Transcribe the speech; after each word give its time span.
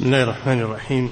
بسم 0.00 0.06
الله 0.06 0.22
الرحمن 0.22 0.60
الرحيم. 0.60 1.10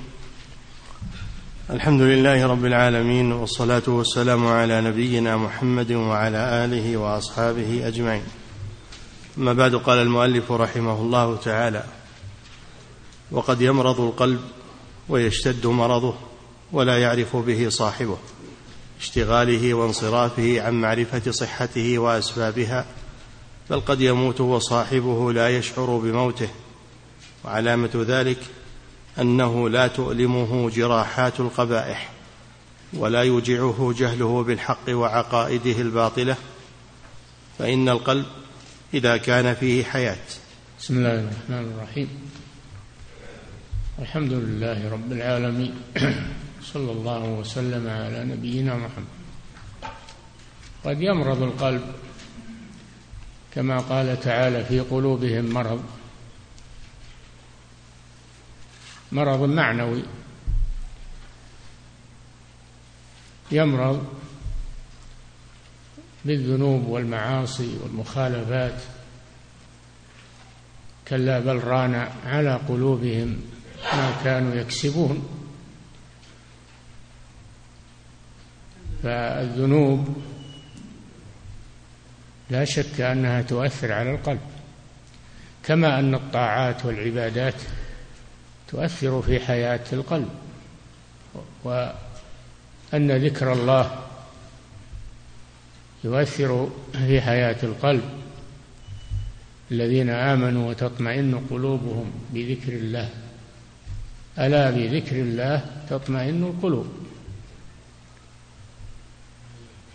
الحمد 1.71 2.01
لله 2.01 2.47
رب 2.47 2.65
العالمين 2.65 3.33
والصلاة 3.33 3.83
والسلام 3.87 4.47
على 4.47 4.81
نبينا 4.81 5.37
محمد 5.37 5.93
وعلى 5.93 6.65
آله 6.65 6.97
وأصحابه 6.97 7.89
أجمعين. 7.89 8.23
أما 9.39 9.53
بعد 9.53 9.75
قال 9.75 9.99
المؤلف 9.99 10.53
رحمه 10.53 11.01
الله 11.01 11.37
تعالى 11.37 11.85
وقد 13.31 13.61
يمرض 13.61 14.01
القلب 14.01 14.41
ويشتد 15.09 15.67
مرضه 15.67 16.15
ولا 16.73 16.99
يعرف 16.99 17.37
به 17.37 17.69
صاحبه 17.69 18.19
اشتغاله 19.01 19.75
وانصرافه 19.75 20.63
عن 20.63 20.75
معرفة 20.75 21.31
صحته 21.31 21.99
وأسبابها 21.99 22.87
بل 23.71 23.81
قد 23.81 24.01
يموت 24.01 24.41
وصاحبه 24.41 25.33
لا 25.33 25.49
يشعر 25.49 25.99
بموته 25.99 26.49
وعلامة 27.45 27.91
ذلك 27.95 28.39
أنه 29.21 29.69
لا 29.69 29.87
تؤلمه 29.87 30.71
جراحات 30.71 31.41
القبائح 31.41 32.11
ولا 32.93 33.23
يوجعه 33.23 33.95
جهله 33.99 34.43
بالحق 34.43 34.89
وعقائده 34.89 35.81
الباطلة 35.81 36.37
فإن 37.59 37.89
القلب 37.89 38.27
إذا 38.95 39.17
كان 39.17 39.55
فيه 39.55 39.85
حياة. 39.85 40.19
بسم 40.81 40.97
الله 40.97 41.21
الرحمن 41.21 41.73
الرحيم. 41.75 42.09
الحمد 43.99 44.33
لله 44.33 44.93
رب 44.93 45.13
العالمين. 45.13 45.75
صلى 46.73 46.93
الله 46.93 47.25
وسلم 47.25 47.89
على 47.89 48.25
نبينا 48.25 48.75
محمد. 48.75 49.19
قد 50.85 51.03
يمرض 51.03 51.43
القلب 51.43 51.83
كما 53.55 53.79
قال 53.79 54.21
تعالى 54.21 54.65
في 54.65 54.81
قلوبهم 54.81 55.45
مرض 55.45 55.83
مرض 59.13 59.43
معنوي. 59.43 60.03
يمرض 63.53 64.07
بالذنوب 66.25 66.87
والمعاصي 66.87 67.79
والمخالفات. 67.83 68.81
كلا 71.09 71.39
بل 71.41 71.65
ران 71.65 71.95
على 72.27 72.55
قلوبهم 72.69 73.41
ما 73.93 74.13
كانوا 74.25 74.55
يكسبون. 74.55 75.29
فالذنوب 79.03 80.23
لا 82.51 82.65
شك 82.65 83.01
أنها 83.01 83.43
تؤثر 83.43 83.93
على 83.93 84.11
القلب. 84.11 84.41
كما 85.65 85.99
أن 85.99 86.15
الطاعات 86.15 86.85
والعبادات 86.85 87.55
تؤثر 88.69 89.23
في 89.23 89.41
حياة 89.41 89.85
القلب. 89.93 90.29
وأن 91.65 93.11
ذكر 93.11 93.53
الله 93.53 94.05
يؤثر 96.05 96.71
في 96.93 97.21
حياة 97.21 97.57
القلب. 97.63 98.03
الذين 99.71 100.11
آمنوا 100.11 100.71
وتطمئن 100.71 101.47
قلوبهم 101.51 102.13
بذكر 102.35 102.73
الله. 102.73 103.11
ألا 104.39 104.71
بذكر 104.71 105.17
الله 105.17 105.85
تطمئن 105.91 106.45
القلوب. 106.45 106.87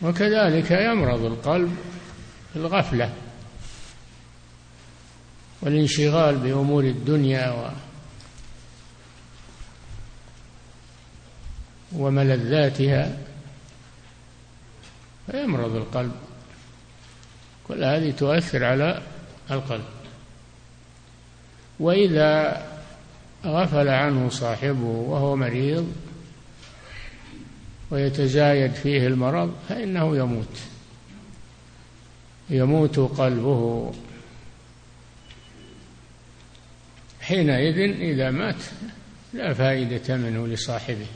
وكذلك 0.01 0.71
يمرض 0.71 1.25
القلب 1.25 1.75
الغفلة 2.55 3.13
والانشغال 5.61 6.37
بأمور 6.37 6.83
الدنيا 6.83 7.71
وملذاتها 11.97 13.17
فيمرض 15.31 15.75
القلب. 15.75 16.11
كل 17.67 17.83
هذه 17.83 18.11
تؤثر 18.11 18.63
على 18.63 19.01
القلب. 19.51 19.85
وإذا 21.79 22.63
غفل 23.45 23.87
عنه 23.89 24.29
صاحبه 24.29 24.85
وهو 24.85 25.35
مريض 25.35 25.93
ويتزايد 27.91 28.73
فيه 28.73 29.07
المرض 29.07 29.55
فإنه 29.69 30.17
يموت. 30.17 30.59
يموت 32.49 32.99
قلبه. 32.99 33.93
حينئذ 37.21 37.77
إذا 37.99 38.31
مات 38.31 38.63
لا 39.33 39.53
فائدة 39.53 40.17
منه 40.17 40.47
لصاحبه. 40.47 41.07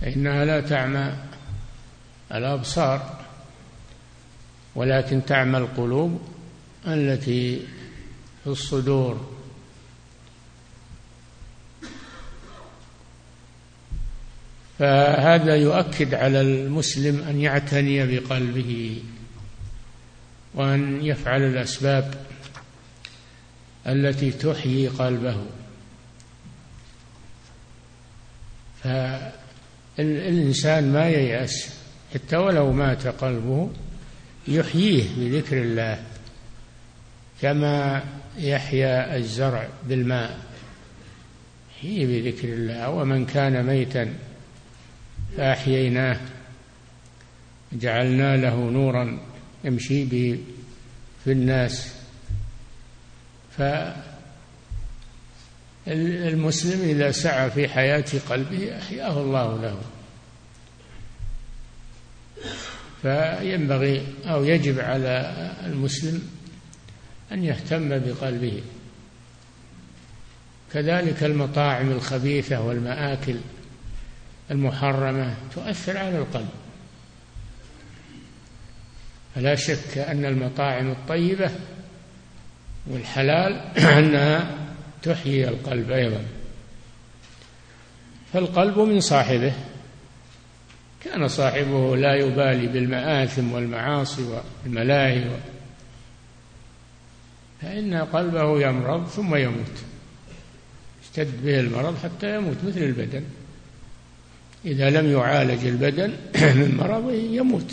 فإنها 0.00 0.44
لا 0.44 0.60
تعمى 0.60 1.12
الأبصار 2.32 3.24
ولكن 4.74 5.24
تعمى 5.24 5.58
القلوب 5.58 6.20
التي 6.86 7.60
في 8.44 8.50
الصدور. 8.50 9.38
فهذا 14.78 15.56
يؤكد 15.56 16.14
على 16.14 16.40
المسلم 16.40 17.22
أن 17.28 17.40
يعتني 17.40 18.06
بقلبه 18.06 19.02
وأن 20.54 21.04
يفعل 21.04 21.42
الأسباب 21.42 22.14
التي 23.86 24.30
تحيي 24.30 24.88
قلبه. 24.88 25.46
ف 28.82 28.86
الإنسان 29.98 30.92
ما 30.92 31.08
ييأس 31.08 31.74
حتى 32.14 32.36
ولو 32.36 32.72
مات 32.72 33.06
قلبه 33.06 33.70
يحييه 34.48 35.04
بذكر 35.16 35.62
الله 35.62 35.98
كما 37.42 38.04
يحيا 38.38 39.16
الزرع 39.16 39.68
بالماء 39.88 40.38
يحييه 41.76 42.06
بذكر 42.06 42.48
الله 42.48 42.90
ومن 42.90 43.26
كان 43.26 43.66
ميتا 43.66 44.14
فأحييناه 45.36 46.20
جعلنا 47.72 48.36
له 48.36 48.70
نورا 48.70 49.18
يمشي 49.64 50.04
به 50.04 50.38
في 51.24 51.32
الناس 51.32 51.94
المسلم 55.88 56.88
إذا 56.88 57.10
سعى 57.10 57.50
في 57.50 57.68
حياة 57.68 58.04
قلبه 58.28 58.78
أحياه 58.78 59.20
الله 59.20 59.62
له. 59.62 59.80
فينبغي 63.02 64.06
أو 64.26 64.44
يجب 64.44 64.80
على 64.80 65.34
المسلم 65.66 66.22
أن 67.32 67.44
يهتم 67.44 67.88
بقلبه. 67.88 68.62
كذلك 70.72 71.24
المطاعم 71.24 71.90
الخبيثة 71.90 72.60
والمآكل 72.60 73.36
المحرمة 74.50 75.34
تؤثر 75.54 75.96
على 75.96 76.18
القلب. 76.18 76.48
فلا 79.34 79.54
شك 79.54 79.98
أن 79.98 80.24
المطاعم 80.24 80.90
الطيبة 80.90 81.50
والحلال 82.86 83.52
أنها 83.78 84.57
تحيي 85.02 85.48
القلب 85.48 85.90
أيضا. 85.90 86.24
فالقلب 88.32 88.78
من 88.78 89.00
صاحبه. 89.00 89.52
كان 91.04 91.28
صاحبه 91.28 91.96
لا 91.96 92.14
يبالي 92.14 92.66
بالمآثم 92.66 93.52
والمعاصي 93.52 94.40
والملاهي 94.64 95.24
فإن 97.62 97.94
قلبه 97.94 98.60
يمرض 98.60 99.06
ثم 99.06 99.34
يموت. 99.34 99.76
اشتد 101.02 101.44
به 101.44 101.60
المرض 101.60 101.96
حتى 102.04 102.36
يموت 102.36 102.56
مثل 102.66 102.78
البدن. 102.80 103.24
إذا 104.64 104.90
لم 104.90 105.12
يعالج 105.12 105.66
البدن 105.66 106.12
من 106.58 106.76
مرضه 106.78 107.12
يموت. 107.12 107.72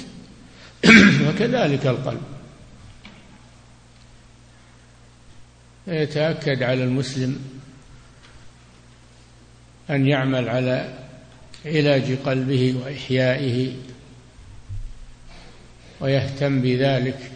وكذلك 1.27 1.87
القلب. 1.87 2.34
يتأكد 5.87 6.63
على 6.63 6.83
المسلم 6.83 7.39
أن 9.89 10.07
يعمل 10.07 10.49
على 10.49 10.93
علاج 11.65 12.17
قلبه 12.25 12.75
وإحيائه 12.83 13.73
ويهتم 15.99 16.61
بذلك. 16.61 17.31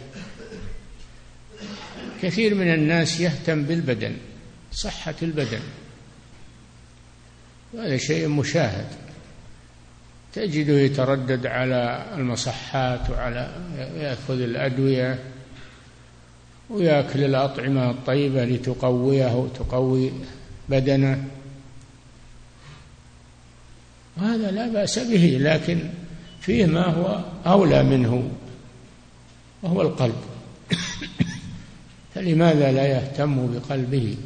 كثير 2.22 2.54
من 2.54 2.74
الناس 2.74 3.20
يهتم 3.20 3.62
بالبدن 3.62 4.16
صحة 4.72 5.14
البدن. 5.22 5.60
هذا 7.74 7.96
شيء 7.96 8.28
مشاهد. 8.28 8.86
تجده 10.32 10.72
يتردد 10.72 11.46
على 11.46 12.06
المصحات 12.14 13.10
وعلى 13.10 13.54
يأخذ 13.96 14.40
الأدوية. 14.40 15.18
ويأكل 16.70 17.24
الأطعمة 17.24 17.90
الطيبة 17.90 18.44
لتقويه 18.44 19.34
وتقوي 19.34 20.12
بدنه. 20.68 21.24
وهذا 24.16 24.50
لا 24.50 24.68
بأس 24.68 24.98
به 24.98 25.38
لكن 25.40 25.90
فيه 26.40 26.66
ما 26.66 26.86
هو 26.86 27.24
أولى 27.46 27.82
منه 27.82 28.30
وهو 29.62 29.82
القلب. 29.82 30.16
فلماذا 32.14 32.72
لا 32.72 32.86
يهتم 32.86 33.54
بقلبه؟ 33.54 34.16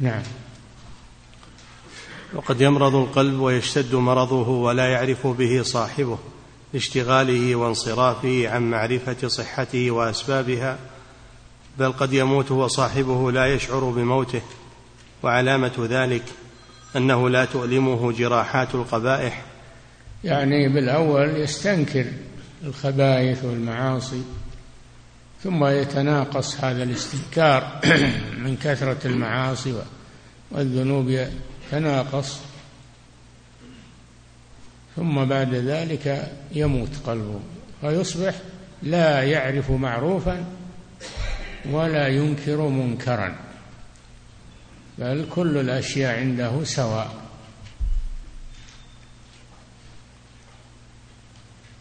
نعم. 0.00 0.22
وقد 2.34 2.60
يمرض 2.60 2.94
القلب 2.94 3.40
ويشتد 3.40 3.94
مرضه 3.94 4.48
ولا 4.48 4.86
يعرف 4.86 5.26
به 5.26 5.62
صاحبه. 5.62 6.18
لاشتغاله 6.74 7.56
وانصرافه 7.56 8.48
عن 8.48 8.70
معرفة 8.70 9.28
صحته 9.28 9.90
وأسبابها 9.90 10.78
بل 11.78 11.92
قد 11.92 12.12
يموت 12.12 12.50
وصاحبه 12.50 13.32
لا 13.32 13.46
يشعر 13.46 13.84
بموته 13.84 14.42
وعلامة 15.22 15.86
ذلك 15.90 16.22
أنه 16.96 17.28
لا 17.28 17.44
تؤلمه 17.44 18.12
جراحات 18.12 18.74
القبائح. 18.74 19.44
يعني 20.24 20.68
بالأول 20.68 21.40
يستنكر 21.40 22.06
الخبائث 22.64 23.44
والمعاصي 23.44 24.22
ثم 25.44 25.64
يتناقص 25.64 26.64
هذا 26.64 26.82
الاستنكار 26.82 27.80
من 28.44 28.56
كثرة 28.56 29.06
المعاصي 29.06 29.74
والذنوب 30.50 31.28
يتناقص 31.70 32.38
ثم 34.96 35.24
بعد 35.24 35.54
ذلك 35.54 36.32
يموت 36.52 36.90
قلبه 37.06 37.40
فيصبح 37.80 38.34
لا 38.82 39.22
يعرف 39.22 39.70
معروفا 39.70 40.44
ولا 41.70 42.08
ينكر 42.08 42.68
منكرا. 42.68 43.36
بل 44.98 45.26
كل 45.30 45.56
الأشياء 45.56 46.18
عنده 46.18 46.64
سواء. 46.64 47.14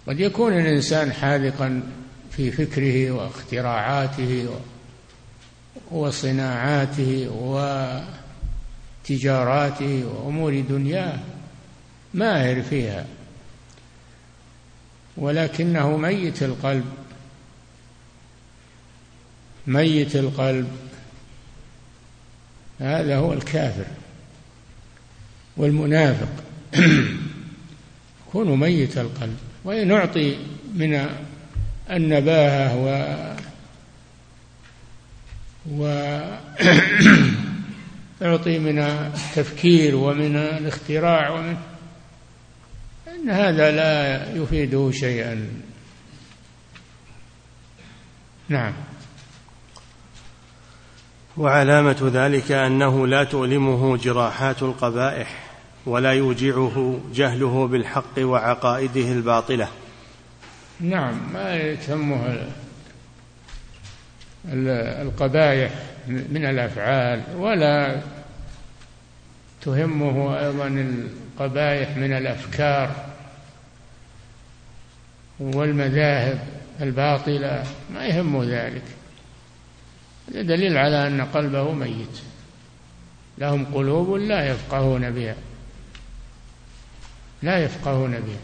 قد 0.08 0.20
يكون 0.20 0.54
الإنسان 0.54 1.14
حاذقا 1.14 1.84
في 2.32 2.52
فكره 2.52 3.12
واختراعاته 3.12 4.50
وصناعاته 5.92 7.30
وتجاراته 9.04 10.06
وأمور 10.06 10.60
دنياه 10.60 11.20
ماهر 12.14 12.62
فيها. 12.62 13.06
ولكنه 15.18 15.98
ميت 15.98 16.44
القلب. 16.44 16.86
ميت 19.68 20.16
القلب. 20.16 20.78
هذا 22.80 23.18
هو 23.18 23.34
الكافر 23.34 23.86
والمنافق. 25.58 26.44
يكون 28.28 28.60
ميت 28.60 28.98
القلب. 28.98 29.38
وإن 29.64 29.92
أعطي 29.92 30.38
من 30.74 31.10
النباهة 31.92 32.78
و 32.78 33.14
وأعطي 35.70 36.20
من 38.68 38.80
التفكير 38.80 39.96
ومن 39.96 40.36
الاختراع 40.36 41.30
ومن 41.30 41.58
أن 43.24 43.30
هذا 43.30 43.72
لا 43.72 44.36
يفيده 44.36 44.92
شيئا. 44.92 45.48
نعم. 48.50 48.74
وعلامة 51.38 52.12
ذلك 52.14 52.52
أنه 52.52 53.08
لا 53.08 53.24
تؤلمه 53.24 53.98
جراحات 53.98 54.64
القبائح 54.64 55.44
ولا 55.86 56.12
يوجعه 56.12 57.00
جهله 57.14 57.68
بالحق 57.68 58.20
وعقائده 58.20 59.12
الباطلة. 59.12 59.68
نعم 60.80 61.34
ما 61.34 61.56
يتمه 61.56 62.48
القبائح 65.02 65.72
من 66.08 66.46
الأفعال 66.46 67.24
ولا 67.38 68.02
تهمه 69.62 70.40
أيضا 70.40 70.68
القبائح 70.68 71.98
من 71.98 72.14
الأفكار. 72.14 73.13
والمذاهب 75.40 76.48
الباطلة 76.82 77.64
ما 77.94 78.06
يهمه 78.06 78.44
ذلك. 78.44 78.84
هذا 80.30 80.42
دليل 80.42 80.78
على 80.78 81.08
أن 81.08 81.22
قلبه 81.22 81.72
ميت. 81.72 82.20
لهم 83.38 83.66
قلوب 83.66 84.16
لا 84.16 84.52
يفقهون 84.52 85.12
بها. 85.12 85.36
لا 87.42 87.58
يفقهون 87.58 88.12
بها. 88.12 88.40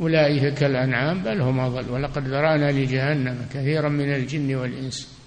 أولئك 0.00 0.54
كالأنعام 0.54 1.22
بل 1.22 1.40
هم 1.40 1.60
أضل. 1.60 1.90
ولقد 1.90 2.28
ذرأنا 2.28 2.70
لجهنم 2.72 3.46
كثيرا 3.54 3.88
من 3.88 4.14
الجن 4.14 4.54
والإنس. 4.54 5.18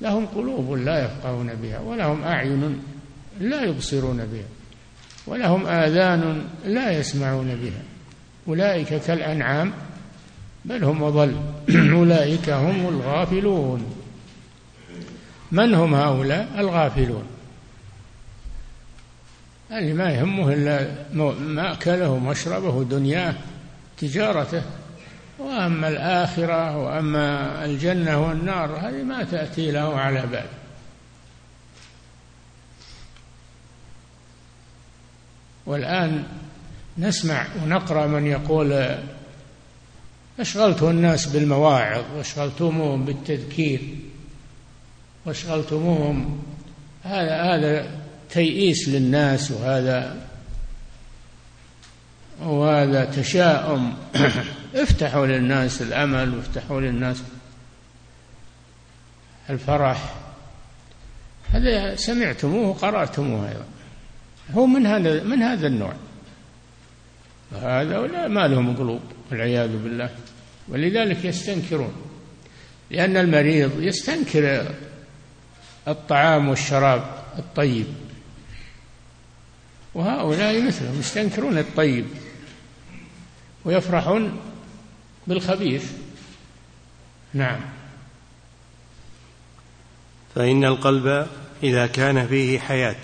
لهم 0.00 0.26
قلوب 0.26 0.72
لا 0.72 1.04
يفقهون 1.04 1.54
بها. 1.54 1.80
ولهم 1.80 2.22
أعين 2.22 2.82
لا 3.40 3.62
يبصرون 3.62 4.16
بها. 4.16 4.63
ولهم 5.26 5.66
آذان 5.66 6.44
لا 6.66 6.90
يسمعون 6.90 7.54
بها. 7.62 7.82
أولئك 8.48 8.94
كالأنعام 8.94 9.72
بل 10.64 10.84
هم 10.84 11.04
أضل. 11.04 11.36
أولئك 11.98 12.50
هم 12.50 12.88
الغافلون. 12.88 13.94
من 15.52 15.74
هم 15.74 15.94
هؤلاء؟ 15.94 16.48
الغافلون. 16.58 17.24
اللي 19.72 19.92
ما 19.92 20.10
يهمه 20.10 20.52
إلا 20.52 20.88
مأكله 21.40 22.10
ومشربه 22.10 22.84
دنياه 22.84 23.34
تجارته. 23.98 24.62
وأما 25.38 25.88
الآخرة 25.88 26.76
وأما 26.76 27.64
الجنة 27.64 28.26
والنار 28.26 28.76
هذه 28.76 29.02
ما 29.02 29.24
تأتي 29.24 29.70
له 29.70 29.96
على 29.96 30.22
بال. 30.32 30.63
والآن 35.66 36.22
نسمع 36.98 37.46
ونقرأ 37.62 38.06
من 38.06 38.26
يقول 38.26 38.96
أشغلت 40.40 40.82
الناس 40.82 41.26
بالمواعظ 41.26 42.04
وأشغلتموهم 42.16 43.04
بالتذكير 43.04 43.80
وأشغلتموهم 45.26 46.42
هذا 47.04 47.42
هذا 47.42 47.90
تيئيس 48.30 48.88
للناس 48.88 49.50
وهذا 49.50 50.16
وهذا 52.42 53.04
تشاؤم. 53.04 53.94
افتحوا 54.74 55.26
للناس 55.26 55.82
الأمل 55.82 56.34
وافتحوا 56.34 56.80
للناس 56.80 57.22
الفرح. 59.50 60.14
هذا 61.50 61.96
سمعتموه 61.96 62.68
وقرأتموه 62.68 63.48
أيضا. 63.48 63.64
هو 64.52 64.66
من 64.66 64.86
هذا 64.86 65.22
من 65.22 65.42
هذا 65.42 65.66
النوع. 65.66 65.94
هذا 67.52 68.28
ما 68.28 68.48
لهم 68.48 68.76
قلوب 68.76 69.00
والعياذ 69.30 69.82
بالله. 69.82 70.10
ولذلك 70.68 71.24
يستنكرون 71.24 71.94
لأن 72.90 73.16
المريض 73.16 73.82
يستنكر 73.82 74.74
الطعام 75.88 76.48
والشراب 76.48 77.24
الطيب. 77.38 77.86
وهؤلاء 79.94 80.62
مثلهم 80.62 80.98
يستنكرون 81.00 81.58
الطيب 81.58 82.06
ويفرحون 83.64 84.40
بالخبيث. 85.26 85.92
نعم. 87.34 87.60
فإن 90.34 90.64
القلب 90.64 91.26
إذا 91.62 91.86
كان 91.86 92.26
فيه 92.26 92.58
حياة. 92.58 92.96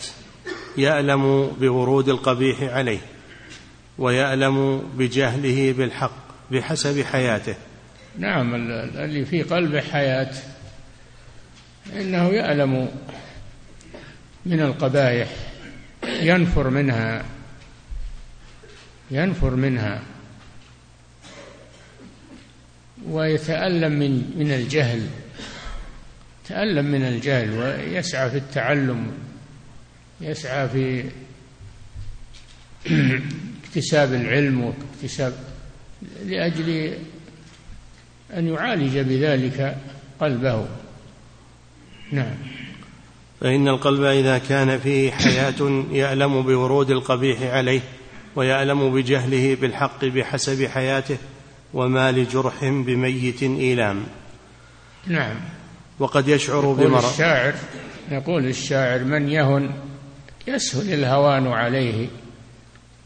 يألم 0.76 1.46
بورود 1.60 2.08
القبيح 2.08 2.62
عليه 2.62 3.00
ويألم 3.98 4.78
بجهله 4.96 5.72
بالحق 5.72 6.16
بحسب 6.50 7.02
حياته. 7.02 7.54
نعم 8.18 8.54
اللي 8.54 9.24
في 9.24 9.42
قلبه 9.42 9.80
حياة 9.80 10.32
إنه 11.96 12.28
يألم 12.28 12.88
من 14.46 14.60
القبائح 14.60 15.28
ينفر 16.20 16.70
منها 16.70 17.24
ينفر 19.10 19.50
منها 19.50 20.02
ويتألم 23.08 23.92
من 23.92 24.34
من 24.36 24.52
الجهل 24.52 25.06
تألم 26.48 26.84
من 26.84 27.02
الجهل 27.02 27.50
ويسعى 27.58 28.30
في 28.30 28.36
التعلم 28.36 29.12
يسعى 30.20 30.68
في 30.68 31.04
اكتساب 33.64 34.12
العلم 34.12 34.64
واكتساب 34.64 35.32
لأجل 36.26 36.94
أن 38.36 38.46
يعالج 38.46 38.98
بذلك 38.98 39.76
قلبه. 40.20 40.66
نعم. 42.12 42.34
فإن 43.40 43.68
القلب 43.68 44.02
إذا 44.02 44.38
كان 44.38 44.78
فيه 44.78 45.10
حياة 45.10 45.84
يألم 45.92 46.42
بورود 46.42 46.90
القبيح 46.90 47.42
عليه 47.42 47.80
ويألم 48.36 48.94
بجهله 48.94 49.54
بالحق 49.54 50.04
بحسب 50.04 50.66
حياته 50.66 51.16
وما 51.74 52.12
لجرح 52.12 52.64
بميت 52.64 53.42
إيلام. 53.42 54.06
نعم. 55.06 55.36
وقد 55.98 56.28
يشعر 56.28 56.72
بمرض 56.72 57.04
الشاعر 57.04 57.54
يقول 58.10 58.46
الشاعر 58.46 59.04
من 59.04 59.28
يهن 59.28 59.70
يسهل 60.46 60.94
الهوان 60.94 61.46
عليه 61.46 62.08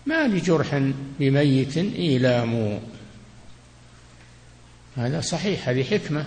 ما 0.07 0.29
لجرح 0.29 0.93
بميت 1.21 1.77
إيلام. 1.77 2.81
هذا 4.97 5.21
صحيح 5.21 5.69
هذه 5.69 5.85
حكمة. 5.85 6.25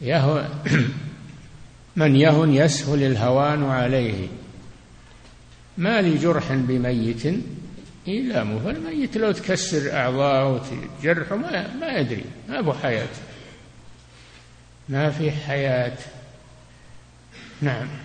يهو 0.00 0.48
من 1.96 2.16
يهن 2.16 2.54
يسهل 2.54 3.02
الهوان 3.02 3.64
عليه. 3.64 4.28
ما 5.78 6.02
لجرح 6.02 6.52
بميت 6.52 7.22
إيلام. 8.08 8.58
فالميت 8.58 9.16
لو 9.16 9.32
تكسر 9.32 9.92
أعضاءه 9.92 10.48
وتجرحه 10.48 11.36
ما, 11.36 11.74
ما 11.74 11.88
يدري 11.88 12.24
ما 12.48 12.58
أبو 12.58 12.72
حياة 12.72 13.08
ما 14.88 15.10
في 15.10 15.30
حياة. 15.30 15.96
نعم. 17.60 18.03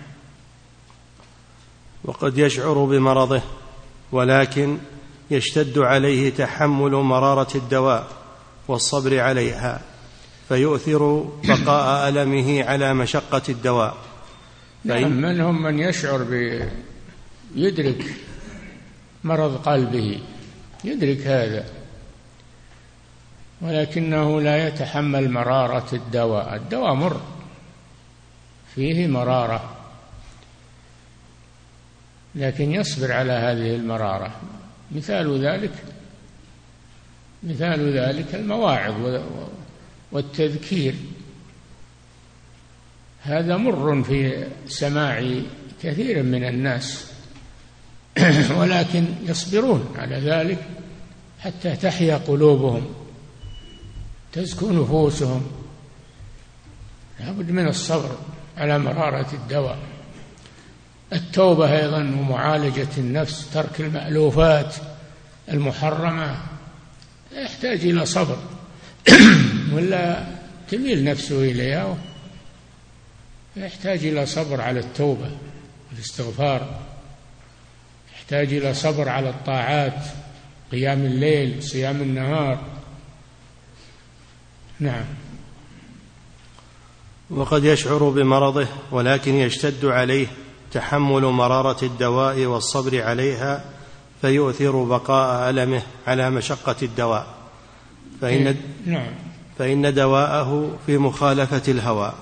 وقد 2.04 2.38
يشعر 2.38 2.84
بمرضه 2.84 3.42
ولكن 4.12 4.78
يشتد 5.30 5.78
عليه 5.78 6.30
تحمل 6.30 6.90
مرارة 6.90 7.56
الدواء 7.56 8.06
والصبر 8.68 9.20
عليها 9.20 9.80
فيؤثر 10.48 11.28
بقاء 11.44 12.08
ألمه 12.08 12.64
على 12.64 12.94
مشقة 12.94 13.42
الدواء. 13.48 13.96
نعم 14.84 15.12
منهم 15.12 15.62
من 15.62 15.78
يشعر 15.78 16.22
ب 16.22 16.62
يدرك 17.56 18.04
مرض 19.24 19.56
قلبه 19.56 20.20
يدرك 20.84 21.26
هذا 21.26 21.64
ولكنه 23.62 24.40
لا 24.40 24.68
يتحمل 24.68 25.30
مرارة 25.30 25.86
الدواء. 25.92 26.56
الدواء 26.56 26.94
مر 26.94 27.20
فيه 28.74 29.06
مرارة. 29.06 29.79
لكن 32.34 32.72
يصبر 32.72 33.12
على 33.12 33.32
هذه 33.32 33.74
المرارة. 33.74 34.40
مثال 34.92 35.46
ذلك 35.46 35.72
مثال 37.42 37.98
ذلك 37.98 38.34
المواعظ 38.34 39.20
والتذكير. 40.12 40.94
هذا 43.22 43.56
مر 43.56 44.02
في 44.02 44.46
سماع 44.66 45.24
كثير 45.82 46.22
من 46.22 46.44
الناس 46.44 47.12
ولكن 48.58 49.04
يصبرون 49.22 49.94
على 49.98 50.16
ذلك 50.16 50.58
حتى 51.38 51.76
تحيا 51.76 52.16
قلوبهم 52.16 52.94
تزكو 54.32 54.70
نفوسهم. 54.70 55.50
لابد 57.20 57.50
من 57.50 57.68
الصبر 57.68 58.18
على 58.56 58.78
مرارة 58.78 59.26
الدواء. 59.32 59.78
التوبة 61.12 61.78
أيضا 61.78 61.98
ومعالجة 61.98 62.88
النفس 62.98 63.50
ترك 63.50 63.80
المألوفات 63.80 64.74
المحرمة 65.48 66.36
يحتاج 67.32 67.84
إلى 67.84 68.06
صبر. 68.06 68.38
ولا 69.74 70.26
تميل 70.70 71.04
نفسه 71.04 71.42
إليها. 71.42 71.96
يحتاج 73.56 74.06
إلى 74.06 74.26
صبر 74.26 74.60
على 74.60 74.80
التوبة 74.80 75.30
والاستغفار. 75.92 76.80
يحتاج 78.14 78.52
إلى 78.52 78.74
صبر 78.74 79.08
على 79.08 79.30
الطاعات 79.30 80.04
قيام 80.72 81.06
الليل 81.06 81.62
صيام 81.62 82.02
النهار. 82.02 82.64
نعم. 84.80 85.04
وقد 87.30 87.64
يشعر 87.64 88.08
بمرضه 88.08 88.68
ولكن 88.90 89.34
يشتد 89.34 89.84
عليه. 89.84 90.26
تحمل 90.72 91.22
مرارة 91.22 91.84
الدواء 91.84 92.44
والصبر 92.44 93.02
عليها 93.02 93.64
فيؤثر 94.20 94.84
بقاء 94.84 95.50
ألمه 95.50 95.82
على 96.06 96.30
مشقة 96.30 96.76
الدواء. 96.82 97.26
فإن 98.20 98.46
إيه، 98.46 98.56
نعم. 98.86 99.12
فإن 99.58 99.94
دواءه 99.94 100.78
في 100.86 100.98
مخالفة 100.98 101.72
الهوى 101.72 102.12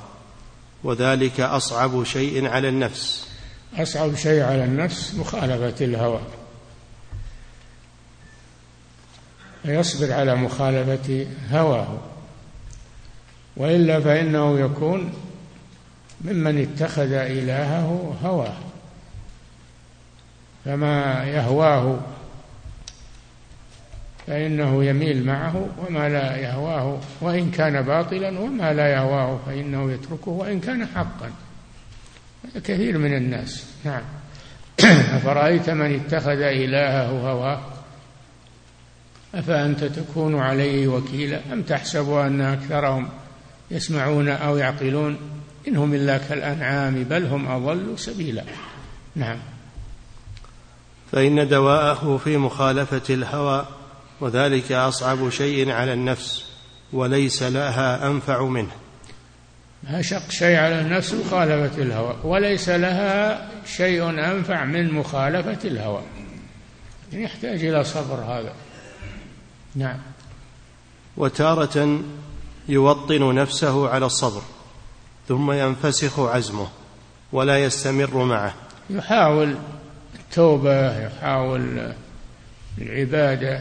وذلك 0.84 1.40
أصعب 1.40 2.04
شيء 2.04 2.48
على 2.48 2.68
النفس. 2.68 3.28
أصعب 3.76 4.14
شيء 4.14 4.42
على 4.42 4.64
النفس 4.64 5.14
مخالفة 5.14 5.84
الهوى. 5.84 6.20
فيصبر 9.62 10.12
على 10.12 10.34
مخالفة 10.34 11.26
هواه. 11.50 11.98
وإلا 13.56 14.00
فإنه 14.00 14.60
يكون 14.60 15.12
ممن 16.20 16.58
اتخذ 16.58 17.12
إلهه 17.12 18.16
هواه 18.22 18.56
فما 20.64 21.24
يهواه 21.24 22.00
فإنه 24.26 24.84
يميل 24.84 25.26
معه 25.26 25.68
وما 25.78 26.08
لا 26.08 26.36
يهواه 26.36 27.00
وإن 27.20 27.50
كان 27.50 27.82
باطلا 27.82 28.40
وما 28.40 28.72
لا 28.72 28.88
يهواه 28.88 29.40
فإنه 29.46 29.92
يتركه 29.92 30.30
وإن 30.30 30.60
كان 30.60 30.86
حقا. 30.86 31.30
كثير 32.64 32.98
من 32.98 33.16
الناس. 33.16 33.66
نعم. 33.84 34.02
أفرأيت 35.16 35.70
من 35.70 35.94
اتخذ 35.94 36.40
إلهه 36.40 37.30
هواه؟ 37.30 37.60
أفأنت 39.34 39.84
تكون 39.84 40.40
عليه 40.40 40.88
وكيلا؟ 40.88 41.40
أم 41.52 41.62
تحسب 41.62 42.12
أن 42.12 42.40
أكثرهم 42.40 43.08
يسمعون 43.70 44.28
أو 44.28 44.56
يعقلون؟ 44.56 45.18
إن 45.68 45.76
هم 45.76 45.94
إلا 45.94 46.18
كالأنعام 46.18 47.04
بل 47.04 47.26
هم 47.26 47.48
أضل 47.48 47.98
سبيلا. 47.98 48.44
نعم. 49.16 49.38
فإن 51.12 51.48
دواءه 51.48 52.20
في 52.24 52.36
مخالفة 52.36 53.14
الهوى 53.14 53.66
وذلك 54.20 54.72
أصعب 54.72 55.30
شيء 55.30 55.70
على 55.70 55.92
النفس 55.92 56.44
وليس 56.92 57.42
لها 57.42 58.06
أنفع 58.06 58.44
منه. 58.44 58.70
أشق 59.86 60.30
شيء 60.30 60.56
على 60.56 60.80
النفس 60.80 61.14
مخالفة 61.14 61.82
الهوى 61.82 62.16
وليس 62.24 62.68
لها 62.68 63.48
شيء 63.66 64.10
أنفع 64.10 64.64
من 64.64 64.92
مخالفة 64.92 65.68
الهوى. 65.68 66.02
يحتاج 67.12 67.64
إلى 67.64 67.84
صبر 67.84 68.14
هذا. 68.14 68.52
نعم. 69.74 69.98
وتارة 71.16 72.00
يوطن 72.68 73.34
نفسه 73.34 73.88
على 73.88 74.06
الصبر. 74.06 74.42
ثم 75.28 75.52
ينفسخ 75.52 76.20
عزمه 76.20 76.68
ولا 77.32 77.58
يستمر 77.58 78.24
معه. 78.24 78.54
يحاول 78.90 79.56
التوبة 80.14 81.06
يحاول 81.06 81.92
العبادة 82.78 83.60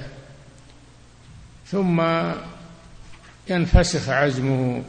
ثم 1.65 2.03
ينفسخ 3.47 4.09
عزمه 4.09 4.83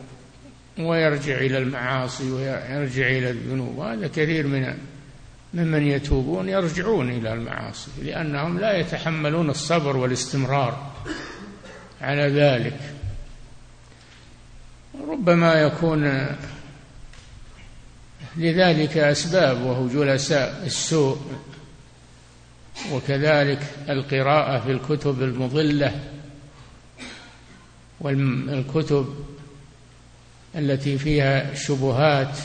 ويرجع 0.79 1.39
إلى 1.39 1.59
المعاصي 1.59 2.31
ويرجع 2.31 3.07
إلى 3.07 3.31
الذنوب. 3.31 3.79
وهذا 3.79 4.09
كثير 4.09 4.47
من 4.47 4.75
ممن 5.55 5.87
يتوبون 5.87 6.49
يرجعون 6.49 7.11
إلى 7.11 7.33
المعاصي 7.33 7.91
لأنهم 8.03 8.59
لا 8.59 8.77
يتحملون 8.79 9.51
الصبر 9.51 9.97
والاستمرار 9.97 10.93
على 12.01 12.29
ذلك. 12.29 12.81
ربما 15.09 15.55
يكون 15.55 16.27
لذلك 18.39 18.99
أسباب 18.99 19.63
وهو 19.63 19.89
جلساء 19.89 20.63
السوء 20.67 21.19
وكذلك 22.93 23.63
القراءة 23.89 24.61
في 24.61 24.73
الكتب 24.73 25.23
المضلة 25.23 26.01
والكتب 28.01 29.15
التي 30.57 30.99
فيها 30.99 31.55
شبهات 31.55 32.39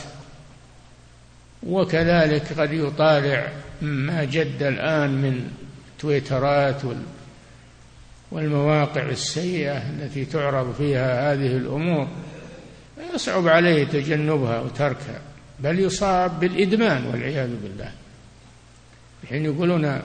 وكذلك 1.62 2.60
قد 2.60 2.72
يطالع 2.72 3.52
ما 3.82 4.24
جد 4.24 4.62
الآن 4.62 5.10
من 5.10 5.50
تويترات 5.98 6.82
والمواقع 8.30 9.02
السيئة 9.02 9.90
التي 9.90 10.24
تعرض 10.24 10.74
فيها 10.74 11.32
هذه 11.32 11.56
الأمور 11.56 12.08
يصعب 13.14 13.48
عليه 13.48 13.84
تجنبها 13.84 14.60
وتركها. 14.60 15.20
بل 15.60 15.78
يصاب 15.78 16.40
بالإدمان 16.40 17.06
والعياذ 17.06 17.50
بالله. 17.62 17.90
حين 19.28 19.44
يقولون 19.44 20.00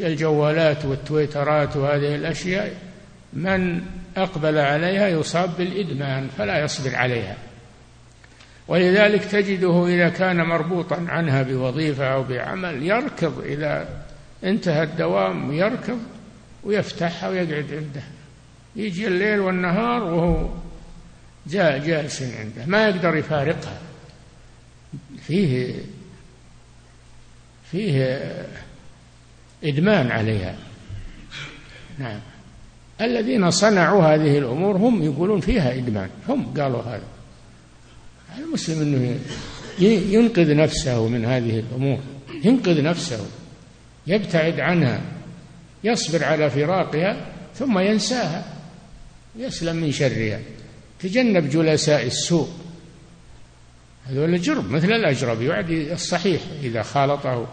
الجوالات 0.00 0.84
والتويترات 0.84 1.76
وهذه 1.76 2.14
الأشياء 2.14 2.74
من 3.32 3.82
أقبل 4.16 4.58
عليها 4.58 5.08
يصاب 5.08 5.50
بالإدمان 5.58 6.28
فلا 6.38 6.64
يصبر 6.64 6.96
عليها. 6.96 7.36
ولذلك 8.68 9.24
تجده 9.24 9.86
إذا 9.86 10.08
كان 10.08 10.36
مربوطا 10.36 11.06
عنها 11.08 11.42
بوظيفة 11.42 12.04
أو 12.04 12.22
بعمل 12.22 12.82
يركض 12.82 13.44
إذا 13.44 13.88
انتهى 14.44 14.82
الدوام 14.82 15.52
يركض 15.52 15.98
ويفتحها 16.64 17.28
ويقعد 17.28 17.66
عنده. 17.72 18.02
يجي 18.76 19.06
الليل 19.06 19.40
والنهار 19.40 20.02
وهو 20.02 20.48
جالس 21.46 22.22
عنده 22.22 22.66
ما 22.66 22.88
يقدر 22.88 23.16
يفارقها. 23.16 23.78
فيه 25.26 25.74
فيه 27.70 28.20
إدمان 29.64 30.10
عليها. 30.10 30.56
نعم. 31.98 32.20
الذين 33.00 33.50
صنعوا 33.50 34.02
هذه 34.02 34.38
الأمور 34.38 34.76
هم 34.76 35.02
يقولون 35.02 35.40
فيها 35.40 35.74
إدمان. 35.74 36.10
هم 36.28 36.54
قالوا 36.54 36.82
هذا. 36.82 37.04
المسلم 38.38 38.82
أنه 38.82 39.18
ينقذ 40.12 40.56
نفسه 40.56 41.08
من 41.08 41.24
هذه 41.24 41.58
الأمور. 41.58 41.98
ينقذ 42.44 42.82
نفسه. 42.82 43.26
يبتعد 44.06 44.60
عنها. 44.60 45.00
يصبر 45.84 46.24
على 46.24 46.50
فراقها 46.50 47.26
ثم 47.54 47.78
ينساها. 47.78 48.44
يسلم 49.36 49.76
من 49.76 49.92
شرها. 49.92 50.40
تجنب 51.02 51.50
جلساء 51.50 52.06
السوء. 52.06 52.48
هذول 54.04 54.40
جرب 54.40 54.70
مثل 54.70 54.92
الأجرب 54.92 55.42
يعد 55.42 55.70
الصحيح 55.70 56.42
إذا 56.62 56.82
خالطه 56.82 57.46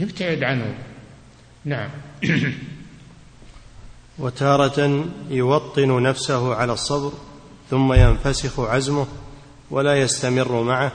يبتعد 0.00 0.42
عنه. 0.42 0.74
نعم. 1.64 1.90
وتارة 4.18 5.04
يوطن 5.30 6.02
نفسه 6.02 6.54
على 6.54 6.72
الصبر 6.72 7.12
ثم 7.70 7.92
ينفسخ 7.92 8.60
عزمه 8.60 9.06
ولا 9.70 9.94
يستمر 9.94 10.62
معه 10.62 10.92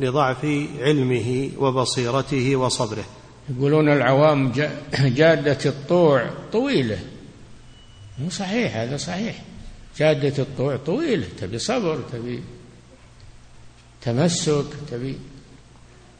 لضعف 0.00 0.44
علمه 0.80 1.50
وبصيرته 1.58 2.56
وصبره. 2.56 3.04
يقولون 3.48 3.92
العوام 3.92 4.52
جادة 5.18 5.58
الطوع 5.66 6.30
طويلة. 6.52 6.98
مو 8.18 8.30
صحيح 8.30 8.76
هذا 8.76 8.96
صحيح. 8.96 9.42
جادة 9.98 10.42
الطوع 10.42 10.76
طويلة 10.76 11.26
تبي 11.38 11.58
صبر 11.58 12.00
تبي 12.12 12.42
تمسك 14.02 14.64
تبي. 14.90 15.18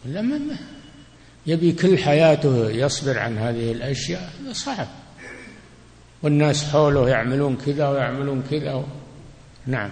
لما 0.05 0.41
يبي 1.47 1.73
كل 1.73 1.99
حياته 1.99 2.71
يصبر 2.71 3.19
عن 3.19 3.39
هذه 3.39 3.73
الأشياء 3.73 4.33
هذا 4.43 4.53
صعب. 4.53 4.89
والناس 6.23 6.65
حوله 6.65 7.09
يعملون 7.09 7.57
كذا 7.57 7.89
ويعملون 7.89 8.43
كذا. 8.51 8.75
و... 8.75 8.85
نعم. 9.67 9.91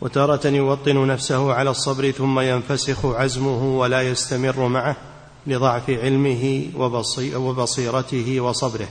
وتارة 0.00 0.46
يوطن 0.46 1.06
نفسه 1.06 1.52
على 1.52 1.70
الصبر 1.70 2.10
ثم 2.10 2.40
ينفسخ 2.40 3.06
عزمه 3.06 3.78
ولا 3.78 4.02
يستمر 4.02 4.68
معه 4.68 4.96
لضعف 5.46 5.90
علمه 5.90 6.66
وبصيرته 7.34 8.40
وصبره. 8.40 8.88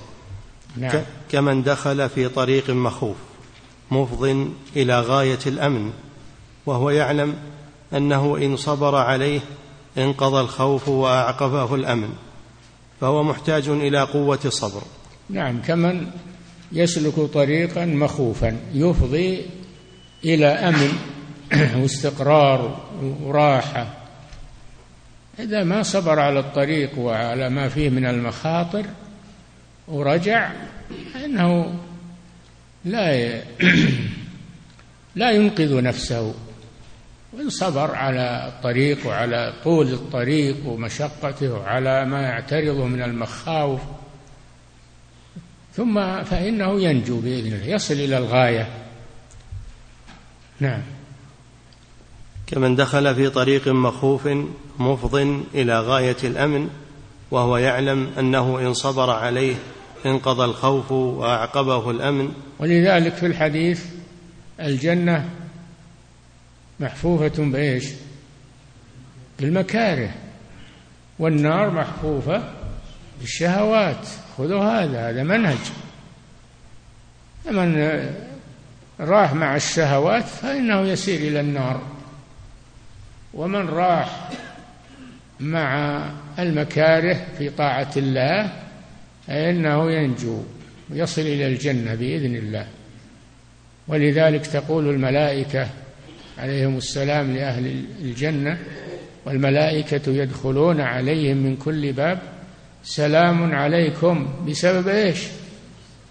نعم. 0.80 1.02
كمن 1.32 1.64
دخل 1.64 2.10
في 2.10 2.30
طريق 2.30 2.70
مخوف 2.70 3.16
مفض 3.92 4.52
إلى 4.76 5.02
غاية 5.02 5.40
الأمن 5.48 5.92
وهو 6.66 6.90
يعلم 6.90 7.36
أنه 7.94 8.38
إن 8.38 8.56
صبر 8.56 8.96
عليه 8.96 9.40
انقضى 9.98 10.42
الخوف 10.42 10.88
وأعقبه 10.88 11.76
الأمن 11.76 12.10
فهو 13.02 13.24
محتاج 13.24 13.70
إلى 13.70 14.02
قوة 14.02 14.40
صبر 14.50 14.82
نعم 15.30 15.62
كمن 15.62 16.08
يسلك 16.72 17.20
طريقا 17.20 17.86
مخوفا 17.86 18.58
يفضي 18.74 19.46
إلى 20.26 20.48
أمن 20.48 20.92
واستقرار 21.82 22.80
وراحة 23.24 23.88
إذا 25.40 25.64
ما 25.64 25.84
صبر 25.84 26.20
على 26.20 26.40
الطريق 26.40 27.00
وعلى 27.00 27.50
ما 27.50 27.70
فيه 27.70 27.90
من 27.90 28.06
المخاطر 28.06 28.86
ورجع 29.88 30.52
فإنه 31.14 31.80
لا 32.86 33.42
لا 35.16 35.32
ينقذ 35.32 35.82
نفسه. 35.82 36.34
وإن 37.34 37.50
صبر 37.50 37.96
على 37.96 38.54
الطريق 38.54 39.08
وعلى 39.08 39.54
طول 39.64 39.94
الطريق 39.94 40.56
ومشقته 40.66 41.54
وعلى 41.54 42.06
ما 42.06 42.22
يعترضه 42.22 42.86
من 42.86 43.02
المخاوف 43.02 43.82
ثم 45.74 46.24
فإنه 46.24 46.82
ينجو 46.82 47.20
بإذن 47.20 47.54
الله 47.54 47.66
يصل 47.66 47.94
إلى 47.94 48.18
الغاية. 48.18 48.68
نعم. 50.60 50.82
كمن 52.48 52.76
دخل 52.76 53.16
في 53.16 53.30
طريق 53.30 53.68
مخوف 53.68 54.28
مفض 54.80 55.16
إلى 55.54 55.82
غاية 55.82 56.18
الأمن 56.24 56.70
وهو 57.32 57.58
يعلم 57.58 58.12
أنه 58.20 58.60
إن 58.60 58.74
صبر 58.74 59.10
عليه 59.10 59.56
انقضى 60.06 60.46
الخوف 60.46 60.92
وأعقبه 60.92 61.92
الأمن. 61.92 62.32
ولذلك 62.60 63.14
في 63.14 63.26
الحديث 63.26 63.86
الجنة 64.60 65.30
محفوفة 66.80 67.44
بإيش؟ 67.44 67.86
بالمكاره. 69.40 70.10
والنار 71.20 71.72
محفوفة 71.72 72.54
بالشهوات. 73.20 74.08
خذوا 74.38 74.64
هذا 74.64 75.10
هذا 75.10 75.24
منهج. 75.24 75.58
من 77.52 78.00
راح 79.00 79.34
مع 79.34 79.56
الشهوات 79.56 80.24
فإنه 80.24 80.82
يسير 80.82 81.28
إلى 81.28 81.40
النار. 81.40 81.82
ومن 83.34 83.70
راح 83.70 84.30
مع 85.40 86.02
المكاره 86.40 87.26
في 87.38 87.50
طاعة 87.50 87.92
الله 87.98 88.67
فإنه 89.28 89.92
ينجو 89.92 90.44
ويصل 90.90 91.22
إلى 91.22 91.48
الجنة 91.48 91.96
بإذن 91.96 92.36
الله. 92.36 92.68
ولذلك 93.88 94.48
تقول 94.48 94.90
الملائكة 94.90 95.70
عليهم 96.38 96.78
السلام 96.78 97.36
لأهل 97.36 97.86
الجنة 98.02 98.60
والملائكة 99.26 100.12
يدخلون 100.12 100.82
عليهم 100.82 101.38
من 101.38 101.56
كل 101.56 101.94
باب 101.94 102.20
سلام 102.84 103.56
عليكم 103.56 104.46
بسبب 104.48 104.88
إيش؟ 104.88 105.28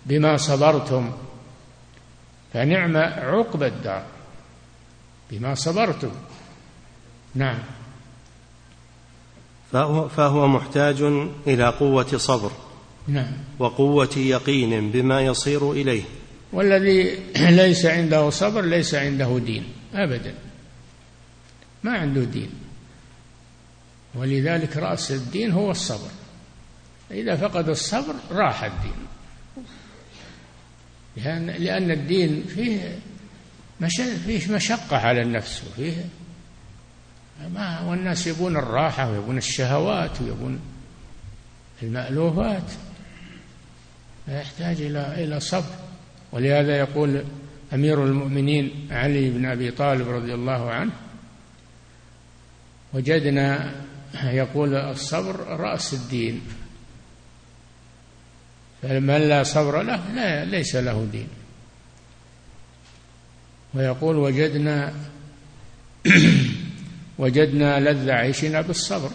بما 0.07 0.37
صبرتم. 0.37 1.13
فنعم 2.53 2.97
عقب 2.97 3.63
الدار 3.63 4.03
بما 5.31 5.55
صبرتم. 5.55 6.11
نعم. 7.35 7.59
فهو 10.17 10.49
محتاج 10.49 11.03
إلى 11.47 11.69
قوة 11.69 12.17
صبر. 12.17 12.51
نعم. 13.09 13.33
وقوة 13.59 14.11
يقين 14.17 14.91
بما 14.91 15.21
يصير 15.21 15.73
إليه. 15.73 16.03
والذي 16.53 17.19
ليس 17.63 17.87
عنده 17.87 18.31
صبر 18.31 18.61
ليس 18.61 18.95
عنده 18.95 19.39
دين 19.39 19.65
أبدا. 19.95 20.35
ما 21.83 21.93
عنده 21.93 22.25
دين. 22.25 22.51
ولذلك 24.15 24.77
رأس 24.77 25.13
الدين 25.13 25.53
هو 25.53 25.71
الصبر. 25.71 26.11
إذا 27.11 27.37
فقد 27.37 27.69
الصبر 27.69 28.15
راح 28.31 28.65
الدين. 28.65 29.07
لأن, 31.17 31.47
لأن 31.47 31.91
الدين 31.91 32.45
فيه 32.45 32.99
مش 33.81 34.03
فيه 34.27 34.53
مشقة 34.53 34.97
على 34.97 35.23
النفس 35.23 35.63
وفيه 35.65 36.05
ما 37.55 37.81
والناس 37.81 38.27
يبون 38.27 38.57
الراحة 38.57 39.11
ويبون 39.11 39.39
الشهوات 39.39 40.21
ويبون 40.21 40.61
المألوفات. 41.83 42.73
فيحتاج 44.27 44.81
إلى 44.81 45.25
إلى 45.25 45.41
صبر. 45.41 45.75
ولهذا 46.33 46.79
يقول 46.79 47.25
أمير 47.75 48.05
المؤمنين 48.05 48.89
علي 48.91 49.31
بن 49.31 49.47
أبي 49.47 49.71
طالب 49.71 50.09
رضي 50.09 50.35
الله 50.35 50.71
عنه 50.71 50.93
وجدنا 52.93 53.73
يقول 54.25 54.75
الصبر 54.75 55.37
رأس 55.47 55.95
الدين. 55.95 56.41
فمن 58.83 59.29
لا 59.29 59.43
صبر 59.43 59.83
له 59.83 60.13
لا 60.15 60.45
ليس 60.45 60.77
له 60.77 61.09
دين. 61.13 61.29
ويقول 63.75 64.17
وجدنا 64.17 64.95
وجدنا 67.19 67.81
لذ 67.81 68.11
عيشنا 68.11 68.61
بالصبر. 68.61 69.11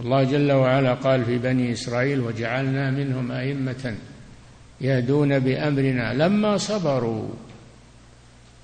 الله 0.00 0.24
جل 0.24 0.52
وعلا 0.52 0.94
قال 0.94 1.24
في 1.24 1.38
بني 1.38 1.72
إسرائيل 1.72 2.20
وجعلنا 2.20 2.90
منهم 2.90 3.32
أئمة 3.32 3.94
يهدون 4.80 5.38
بأمرنا 5.38 6.14
لما 6.14 6.56
صبروا 6.56 7.28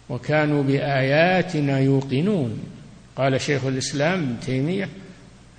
وكانوا 0.09 0.63
بآياتنا 0.63 1.79
يوقنون. 1.79 2.59
قال 3.17 3.41
شيخ 3.41 3.65
الإسلام 3.65 4.23
ابن 4.23 4.41
تيمية 4.41 4.89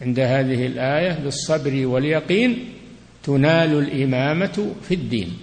عند 0.01 0.19
هذه 0.19 0.65
الآية 0.65 1.19
بالصبر 1.23 1.85
واليقين 1.85 2.69
تنال 3.23 3.79
الإمامة 3.79 4.75
في 4.87 4.93
الدين. 4.93 5.37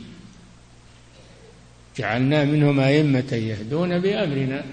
جعلنا 1.97 2.45
منهم 2.45 2.81
أئمة 2.81 3.33
يهدون 3.33 3.99
بأمرنا. 3.99 4.64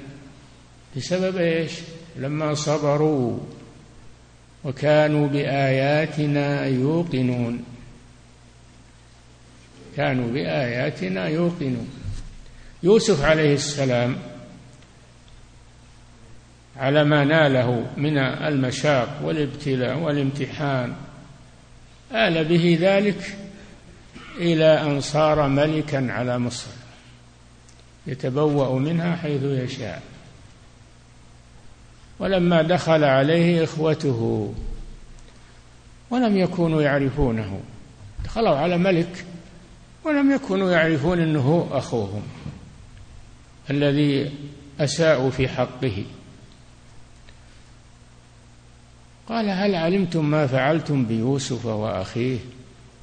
بسبب 0.97 1.37
إيش؟ 1.37 1.71
لما 2.17 2.53
صبروا. 2.53 3.39
وكانوا 4.67 5.27
بآياتنا 5.27 6.65
يوقنون. 6.65 7.63
كانوا 9.97 10.31
بآياتنا 10.31 11.27
يوقنون. 11.27 11.89
يوسف 12.83 13.23
عليه 13.23 13.53
السلام 13.53 14.15
على 16.77 17.03
ما 17.03 17.23
ناله 17.23 17.85
من 17.97 18.17
المشاق 18.17 19.19
والابتلاء 19.23 19.97
والامتحان 19.97 20.95
آل 22.11 22.45
به 22.45 22.77
ذلك 22.81 23.37
إلى 24.37 24.81
أن 24.81 25.01
صار 25.01 25.47
ملكا 25.47 26.11
على 26.11 26.39
مصر 26.39 26.67
يتبوأ 28.07 28.79
منها 28.79 29.15
حيث 29.15 29.43
يشاء. 29.43 30.01
ولما 32.19 32.61
دخل 32.61 33.03
عليه 33.03 33.63
إخوته 33.63 34.53
ولم 36.09 36.37
يكونوا 36.37 36.81
يعرفونه. 36.81 37.59
دخلوا 38.23 38.55
على 38.55 38.77
ملك 38.77 39.25
ولم 40.03 40.31
يكونوا 40.31 40.71
يعرفون 40.71 41.19
إنه 41.19 41.67
أخوهم 41.71 42.23
الذي 43.69 44.31
أساءوا 44.79 45.29
في 45.29 45.47
حقه. 45.47 46.05
قال 49.29 49.49
هل 49.49 49.75
علمتم 49.75 50.25
ما 50.25 50.47
فعلتم 50.47 51.05
بيوسف 51.05 51.65
وأخيه 51.65 52.37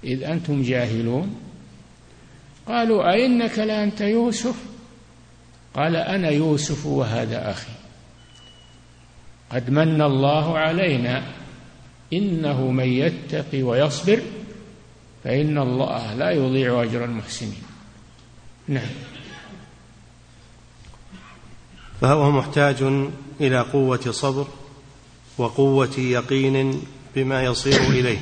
إذ 0.05 0.23
أنتم 0.23 0.63
جاهلون؟ 0.63 1.41
قالوا 2.67 3.13
أئنك 3.13 3.59
لأنت 3.59 4.01
يوسف؟ 4.01 4.55
قال 5.75 5.97
أنا 5.97 6.29
يوسف 6.31 6.87
وهذا 6.87 7.51
أخي. 7.51 7.84
قد 9.51 9.71
من 9.71 10.03
الله 10.03 10.59
علينا. 10.59 11.23
إنه 12.13 12.71
من 12.71 12.85
يتق 12.85 13.47
ويصبر 13.55 14.23
فإن 15.25 15.59
الله 15.59 16.15
لا 16.15 16.31
يضيع 16.31 16.83
أجر 16.83 17.05
المحسنين. 17.05 17.63
نعم. 18.69 18.89
فهو 22.01 22.31
محتاج 22.31 22.83
إلى 23.41 23.61
قوة 23.61 24.01
صبر 24.11 24.47
وقوة 25.39 25.99
يقين 25.99 26.83
بما 27.17 27.43
يصير 27.43 27.81
إليه. 27.81 28.19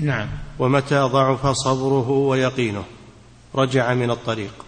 نعم. 0.00 0.28
ومتى 0.58 1.00
ضعف 1.00 1.46
صبره 1.46 2.10
ويقينه؟ 2.10 2.84
رجع 3.54 3.94
من 3.94 4.10
الطريق. 4.10 4.64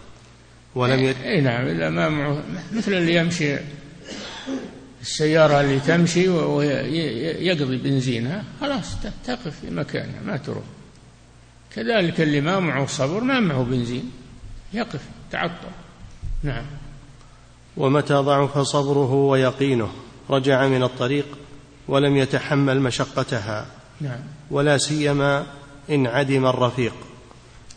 ولم 0.75 0.99
يت... 0.99 1.17
اي 1.17 1.41
نعم 1.41 1.67
إلا 1.67 1.89
ما 1.89 2.09
معه 2.09 2.43
مثل 2.73 2.93
اللي 2.93 3.15
يمشي 3.15 3.57
السيارة 5.03 5.61
اللي 5.61 5.79
تمشي 5.79 6.29
ويقضي 6.29 7.77
بنزينها 7.77 8.43
خلاص 8.61 8.95
تقف 9.27 9.59
في 9.61 9.69
مكانها 9.69 10.21
ما 10.25 10.37
تروح. 10.37 10.63
كذلك 11.75 12.21
اللي 12.21 12.41
ما 12.41 12.59
معه 12.59 12.85
صبر 12.85 13.23
ما 13.23 13.39
معه 13.39 13.63
بنزين 13.63 14.11
يقف 14.73 15.01
تعطل. 15.31 15.71
نعم. 16.43 16.65
ومتى 17.77 18.13
ضعف 18.13 18.57
صبره 18.57 19.13
ويقينه؟ 19.13 19.91
رجع 20.29 20.67
من 20.67 20.83
الطريق 20.83 21.25
ولم 21.87 22.17
يتحمل 22.17 22.81
مشقتها. 22.81 23.67
نعم. 24.01 24.19
ولا 24.51 24.77
سيما 24.77 25.45
إن 25.89 26.07
عدم 26.07 26.45
الرفيق. 26.45 26.95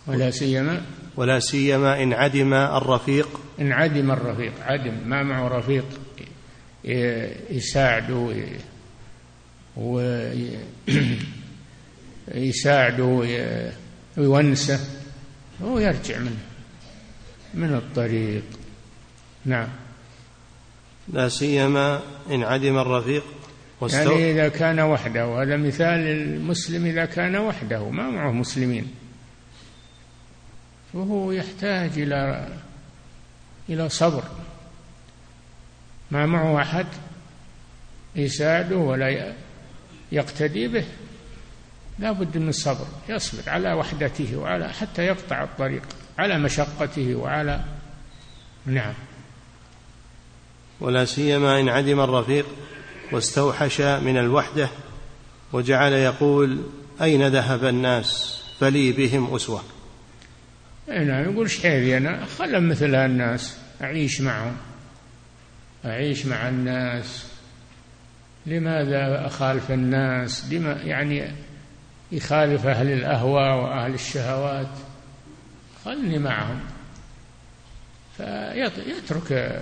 ولا 0.06 0.30
سيما؟ 0.30 0.82
ولا 1.16 1.38
سيما 1.38 2.02
إن 2.02 2.12
عدم 2.12 2.54
الرفيق. 2.54 3.28
إن 3.60 3.72
عدم 3.72 4.10
الرفيق 4.10 4.52
عدم 4.60 4.94
ما 5.06 5.22
معه 5.22 5.48
رفيق. 5.48 5.84
يساعده 7.50 8.32
ويساعده 12.34 13.04
ويونسه 14.16 14.80
هو 15.62 15.78
يرجع 15.78 16.18
منه 16.18 16.38
من 17.54 17.74
الطريق. 17.74 18.42
نعم. 19.44 19.68
لا 21.08 21.28
سيما 21.28 22.02
إن 22.30 22.42
عدم 22.42 22.78
الرفيق 22.78 23.24
واستو... 23.80 23.98
يعني 23.98 24.30
إذا 24.30 24.48
كان 24.48 24.80
وحده 24.80 25.26
وهذا 25.26 25.56
مثال 25.56 26.00
المسلم 26.00 26.86
إذا 26.86 27.04
كان 27.04 27.36
وحده 27.36 27.90
ما 27.90 28.10
معه 28.10 28.32
مسلمين. 28.32 28.94
وهو 30.94 31.32
يحتاج 31.32 31.90
إلى 31.98 32.48
إلى 33.68 33.88
صبر. 33.88 34.24
ما 36.10 36.26
معه 36.26 36.62
أحد 36.62 36.86
يساعده 38.16 38.76
ولا 38.76 39.34
يقتدي 40.12 40.68
به. 40.68 40.84
لا 41.98 42.12
بد 42.12 42.38
من 42.38 42.48
الصبر 42.48 42.86
يصبر 43.08 43.50
على 43.50 43.72
وحدته 43.72 44.36
وعلى 44.36 44.68
حتى 44.68 45.02
يقطع 45.02 45.44
الطريق 45.44 45.82
على 46.18 46.38
مشقته 46.38 47.14
وعلى 47.14 47.60
نعم. 48.66 48.94
ولا 50.80 51.04
سيما 51.04 51.60
إن 51.60 51.68
عدم 51.68 52.00
الرفيق 52.00 52.46
واستوحش 53.12 53.80
من 53.80 54.16
الوحدة 54.16 54.68
وجعل 55.52 55.92
يقول 55.92 56.62
أين 57.02 57.28
ذهب 57.28 57.64
الناس 57.64 58.40
فلي 58.60 58.92
بهم 58.92 59.34
أسوة. 59.34 59.62
نعم 60.88 61.32
يقول 61.32 61.44
إيش 61.44 61.62
حيلي 61.62 61.96
أنا 61.96 62.24
خلهم 62.38 62.68
مثل 62.68 62.94
الناس 62.94 63.56
أعيش 63.82 64.20
معهم. 64.20 64.56
أعيش 65.86 66.26
مع 66.26 66.48
الناس؟ 66.48 67.26
لماذا 68.46 69.26
أخالف 69.26 69.70
الناس؟ 69.70 70.52
لما 70.52 70.72
يعني 70.72 71.32
يخالف 72.12 72.66
أهل 72.66 72.92
الأهواء 72.92 73.56
وأهل 73.56 73.94
الشهوات؟ 73.94 74.68
خلني 75.84 76.18
معهم. 76.18 76.60
فيترك 78.16 79.60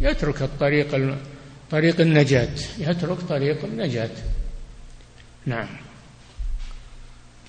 يترك 0.00 0.42
الطريق 0.42 1.16
طريق 1.70 2.00
النجاة. 2.00 2.56
يترك 2.78 3.18
طريق 3.18 3.64
النجاة. 3.64 4.10
نعم. 5.46 5.68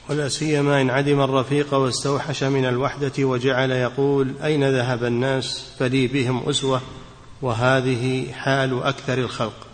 ولا 0.10 0.30
سيما 0.30 0.82
إن 0.82 0.90
عدم 0.90 1.22
الرفيق 1.22 1.74
واستوحش 1.74 2.44
من 2.44 2.66
الوحدة 2.66 3.24
وجعل 3.24 3.72
يقول 3.72 4.34
أين 4.44 4.70
ذهب 4.70 5.04
الناس؟ 5.04 5.74
فلي 5.80 6.08
بهم 6.08 6.50
أسوة. 6.50 6.82
وهذه 7.42 8.32
حال 8.32 8.84
أكثر 8.84 9.18
الخلق. 9.18 9.68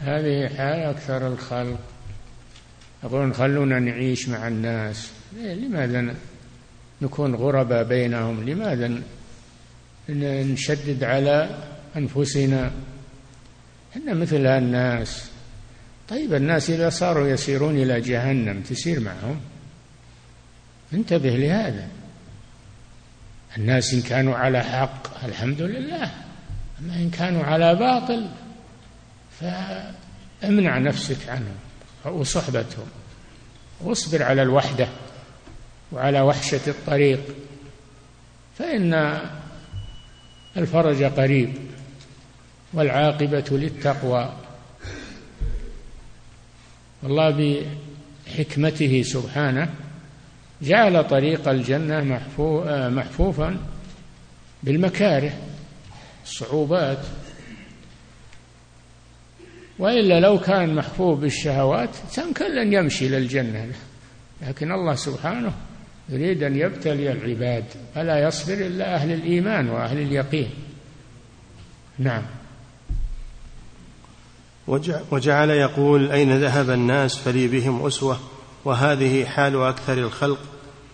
هذه 0.00 0.48
حال 0.48 0.80
أكثر 0.80 1.26
الخلق. 1.26 1.78
يقولون 3.04 3.34
خلونا 3.34 3.78
نعيش 3.78 4.28
مع 4.28 4.48
الناس. 4.48 5.10
إيه، 5.36 5.54
لماذا 5.54 6.14
نكون 7.02 7.34
غرباء 7.34 7.84
بينهم؟ 7.84 8.48
لماذا 8.50 9.00
نشدد 10.42 11.04
على 11.04 11.58
أنفسنا؟ 11.96 12.70
إحنا 13.92 14.14
مثل 14.14 14.46
الناس. 14.46 15.30
طيب 16.08 16.34
الناس 16.34 16.70
إذا 16.70 16.90
صاروا 16.90 17.28
يسيرون 17.28 17.76
إلى 17.76 18.00
جهنم 18.00 18.60
تسير 18.60 19.00
معهم؟ 19.00 19.40
انتبه 20.92 21.30
لهذا. 21.30 21.88
الناس 23.56 23.94
إن 23.94 24.02
كانوا 24.02 24.36
على 24.36 24.62
حق 24.62 25.24
الحمد 25.24 25.62
لله. 25.62 26.10
أما 26.80 26.94
إن 26.94 27.10
كانوا 27.10 27.44
على 27.44 27.74
باطل 27.74 28.28
فامنع 29.40 30.78
نفسك 30.78 31.28
عنهم 31.28 31.56
وصحبتهم 32.04 32.86
واصبر 33.80 34.22
على 34.22 34.42
الوحدة 34.42 34.88
وعلى 35.92 36.20
وحشة 36.20 36.60
الطريق 36.66 37.20
فإن 38.58 39.20
الفرج 40.56 41.02
قريب 41.02 41.54
والعاقبة 42.72 43.44
للتقوى 43.50 44.32
والله 47.02 47.64
بحكمته 48.26 49.02
سبحانه 49.02 49.68
جعل 50.62 51.08
طريق 51.08 51.48
الجنة 51.48 52.20
محفوفا 52.88 53.56
بالمكاره 54.62 55.32
الصعوبات 56.28 56.98
وإلا 59.78 60.20
لو 60.20 60.38
كان 60.38 60.74
محفوظ 60.74 61.20
بالشهوات 61.20 61.90
كان 62.16 62.32
كلا 62.32 62.62
يمشي 62.62 63.08
للجنة 63.08 63.72
لكن 64.42 64.72
الله 64.72 64.94
سبحانه 64.94 65.52
يريد 66.08 66.42
أن 66.42 66.56
يبتلي 66.56 67.12
العباد 67.12 67.64
فلا 67.94 68.28
يصبر 68.28 68.54
إلا 68.54 68.94
أهل 68.94 69.12
الإيمان 69.12 69.70
وأهل 69.70 69.98
اليقين. 69.98 70.50
نعم. 71.98 72.22
وجعل 75.10 75.50
يقول 75.50 76.10
أين 76.10 76.38
ذهب 76.38 76.70
الناس 76.70 77.16
فلي 77.16 77.48
بهم 77.48 77.86
أسوة 77.86 78.18
وهذه 78.64 79.24
حال 79.24 79.62
أكثر 79.62 79.92
الخلق 79.92 80.38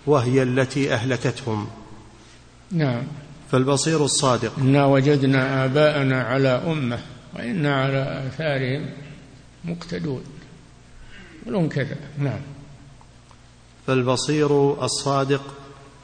وهي 0.07 0.43
التي 0.43 0.95
أهلكتهم. 0.95 1.69
نعم. 2.71 3.03
فالبصير 3.51 4.05
الصادق. 4.05 4.59
إنا 4.59 4.87
وجدنا 4.87 5.65
آباءنا 5.65 6.23
على 6.23 6.49
أمة 6.49 6.99
وإنا 7.35 7.83
على 7.83 8.29
آثارهم 8.29 8.91
مقتدون. 9.65 10.25
ولهم 11.47 11.69
كذا. 11.69 11.97
نعم. 12.19 12.41
فالبصير 13.87 14.85
الصادق 14.85 15.43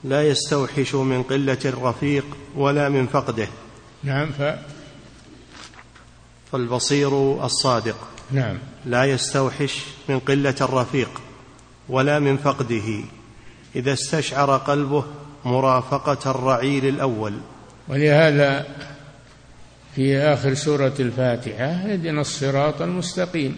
لا 0.04 0.28
يستوحش 0.28 0.94
من 0.94 1.22
قلة 1.22 1.58
الرفيق 1.64 2.24
ولا 2.56 2.88
من 2.88 3.06
فقده. 3.06 3.48
نعم 4.04 4.30
ف 4.30 4.42
فالبصير 6.52 7.44
الصادق 7.44 7.96
نعم. 8.30 8.58
لا 8.86 9.04
يستوحش 9.04 9.84
من 10.08 10.18
قلة 10.18 10.54
الرفيق 10.60 11.20
ولا 11.88 12.18
من 12.18 12.36
فقده. 12.36 13.04
إذا 13.76 13.92
استشعر 13.92 14.56
قلبه 14.56 15.04
مرافقة 15.44 16.30
الرعيل 16.30 16.86
الأول. 16.86 17.34
ولهذا 17.88 18.66
في 19.94 20.18
آخر 20.18 20.54
سورة 20.54 20.94
الفاتحة 21.00 21.64
اهدنا 21.64 22.20
الصراط 22.20 22.82
المستقيم. 22.82 23.56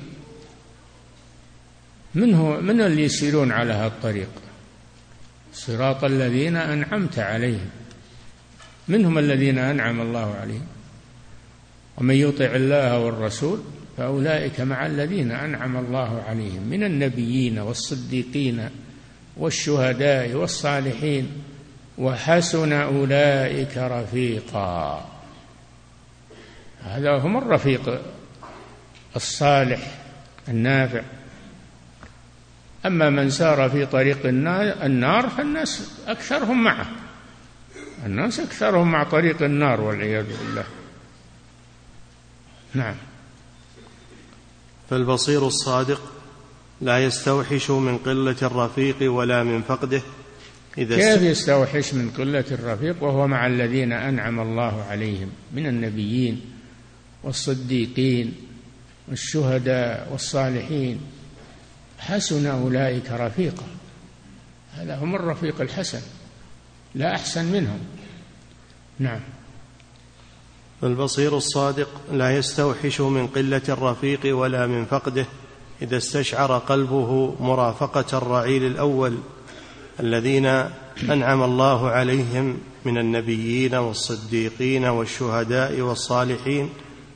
من 2.15 2.35
هو 2.35 2.61
من 2.61 2.81
اللي 2.81 3.05
يسيرون 3.05 3.53
على 3.53 3.73
هذا 3.73 3.87
الطريق؟ 3.87 4.29
صراط 5.55 6.05
الذين 6.05 6.57
أنعمت 6.57 7.19
عليهم. 7.19 7.71
منهم 8.89 9.19
الذين 9.19 9.59
أنعم 9.59 10.01
الله 10.01 10.35
عليهم. 10.35 10.67
ومن 11.99 12.15
يطع 12.15 12.45
الله 12.45 12.99
والرسول 12.99 13.61
فأولئك 13.97 14.61
مع 14.61 14.87
الذين 14.87 15.31
أنعم 15.33 15.77
الله 15.77 16.23
عليهم. 16.29 16.63
من 16.63 16.85
النبيين 16.85 17.59
والصديقين 17.59 18.69
والشهداء 19.37 20.33
والصالحين. 20.33 21.29
وحسن 21.99 22.73
أولئك 22.73 23.77
رفيقا. 23.77 25.11
هذا 26.85 27.19
هم 27.19 27.37
الرفيق 27.37 28.01
الصالح 29.17 29.99
النافع. 30.49 31.03
أما 32.87 33.11
من 33.11 33.31
سار 33.31 33.71
في 33.71 33.87
طريق 33.87 34.27
النار 34.27 35.29
فالناس 35.29 35.91
أكثرهم 36.07 36.65
معه. 36.65 36.87
الناس 38.07 38.41
أكثرهم 38.41 38.93
مع 38.93 39.05
طريق 39.05 39.43
النار 39.43 39.81
والعياذ 39.81 40.27
بالله. 40.39 40.65
نعم. 42.75 42.95
فالبصير 44.91 45.47
الصادق 45.47 46.13
لا 46.81 47.05
يستوحش 47.05 47.71
من 47.71 47.99
قلة 47.99 48.37
الرفيق 48.43 49.13
ولا 49.13 49.43
من 49.43 49.63
فقده. 49.63 50.03
إذا 50.79 50.97
كيف 50.97 51.23
يستوحش 51.23 51.95
من 51.95 52.11
قلة 52.11 52.45
الرفيق 52.51 53.03
وهو 53.03 53.27
مع 53.27 53.47
الذين 53.47 53.93
أنعم 53.93 54.41
الله 54.41 54.83
عليهم 54.83 55.31
من 55.53 55.67
النبيين 55.67 56.41
والصديقين 57.23 58.35
والشهداء 59.09 60.09
والصالحين؟ 60.13 61.01
حسن 61.99 62.47
أولئك 62.47 63.11
رفيقا. 63.11 63.67
هذا 64.73 64.97
هم 64.97 65.15
الرفيق 65.15 65.61
الحسن 65.61 66.01
لا 66.95 67.15
أحسن 67.15 67.45
منهم. 67.45 67.79
نعم. 68.99 69.21
فالبصير 70.83 71.37
الصادق 71.37 71.89
لا 72.13 72.37
يستوحش 72.37 73.01
من 73.01 73.27
قلة 73.27 73.63
الرفيق 73.69 74.37
ولا 74.37 74.67
من 74.67 74.85
فقده 74.85 75.27
إذا 75.83 75.97
استشعر 75.97 76.59
قلبه 76.59 77.37
مرافقة 77.41 78.19
الرعيل 78.19 78.67
الأول. 78.67 79.19
الذين 80.01 80.47
أنعم 81.11 81.43
الله 81.43 81.91
عليهم 81.91 82.59
من 82.85 82.99
النبيين 82.99 83.75
والصديقين 83.75 84.85
والشهداء 84.85 85.81
والصالحين 85.81 86.71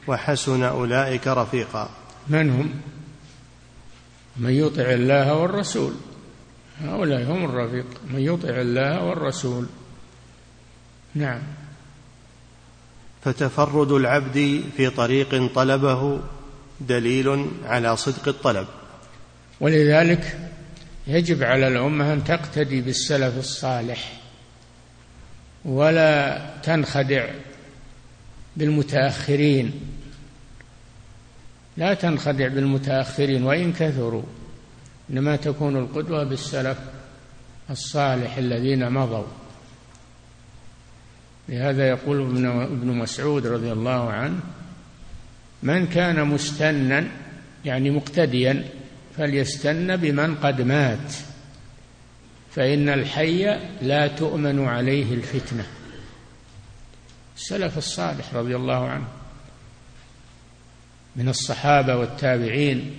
وحسن 0.09 0.63
أولئك 0.63 1.27
رفيقا. 1.27 1.91
من 2.29 2.51
هم؟ 2.51 2.71
من 4.37 4.51
يطع 4.51 4.83
الله 4.83 5.35
والرسول. 5.35 5.93
هؤلاء 6.81 7.23
هم 7.23 7.45
الرفيق. 7.45 7.87
من 8.11 8.21
يطع 8.21 8.49
الله 8.49 9.05
والرسول. 9.05 9.67
نعم. 11.15 11.43
فتفرد 13.25 13.93
العبد 13.93 14.65
في 14.77 14.91
طريق 14.91 15.53
طلبه 15.55 16.21
دليل 16.81 17.47
على 17.65 17.97
صدق 17.97 18.29
الطلب. 18.29 18.67
ولذلك 19.61 20.46
يجب 21.07 21.43
على 21.43 21.69
الأمة 21.69 22.13
أن 22.13 22.25
تقتدي 22.25 22.81
بالسلف 22.81 23.39
الصالح 23.39 24.21
ولا 25.65 26.47
تنخدع 26.63 27.29
بالمتأخرين. 28.57 29.73
لا 31.77 31.95
تنخدع 31.95 32.49
بالمتأخرين 32.49 33.43
وإن 33.43 33.73
كثروا 33.73 34.23
إنما 35.11 35.37
تكون 35.37 35.77
القدوة 35.77 36.25
بالسلف 36.25 36.79
الصالح 37.71 38.37
الذين 38.37 38.93
مضوا. 38.93 39.27
لهذا 41.49 41.89
يقول 41.89 42.21
ابن 42.63 42.87
مسعود 42.87 43.47
رضي 43.47 43.73
الله 43.73 44.11
عنه 44.11 44.41
من 45.63 45.87
كان 45.87 46.27
مستنا 46.27 47.09
يعني 47.65 47.91
مقتديا 47.91 48.65
فليستن 49.19 49.97
بمن 49.97 50.35
قد 50.35 50.63
مات. 50.63 51.13
فإن 52.51 52.89
الحي 52.89 53.59
لا 53.83 54.07
تؤمن 54.07 54.65
عليه 54.65 55.15
الفتنة. 55.15 55.67
السلف 57.37 57.79
الصالح 57.79 58.35
رضي 58.35 58.57
الله 58.57 58.89
عنه 58.89 59.07
من 61.17 61.29
الصحابة 61.29 61.97
والتابعين 61.97 62.97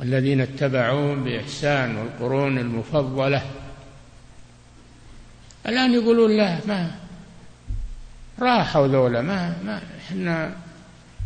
والذين 0.00 0.40
اتبعوهم 0.40 1.24
بإحسان 1.24 1.96
والقرون 1.96 2.58
المفضلة. 2.58 3.42
الآن 5.66 5.92
يقولون 5.92 6.36
لا 6.36 6.58
ما 6.66 6.90
راحوا 8.40 8.86
ذولا 8.86 9.20
ما 9.22 9.56
ما 9.64 9.82
إحنا 9.98 10.56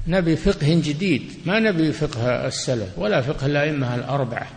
نبي 0.08 0.36
فقه 0.36 0.80
جديد 0.84 1.32
ما 1.46 1.60
نبي 1.60 1.92
فقه 1.92 2.46
السلف 2.46 2.98
ولا 2.98 3.20
فقه 3.20 3.46
الأئمة 3.46 3.94
الأربعة 3.94 4.48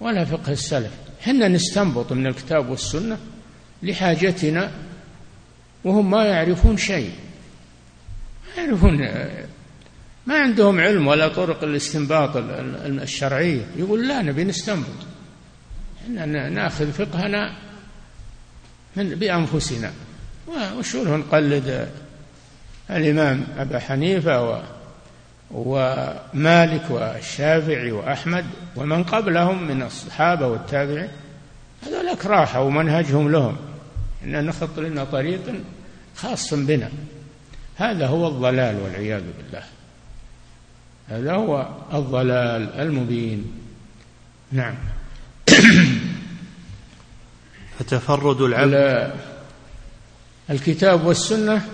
ولا 0.00 0.24
فقه 0.24 0.52
السلف. 0.52 0.90
إحنا 1.20 1.48
نستنبط 1.48 2.12
من 2.12 2.26
الكتاب 2.26 2.70
والسنة 2.70 3.18
لحاجتنا 3.82 4.70
وهم 5.84 6.10
ما 6.10 6.24
يعرفون 6.24 6.76
شيء. 6.76 7.12
ما 8.46 8.62
يعرفون 8.62 8.98
ما 10.26 10.38
عندهم 10.38 10.80
علم 10.80 11.06
ولا 11.06 11.28
طرق 11.28 11.64
الاستنباط 11.64 12.30
الشرعية 12.36 13.66
يقول 13.76 14.08
لا 14.08 14.22
نبي 14.22 14.44
نستنبط. 14.44 15.06
إحنا 16.04 16.48
ناخذ 16.48 16.92
فقهنا 16.92 17.56
من 18.96 19.08
بأنفسنا. 19.08 19.92
وشو 20.78 21.16
نقلد؟ 21.16 21.88
الإمام 22.90 23.46
أبا 23.58 23.78
حنيفة 23.78 24.50
و 24.50 24.62
ومالك 25.50 26.90
والشافعي 26.90 27.92
وأحمد 27.92 28.44
ومن 28.76 29.04
قبلهم 29.04 29.68
من 29.68 29.82
الصحابة 29.82 30.46
والتابعين 30.46 31.08
هذولك 31.86 32.26
راحة 32.26 32.60
ومنهجهم 32.60 33.32
لهم. 33.32 33.56
إن 34.24 34.44
نخط 34.46 34.78
لنا 34.78 35.04
طريق 35.04 35.54
خاص 36.16 36.54
بنا. 36.54 36.90
هذا 37.76 38.06
هو 38.06 38.28
الضلال 38.28 38.80
والعياذ 38.80 39.22
بالله. 39.38 39.62
هذا 41.08 41.32
هو 41.32 41.68
الضلال 41.92 42.80
المبين. 42.80 43.52
نعم. 44.52 44.74
فتفرد 47.78 48.40
العبد. 48.40 49.14
الكتاب 50.50 51.04
والسنة 51.06 51.66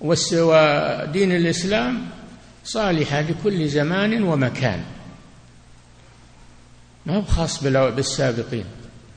ودين 0.00 1.32
الإسلام 1.32 2.06
صالحة 2.64 3.20
لكل 3.20 3.68
زمان 3.68 4.22
ومكان. 4.22 4.84
ما 7.06 7.16
هو 7.16 7.22
خاص 7.22 7.64
بالسابقين. 7.64 8.64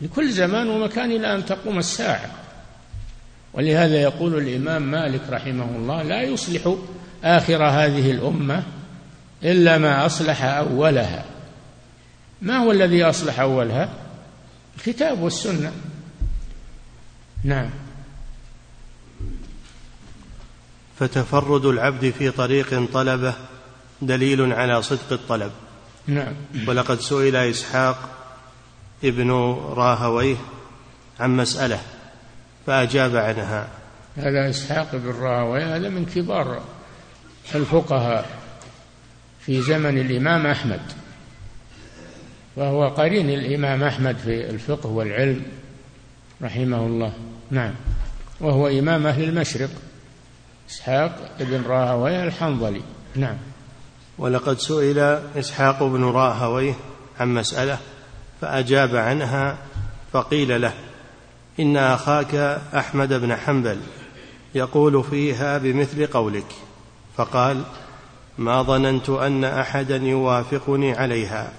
لكل 0.02 0.32
زمان 0.32 0.70
ومكان 0.70 1.12
إلى 1.12 1.36
أن 1.36 1.46
تقوم 1.46 1.78
الساعة. 1.78 2.32
ولهذا 3.54 4.02
يقول 4.02 4.38
الإمام 4.38 4.92
مالك 4.92 5.22
رحمه 5.30 5.76
الله 5.76 6.04
لا 6.04 6.22
يصلح 6.22 6.76
آخر 7.24 7.64
هذه 7.66 8.12
الأمة 8.12 8.64
إلا 9.44 9.78
ما 9.78 10.06
أصلح 10.06 10.44
أولها. 10.44 11.26
ما 12.42 12.58
هو 12.58 12.72
الذي 12.72 13.04
أصلح 13.04 13.40
أولها؟ 13.40 13.90
الكتاب 14.78 15.20
والسنة. 15.20 15.72
نعم. 17.44 17.70
فتفرد 21.02 21.66
العبد 21.66 22.10
في 22.10 22.32
طريق 22.32 22.92
طلبه 22.94 23.34
دليل 24.02 24.54
على 24.54 24.82
صدق 24.82 25.12
الطلب. 25.12 25.52
نعم. 26.08 26.34
ولقد 26.68 27.00
سئل 27.00 27.36
إسحاق 27.36 28.10
ابن 29.04 29.32
راهويه 29.74 30.36
عن 31.20 31.38
مسألة 31.38 31.80
فأجاب 32.68 33.16
عنها. 33.16 33.68
هذا 34.18 34.50
إسحاق 34.50 34.96
بن 34.96 35.10
راهويه 35.10 35.76
هذا 35.76 35.90
من 35.90 36.06
كبار 36.06 36.62
الفقهاء 37.56 38.30
في 39.46 39.62
زمن 39.62 39.98
الإمام 39.98 40.48
أحمد. 40.48 40.82
وهو 42.56 42.88
قرين 42.88 43.30
الإمام 43.30 43.84
أحمد 43.84 44.18
في 44.18 44.50
الفقه 44.50 44.90
والعلم 44.90 45.46
رحمه 46.42 46.86
الله. 46.86 47.14
نعم. 47.52 47.74
وهو 48.40 48.68
إمام 48.68 49.08
أهل 49.08 49.24
المشرق. 49.24 49.70
إسحاق 50.72 51.32
بن 51.40 51.64
راهويه 51.68 52.24
الحنظلي. 52.24 52.82
نعم. 53.16 53.38
ولقد 54.18 54.60
سئل 54.60 55.00
إسحاق 55.36 55.84
بن 55.84 56.04
راهويه 56.04 56.74
عن 57.20 57.34
مسألة 57.34 57.78
فأجاب 58.42 58.96
عنها 58.96 59.58
فقيل 60.14 60.62
له 60.62 60.74
إن 61.60 61.78
أخاك 61.78 62.36
أحمد 62.76 63.14
بن 63.14 63.36
حنبل 63.36 63.80
يقول 64.56 65.04
فيها 65.04 65.58
بمثل 65.58 66.08
قولك 66.08 66.56
فقال 67.18 67.64
ما 68.38 68.64
ظننت 68.64 69.10
أن 69.10 69.44
أحدا 69.44 69.98
يوافقني 69.98 70.94
عليها 70.94 71.52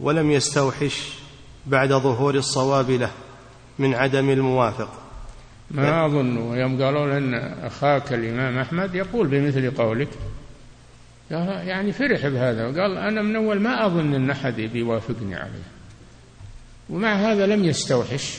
ولم 0.00 0.30
يستوحش 0.30 1.08
بعد 1.66 1.92
ظهور 1.92 2.34
الصواب 2.34 2.90
له 2.90 3.10
من 3.78 3.94
عدم 3.94 4.30
الموافق 4.30 4.99
ما 5.70 6.06
أظن 6.06 6.56
يوم 6.56 6.82
قالوا 6.82 7.18
أن 7.18 7.34
أخاك 7.64 8.12
الإمام 8.12 8.58
أحمد 8.58 8.94
يقول 8.94 9.28
بمثل 9.28 9.70
قولك. 9.70 10.08
يعني 11.30 11.92
فرح 11.92 12.26
بهذا. 12.26 12.66
وقال 12.66 12.98
أنا 12.98 13.22
من 13.22 13.36
أول 13.36 13.60
ما 13.60 13.86
أظن 13.86 14.14
أن 14.14 14.30
أحد 14.30 14.54
بيوافقني 14.60 15.34
عليه. 15.34 15.70
ومع 16.90 17.14
هذا 17.14 17.46
لم 17.46 17.64
يستوحش 17.64 18.38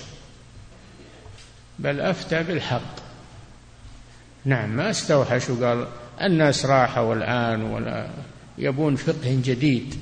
بل 1.80 2.00
أفتى 2.00 2.44
بالحق. 2.44 2.96
نعم 4.46 4.70
ما 4.70 4.89
استوحش 4.89 5.50
وقال 5.50 5.88
الناس 6.22 6.65
راحوا 6.65 7.15
الآن 7.15 7.62
ولا 7.62 8.10
يبون 8.58 8.96
فقه 8.96 9.39
جديد. 9.44 9.96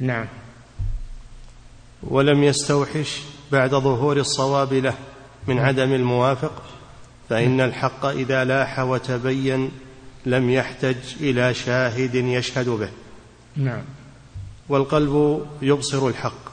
نعم. 0.00 0.26
ولم 2.02 2.44
يستوحش 2.44 3.20
بعد 3.52 3.70
ظهور 3.70 4.16
الصواب 4.16 4.72
له. 4.72 4.94
من 5.46 5.58
عدم 5.58 5.92
الموافق 5.92 6.62
فإن 7.28 7.60
الحق 7.60 8.06
إذا 8.06 8.44
لاح 8.44 8.78
وتبين 8.78 9.70
لم 10.26 10.50
يحتج 10.50 10.96
إلى 11.20 11.54
شاهد 11.54 12.14
يشهد 12.14 12.68
به. 12.68 12.88
نعم. 13.56 13.82
والقلب 14.68 15.46
يبصر 15.62 16.08
الحق 16.08 16.52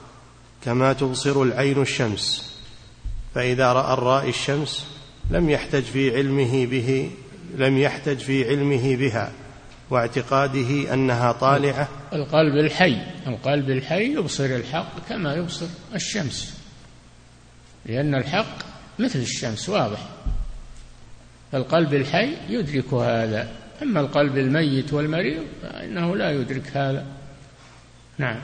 كما 0.66 0.94
تبصر 0.94 1.44
العين 1.44 1.82
الشمس 1.82 2.56
فإذا 3.36 3.74
رأى 3.74 3.94
الرائي 3.94 4.30
الشمس 4.30 4.88
لم 5.32 5.50
يحتج 5.50 5.84
في 5.84 6.16
علمه 6.16 6.66
به 6.66 7.12
لم 7.58 7.78
يحتج 7.78 8.18
في 8.18 8.50
علمه 8.50 8.96
بها 8.96 9.32
واعتقاده 9.90 10.94
أنها 10.94 11.32
طالعة. 11.32 11.88
القلب 12.14 12.56
الحي 12.66 12.98
القلب 13.28 13.70
الحي 13.70 14.14
يبصر 14.14 14.46
الحق 14.46 15.10
كما 15.10 15.34
يبصر 15.34 15.66
الشمس 15.96 16.60
لأن 17.86 18.16
الحق 18.16 18.69
مثل 19.00 19.20
الشمس 19.20 19.70
واضح. 19.70 20.00
فالقلب 21.52 21.94
الحي 21.94 22.36
يدرك 22.50 22.94
هذا. 22.94 23.52
أما 23.82 24.00
القلب 24.00 24.38
الميت 24.38 24.94
والمريض 24.94 25.44
فإنه 25.62 26.16
لا 26.16 26.32
يدرك 26.32 26.78
هذا. 26.78 27.06
نعم. 28.18 28.40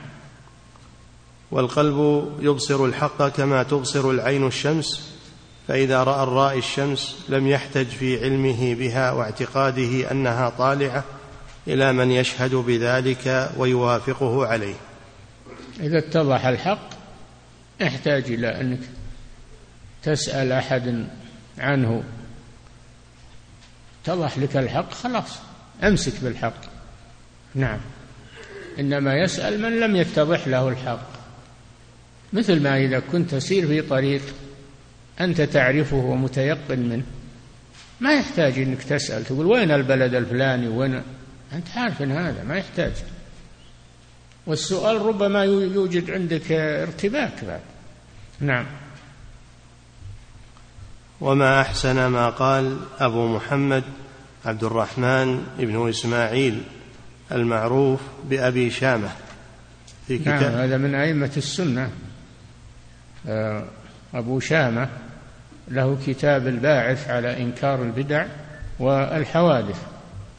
والقلب 1.50 2.28
يبصر 2.40 2.84
الحق 2.84 3.28
كما 3.28 3.62
تبصر 3.62 4.10
العين 4.10 4.46
الشمس 4.46 5.16
فإذا 5.68 6.02
رأى 6.02 6.22
الرائي 6.22 6.58
الشمس 6.58 7.24
لم 7.28 7.46
يحتج 7.46 7.86
في 7.86 8.24
علمه 8.24 8.74
بها 8.74 9.12
واعتقاده 9.12 10.10
أنها 10.10 10.48
طالعة 10.48 11.04
إلى 11.68 11.92
من 11.92 12.10
يشهد 12.10 12.54
بذلك 12.54 13.50
ويوافقه 13.56 14.46
عليه. 14.46 14.74
إذا 15.80 15.98
اتضح 15.98 16.46
الحق 16.46 16.88
يحتاج 17.80 18.24
إلى 18.24 18.60
أنك 18.60 18.80
تسأل 20.06 20.52
أحد 20.52 21.06
عنه 21.58 22.02
اتضح 24.04 24.38
لك 24.38 24.56
الحق؟ 24.56 24.92
خلاص 24.92 25.38
أمسك 25.82 26.12
بالحق. 26.22 26.60
نعم. 27.54 27.80
إنما 28.78 29.14
يسأل 29.14 29.62
من 29.62 29.80
لم 29.80 29.96
يتضح 29.96 30.48
له 30.48 30.68
الحق. 30.68 31.08
مثل 32.32 32.62
ما 32.62 32.76
إذا 32.76 32.98
كنت 32.98 33.34
تسير 33.34 33.66
في 33.66 33.82
طريق 33.82 34.22
أنت 35.20 35.40
تعرفه 35.40 35.96
ومتيقن 35.96 36.78
منه 36.78 37.04
ما 38.00 38.14
يحتاج 38.14 38.58
أنك 38.58 38.82
تسأل 38.82 39.24
تقول 39.24 39.46
وين 39.46 39.70
البلد 39.70 40.14
الفلاني؟ 40.14 40.68
وين 40.68 41.02
أنت 41.52 41.68
عارف 41.76 42.02
إن 42.02 42.12
هذا؟ 42.12 42.42
ما 42.42 42.56
يحتاج. 42.56 42.92
والسؤال 44.46 45.02
ربما 45.02 45.44
يوجد 45.44 46.10
عندك 46.10 46.52
ارتباك 46.52 47.44
بعد. 47.44 47.60
نعم. 48.40 48.66
وما 51.20 51.60
أحسن 51.60 52.06
ما 52.06 52.28
قال 52.28 52.76
أبو 52.98 53.36
محمد 53.36 53.84
عبد 54.46 54.64
الرحمن 54.64 55.46
بن 55.58 55.88
إسماعيل 55.88 56.62
المعروف 57.32 58.00
بأبي 58.30 58.70
شامة 58.70 59.08
في 60.06 60.18
كتاب 60.18 60.42
نعم 60.42 60.52
هذا 60.52 60.76
من 60.76 60.94
أئمة 60.94 61.32
السنة. 61.36 61.90
آه، 63.28 63.64
أبو 64.14 64.40
شامة 64.40 64.88
له 65.68 65.98
كتاب 66.06 66.46
الباعث 66.46 67.08
على 67.08 67.42
إنكار 67.42 67.82
البدع 67.82 68.26
والحوادث. 68.78 69.82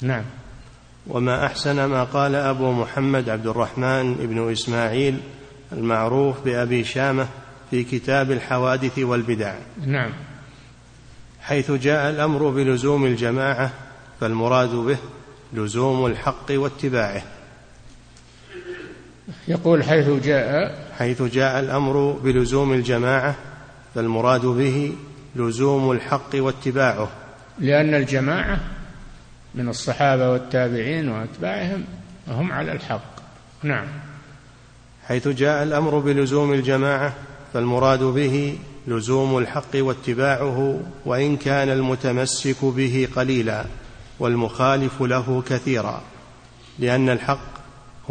نعم. 0.01 0.23
وما 1.07 1.45
أحسن 1.45 1.85
ما 1.85 2.03
قال 2.03 2.35
أبو 2.35 2.71
محمد 2.71 3.29
عبد 3.29 3.47
الرحمن 3.47 4.13
بن 4.13 4.51
إسماعيل 4.51 5.19
المعروف 5.71 6.41
بأبي 6.45 6.83
شامة 6.83 7.27
في 7.71 7.83
كتاب 7.83 8.31
الحوادث 8.31 8.99
والبدع. 8.99 9.53
نعم. 9.85 10.11
حيث 11.47 11.71
جاء 11.71 12.09
الأمر 12.09 12.49
بلزوم 12.49 13.05
الجماعة 13.05 13.71
فالمراد 14.19 14.69
به 14.75 14.97
لزوم 15.53 16.05
الحق 16.05 16.45
واتباعه. 16.51 17.21
يقول 19.47 19.83
حيث 19.83 20.09
جاء 20.09 20.75
حيث 20.97 21.21
جاء 21.21 21.59
الأمر 21.59 22.11
بلزوم 22.23 22.73
الجماعة 22.73 23.35
فالمراد 23.95 24.45
به 24.45 24.95
لزوم 25.35 25.91
الحق 25.91 26.29
واتباعه. 26.35 27.09
لأن 27.59 27.93
الجماعة 27.93 28.59
من 29.55 29.69
الصحابة 29.69 30.31
والتابعين 30.31 31.09
وأتباعهم 31.09 31.85
هم 32.27 32.51
على 32.51 32.71
الحق. 32.71 33.15
نعم. 33.63 33.87
حيث 35.07 35.27
جاء 35.27 35.63
الأمر 35.63 35.99
بلزوم 35.99 36.53
الجماعة 36.53 37.13
فالمراد 37.53 38.03
به 38.03 38.57
لزوم 38.87 39.37
الحق 39.37 39.75
واتباعه 39.75 40.79
وإن 41.05 41.37
كان 41.37 41.69
المتمسك 41.69 42.65
به 42.65 43.07
قليلا 43.15 43.65
والمخالف 44.19 45.01
له 45.01 45.43
كثيرا. 45.49 46.01
لأن 46.79 47.09
الحق 47.09 47.57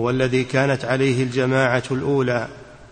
هو 0.01 0.11
الذي 0.11 0.45
كانت 0.45 0.85
عليه 0.85 1.23
الجماعة 1.23 1.83
الأولى 1.91 2.49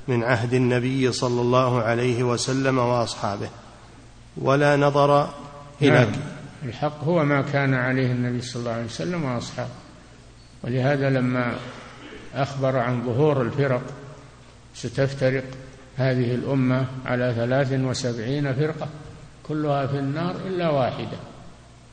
من 0.08 0.24
عهد 0.24 0.54
النبي 0.54 1.12
صلى 1.12 1.40
الله 1.40 1.82
عليه 1.82 2.22
وسلم 2.22 2.78
وأصحابه. 2.78 3.48
ولا 4.36 4.76
نظر 4.76 5.28
إلى 5.82 5.90
نعم. 5.90 6.12
الحق 6.64 7.04
هو 7.04 7.24
ما 7.24 7.42
كان 7.42 7.74
عليه 7.74 8.12
النبي 8.12 8.40
صلى 8.40 8.60
الله 8.60 8.72
عليه 8.72 8.84
وسلم 8.84 9.24
وأصحابه. 9.24 9.70
ولهذا 10.62 11.10
لما 11.10 11.56
أخبر 12.34 12.76
عن 12.76 13.02
ظهور 13.02 13.42
الفرق 13.42 13.82
ستفترق 14.74 15.44
هذه 15.96 16.34
الأمة 16.34 16.86
على 17.06 17.34
ثلاث 17.36 17.72
وسبعين 17.72 18.52
فرقة 18.52 18.88
كلها 19.42 19.86
في 19.86 19.98
النار 19.98 20.34
إلا 20.46 20.70
واحدة. 20.70 21.18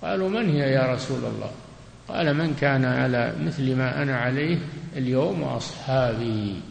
قالوا 0.03 0.29
من 0.29 0.49
هي 0.49 0.71
يا 0.71 0.93
رسول 0.93 1.19
الله؟ 1.19 1.51
قال 2.07 2.33
من 2.33 2.53
كان 2.61 2.85
على 2.85 3.35
مثل 3.41 3.75
ما 3.75 4.03
أنا 4.03 4.17
عليه 4.17 4.59
اليوم 4.97 5.41
وأصحابي. 5.41 6.61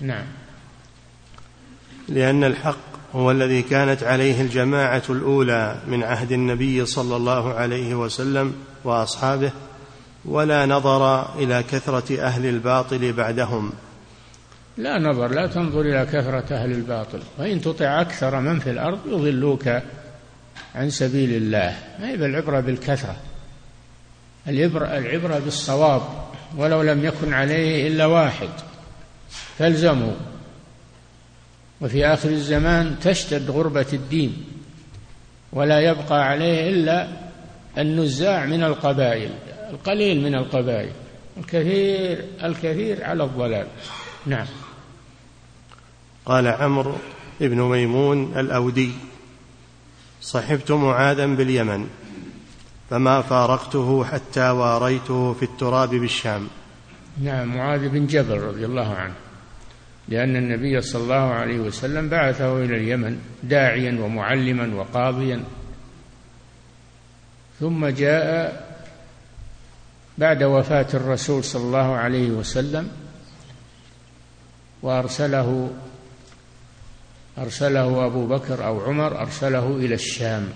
نعم. 0.00 0.24
لأن 2.08 2.44
الحق 2.44 2.90
هو 3.14 3.30
الذي 3.30 3.62
كانت 3.62 4.02
عليه 4.02 4.40
الجماعة 4.40 5.02
الأولى 5.10 5.80
من 5.86 6.02
عهد 6.02 6.32
النبي 6.32 6.86
صلى 6.86 7.16
الله 7.16 7.54
عليه 7.54 7.94
وسلم 7.94 8.54
وأصحابه 8.84 9.52
ولا 10.24 10.66
نظر 10.66 11.34
إلى 11.38 11.62
كثرة 11.62 12.20
أهل 12.20 12.46
الباطل 12.46 13.12
بعدهم. 13.12 13.72
لا 14.82 14.98
نظر 14.98 15.28
لا 15.28 15.46
تنظر 15.46 15.80
إلى 15.80 16.06
كثرة 16.06 16.44
أهل 16.50 16.72
الباطل. 16.72 17.20
وإن 17.38 17.60
تطع 17.60 18.00
أكثر 18.00 18.40
من 18.40 18.58
في 18.58 18.70
الأرض 18.70 18.98
يضلوك 19.06 19.68
عن 20.74 20.90
سبيل 20.90 21.30
الله. 21.34 21.76
ما 22.00 22.08
هي 22.08 22.16
بالعبرة 22.16 22.60
بالكثرة؟ 22.60 23.16
العبره 24.48 24.86
العبرة 24.86 25.38
بالصواب 25.38 26.02
ولو 26.56 26.82
لم 26.82 27.04
يكن 27.04 27.32
عليه 27.32 27.88
إلا 27.88 28.06
واحد. 28.06 28.48
فالزموا. 29.58 30.14
وفي 31.80 32.06
آخر 32.06 32.28
الزمان 32.28 32.96
تشتد 33.02 33.50
غربة 33.50 33.86
الدين 33.92 34.44
ولا 35.52 35.80
يبقى 35.80 36.28
عليه 36.28 36.70
إلا 36.70 37.08
النزاع 37.78 38.46
من 38.46 38.64
القبائل 38.64 39.30
القليل 39.70 40.20
من 40.20 40.34
القبائل. 40.34 40.92
الكثير 41.36 42.24
الكثير 42.44 43.04
على 43.04 43.24
الضلال. 43.24 43.66
نعم. 44.26 44.46
قال 46.26 46.46
عمرو 46.46 46.94
بن 47.40 47.62
ميمون 47.62 48.38
الأودي 48.38 48.92
صحبت 50.22 50.72
معاذا 50.72 51.26
باليمن 51.26 51.88
فما 52.90 53.22
فارقته 53.22 54.04
حتى 54.04 54.50
واريته 54.50 55.32
في 55.32 55.42
التراب 55.42 55.88
بالشام. 55.90 56.48
نعم 57.22 57.56
معاذ 57.56 57.88
بن 57.88 58.06
جبل 58.06 58.38
رضي 58.38 58.66
الله 58.66 58.94
عنه 58.94 59.14
لأن 60.08 60.36
النبي 60.36 60.80
صلى 60.80 61.02
الله 61.02 61.14
عليه 61.14 61.60
وسلم 61.60 62.08
بعثه 62.08 62.64
إلى 62.64 62.76
اليمن 62.76 63.18
داعيا 63.42 64.00
ومعلما 64.00 64.74
وقاضيا. 64.74 65.44
ثم 67.60 67.86
جاء 67.86 68.70
بعد 70.18 70.42
وفاة 70.42 70.86
الرسول 70.94 71.44
صلى 71.44 71.62
الله 71.62 71.94
عليه 71.96 72.30
وسلم 72.30 72.88
وأرسله 74.82 75.70
أرسله 77.40 78.06
أبو 78.06 78.26
بكر 78.26 78.66
أو 78.66 78.80
عمر 78.80 79.20
أرسله 79.20 79.76
إلى 79.76 79.94
الشام. 79.94 80.48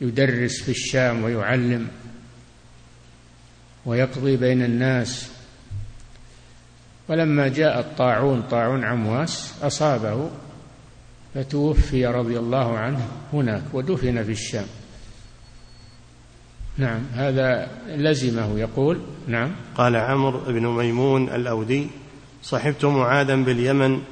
يدرس 0.00 0.62
في 0.62 0.70
الشام 0.70 1.24
ويعلم 1.24 1.88
ويقضي 3.86 4.36
بين 4.36 4.62
الناس. 4.62 5.30
ولما 7.08 7.48
جاء 7.48 7.80
الطاعون 7.80 8.42
طاعون 8.42 8.84
عمواس 8.84 9.54
أصابه 9.62 10.30
فتوفي 11.34 12.06
رضي 12.06 12.38
الله 12.38 12.78
عنه 12.78 13.08
هناك 13.32 13.62
ودفن 13.72 14.24
في 14.24 14.32
الشام. 14.32 14.66
نعم 16.78 17.00
هذا 17.14 17.68
لزمه 17.88 18.58
يقول. 18.58 19.00
نعم. 19.28 19.50
قال 19.74 19.96
عمرو 19.96 20.40
بن 20.40 20.66
ميمون 20.66 21.28
الأودي 21.28 21.86
صحبت 22.42 22.84
معاذا 22.84 23.36
باليمن؟ 23.36 24.02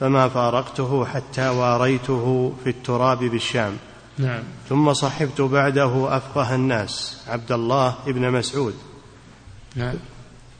فما 0.00 0.28
فارقته 0.28 1.04
حتى 1.04 1.48
واريته 1.48 2.52
في 2.64 2.70
التراب 2.70 3.18
بالشام. 3.18 3.76
نعم. 4.18 4.42
ثم 4.68 4.92
صحبت 4.92 5.40
بعده 5.40 6.16
أفقه 6.16 6.54
الناس 6.54 7.24
عبد 7.28 7.52
الله 7.52 7.94
بن 8.06 8.30
مسعود. 8.30 8.74
نعم. 9.76 9.94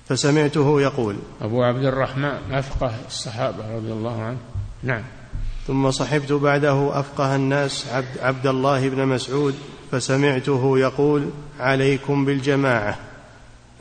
فسمعته 0.08 0.80
يقول 0.80 1.16
أبو 1.42 1.62
عبد 1.62 1.84
الرحمن 1.84 2.52
أفقه 2.52 2.94
الصحابة 3.06 3.76
رضي 3.76 3.92
الله 3.92 4.22
عنه. 4.22 4.38
نعم. 4.82 5.02
ثم 5.66 5.90
صحبت 5.90 6.32
بعده 6.32 7.00
أفقه 7.00 7.36
الناس 7.36 7.86
عبد, 7.88 8.18
عبد 8.22 8.46
الله 8.46 8.88
بن 8.88 9.06
مسعود. 9.06 9.54
فسمعته 9.92 10.78
يقول 10.78 11.30
عليكم 11.60 12.24
بالجماعة 12.24 12.98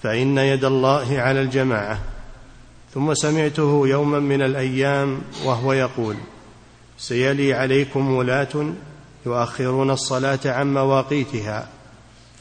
فإن 0.04 0.38
يد 0.38 0.66
الله 0.66 1.20
على 1.20 1.42
الجماعة. 1.42 2.00
ثم 2.94 3.14
سمعته 3.14 3.88
يوما 3.88 4.20
من 4.20 4.42
الأيام 4.42 5.22
وهو 5.46 5.74
يقول 5.74 6.16
سيلي 6.98 7.54
عليكم 7.54 8.14
ولاة 8.14 8.74
يؤخرون 9.26 9.92
الصلاة 9.92 10.40
عن 10.46 10.74
مواقيتها 10.74 11.68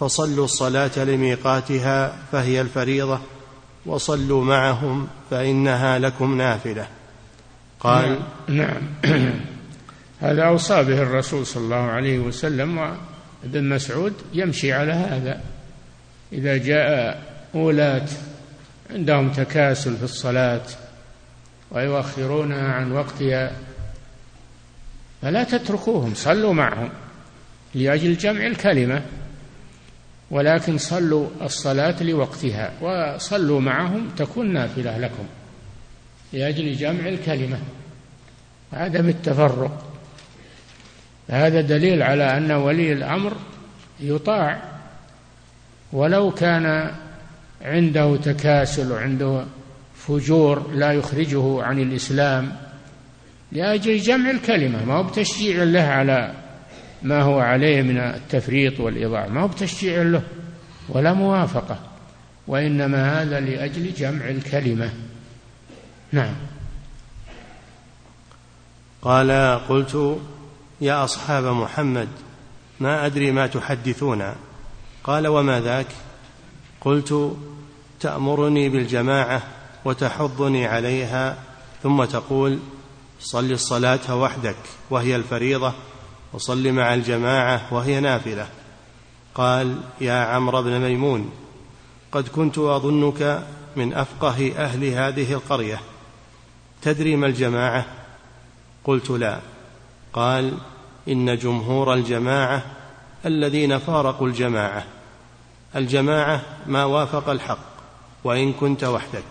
فصلوا 0.01 0.45
الصلاة 0.45 1.05
لميقاتها 1.05 2.17
فهي 2.33 2.61
الفريضة 2.61 3.21
وصلوا 3.87 4.45
معهم 4.45 5.09
فإنها 5.31 5.99
لكم 5.99 6.37
نافلة 6.37 6.87
قال 7.81 8.19
نعم, 8.49 8.83
نعم. 9.05 9.41
هذا 10.21 10.43
أوصى 10.43 10.83
به 10.85 11.03
الرسول 11.03 11.47
صلى 11.47 11.65
الله 11.65 11.77
عليه 11.77 12.19
وسلم 12.19 12.79
وابن 12.79 13.69
مسعود 13.69 14.13
يمشي 14.33 14.73
على 14.73 14.93
هذا 14.93 15.41
إذا 16.33 16.57
جاء 16.57 17.23
ولاة 17.55 18.09
عندهم 18.91 19.33
تكاسل 19.33 19.97
في 19.97 20.03
الصلاة 20.03 20.63
ويؤخرونها 21.71 22.73
عن 22.73 22.93
وقتها 22.93 23.53
فلا 25.23 25.45
تتركوهم 25.45 26.15
صلوا 26.15 26.53
معهم 26.53 26.91
لأجل 27.75 28.17
جمع 28.17 28.47
الكلمة 28.47 29.03
ولكن 30.31 30.79
صلوا 30.79 31.29
الصلاة 31.43 32.03
لوقتها 32.03 32.73
وصلوا 32.81 33.61
معهم 33.61 34.09
تكون 34.17 34.53
نافلة 34.53 34.99
لكم 34.99 35.27
لأجل 36.33 36.73
جمع 36.73 37.09
الكلمة. 37.09 37.61
وعدم 38.73 39.09
التفرق 39.09 39.85
هذا 41.31 41.61
دليل 41.61 42.03
على 42.03 42.37
أن 42.37 42.53
ولي 42.53 42.93
الأمر 42.93 43.37
يطاع 44.01 44.63
ولو 45.93 46.31
كان 46.31 46.95
عنده 47.63 48.17
تكاسل 48.17 48.93
وعنده 48.93 49.45
فجور 49.95 50.71
لا 50.73 50.93
يخرجه 50.93 51.63
عن 51.63 51.79
الإسلام 51.79 52.57
لأجل 53.53 53.99
جمع 53.99 54.31
الكلمة. 54.31 54.85
ما 54.85 54.95
هو 54.95 55.03
بتشجيع 55.03 55.63
له 55.63 55.83
على 55.83 56.35
ما 57.03 57.23
هو 57.23 57.39
عليه 57.39 57.83
من 57.83 57.99
التفريط 57.99 58.81
والإضاعة 58.81 59.29
ما 59.29 59.41
هو 59.41 59.49
بتشجيع 59.49 60.03
له 60.03 60.23
ولا 60.89 61.13
موافقة. 61.13 61.79
وإنما 62.47 63.23
هذا 63.23 63.41
لأجل 63.41 63.95
جمع 63.95 64.29
الكلمة. 64.29 64.91
نعم. 66.13 66.35
قال 69.03 69.31
قلت 69.69 70.19
يا 70.81 71.05
أصحاب 71.05 71.45
محمد 71.45 72.09
ما 72.81 73.07
أدري 73.07 73.33
ما 73.33 73.47
تحدثون. 73.47 74.33
قال 75.05 75.27
وما 75.27 75.61
ذاك؟ 75.61 75.87
قلت 76.81 77.37
تأمرني 78.01 78.69
بالجماعة 78.69 79.43
وتحضني 79.85 80.67
عليها 80.67 81.39
ثم 81.83 82.05
تقول 82.05 82.59
صل 83.21 83.53
الصلاة 83.53 84.17
وحدك 84.17 84.57
وهي 84.91 85.17
الفريضة 85.17 85.73
وصل 86.33 86.73
مع 86.73 86.95
الجماعة 86.95 87.75
وهي 87.75 88.01
نافلة. 88.01 88.49
قال 89.35 89.81
يا 90.01 90.25
عمرو 90.25 90.63
بن 90.63 90.81
ميمون 90.81 91.31
قد 92.13 92.29
كنت 92.29 92.59
أظنك 92.59 93.47
من 93.77 93.95
أفقه 93.95 94.53
أهل 94.57 94.85
هذه 94.85 95.33
القرية. 95.33 95.81
تدري 96.83 97.17
ما 97.17 97.27
الجماعة؟ 97.27 97.87
قلت 98.85 99.11
لا. 99.11 99.41
قال 100.13 100.53
إن 101.09 101.37
جمهور 101.37 101.95
الجماعة 101.95 102.63
الذين 103.27 103.79
فارقوا 103.79 104.27
الجماعة. 104.27 104.85
الجماعة 105.77 106.43
ما 106.67 106.85
وافق 106.85 107.29
الحق 107.29 107.69
وإن 108.25 108.53
كنت 108.53 108.85
وحدك. 108.85 109.25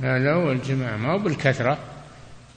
لا 0.00 0.32
هو 0.32 0.52
الجماعة 0.52 0.96
ما 0.96 1.12
هو 1.12 1.18
بالكثرة. 1.18 1.78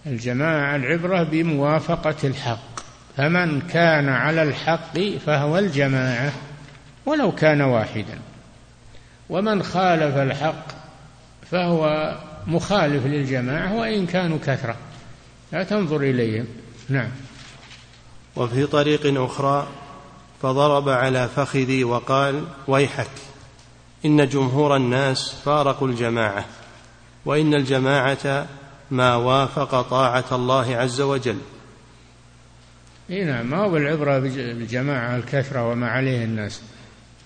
الجماعة 0.05 0.75
العبرة 0.75 1.23
بموافقة 1.23 2.15
الحق. 2.23 2.79
فمن 3.17 3.61
كان 3.61 4.09
على 4.09 4.43
الحق 4.43 4.99
فهو 5.25 5.57
الجماعة 5.57 6.31
ولو 7.05 7.31
كان 7.31 7.61
واحدا. 7.61 8.19
ومن 9.29 9.63
خالف 9.63 10.17
الحق 10.17 10.65
فهو 11.51 12.13
مخالف 12.47 13.05
للجماعة 13.05 13.75
وإن 13.75 14.05
كانوا 14.05 14.37
كثرة. 14.37 14.75
لا 15.51 15.63
تنظر 15.63 16.01
إليهم. 16.01 16.45
نعم. 16.89 17.09
وفي 18.35 18.65
طريق 18.65 19.23
أخرى 19.23 19.67
فضرب 20.45 20.89
على 20.89 21.27
فخذي 21.27 21.83
وقال 21.83 22.43
ويحك 22.67 23.09
إن 24.05 24.27
جمهور 24.27 24.75
الناس 24.75 25.35
فارقوا 25.45 25.87
الجماعة 25.87 26.45
وإن 27.25 27.53
الجماعة 27.53 28.47
ما 28.91 29.15
وافق 29.15 29.81
طاعة 29.81 30.25
الله 30.31 30.75
عز 30.75 31.01
وجل. 31.01 31.37
إي 33.09 33.23
نعم 33.23 33.49
ما 33.49 33.57
هو 33.57 33.69
بالعبرة 33.69 34.19
بالجماعة 34.19 35.15
الكثرة 35.15 35.69
وما 35.69 35.87
عليه 35.87 36.23
الناس. 36.23 36.61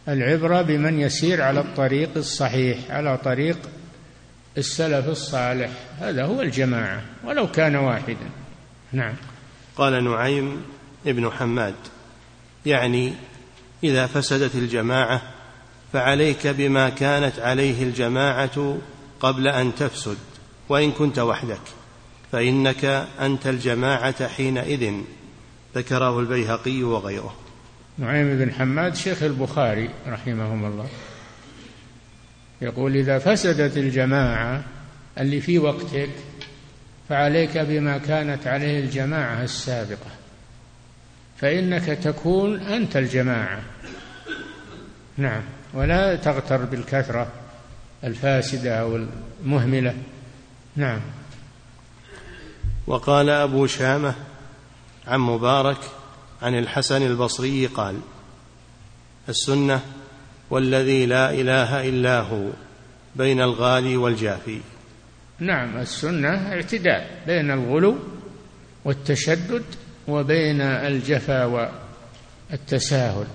العبرة 0.08 0.62
بمن 0.62 1.00
يسير 1.00 1.42
على 1.42 1.60
الطريق 1.60 2.10
الصحيح 2.16 2.92
على 2.92 3.18
طريق 3.18 3.58
السلف 4.58 5.08
الصالح. 5.08 5.70
هذا 6.00 6.26
هو 6.26 6.42
الجماعة 6.42 7.02
ولو 7.24 7.52
كان 7.52 7.76
واحدا. 7.76 8.30
نعم. 8.92 9.14
قال 9.76 10.04
نعيم 10.04 10.62
ابن 11.08 11.30
حماد. 11.30 11.76
يعني 12.66 13.14
إذا 13.84 14.08
فسدت 14.08 14.56
الجماعة 14.56 15.22
فعليك 15.94 16.48
بما 16.48 16.90
كانت 16.90 17.40
عليه 17.40 17.84
الجماعة 17.84 18.78
قبل 19.20 19.48
أن 19.48 19.76
تفسد 19.76 20.18
وإن 20.70 20.92
كنت 20.92 21.20
وحدك 21.20 21.62
فإنك 22.32 22.86
أنت 23.22 23.48
الجماعة 23.48 24.28
حينئذ 24.28 24.94
ذكره 25.76 26.20
البيهقي 26.20 26.84
وغيره. 26.84 27.36
نعيم 27.98 28.38
بن 28.38 28.54
حماد 28.54 28.96
شيخ 28.96 29.24
البخاري 29.24 29.90
رحمهم 30.08 30.66
الله 30.66 30.88
يقول 32.62 32.96
إذا 32.96 33.20
فسدت 33.20 33.78
الجماعة 33.78 34.64
اللي 35.18 35.42
في 35.42 35.60
وقتك 35.60 36.10
فعليك 37.10 37.58
بما 37.58 37.98
كانت 37.98 38.48
عليه 38.48 38.80
الجماعة 38.80 39.44
السابقة. 39.44 40.19
فإنك 41.42 41.86
تكون 41.86 42.60
أنت 42.60 42.98
الجماعة. 42.98 43.62
نعم. 45.18 45.42
ولا 45.74 46.16
تغتر 46.16 46.66
بالكثرة 46.66 47.28
الفاسدة 48.04 48.76
أو 48.76 49.08
المهملة 49.44 49.96
نعم. 50.76 51.00
وقال 52.88 53.30
أبو 53.30 53.68
شامة 53.68 54.14
عن 55.08 55.20
مبارك 55.20 55.78
عن 56.42 56.58
الحسن 56.60 57.02
البصري 57.02 57.66
قال 57.66 58.00
السنة 59.30 59.82
والذي 60.50 61.06
لا 61.06 61.34
إله 61.34 61.90
إلا 61.90 62.20
هو 62.20 62.50
بين 63.16 63.42
الغالي 63.42 63.98
والجافي. 63.98 64.60
نعم. 65.40 65.78
السنة 65.78 66.30
اعتدال 66.30 67.06
بين 67.28 67.52
الغلو 67.52 67.96
والتشدد 68.86 69.64
وبين 70.10 70.62
الجفا 70.62 71.70
والتساهل. 72.52 73.28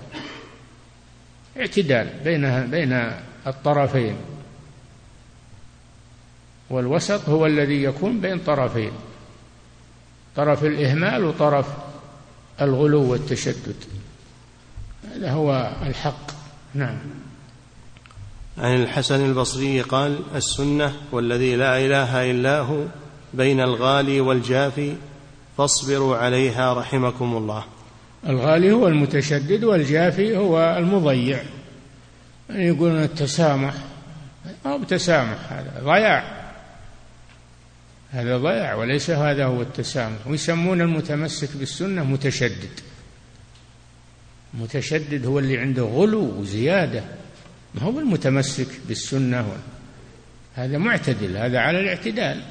اعتدال 1.56 2.08
بين 2.24 2.66
بين 2.66 3.12
الطرفين. 3.46 4.16
والوسط 6.70 7.28
هو 7.28 7.46
الذي 7.46 7.82
يكون 7.82 8.20
بين 8.20 8.38
طرفين. 8.38 8.92
طرف 10.36 10.64
الإهمال 10.64 11.24
وطرف 11.24 11.66
الغلو 12.60 13.12
والتشدد. 13.12 13.76
هذا 15.14 15.30
هو 15.30 15.72
الحق. 15.82 16.30
نعم. 16.74 16.98
عن 18.58 18.82
الحسن 18.82 19.24
البصري 19.24 19.80
قال 19.80 20.18
السنة 20.34 20.92
والذي 21.12 21.56
لا 21.56 21.78
إله 21.86 22.30
إلا 22.30 22.60
هو 22.60 22.84
بين 23.34 23.60
الغالي 23.60 24.20
والجافي 24.20 24.94
فاصبروا 25.58 26.16
عليها 26.16 26.74
رحمكم 26.74 27.36
الله. 27.36 27.64
الغالي 28.26 28.72
هو 28.72 28.88
المتشدد 28.88 29.64
والجافي 29.64 30.36
هو 30.36 30.76
المضيع. 30.78 31.42
يقولون 32.50 33.02
التسامح. 33.02 33.74
أو 34.66 34.84
تسامح 34.84 35.52
هذا؟ 35.52 35.80
ضياع. 35.84 36.44
هذا 38.10 38.38
ضياع 38.38 38.74
وليس 38.74 39.10
هذا 39.10 39.44
هو 39.44 39.62
التسامح. 39.62 40.26
ويسمون 40.26 40.80
المتمسك 40.80 41.56
بالسنة 41.56 42.04
متشدد. 42.04 42.80
متشدد 44.54 45.26
هو 45.26 45.38
اللي 45.38 45.58
عنده 45.58 45.82
غلو 45.82 46.40
وزيادة. 46.40 47.04
ما 47.74 47.82
هو 47.82 47.98
المتمسك 47.98 48.68
بالسنة. 48.88 49.46
هذا 50.54 50.78
معتدل. 50.78 51.36
هذا 51.36 51.58
على 51.58 51.80
الاعتدال. 51.80 52.42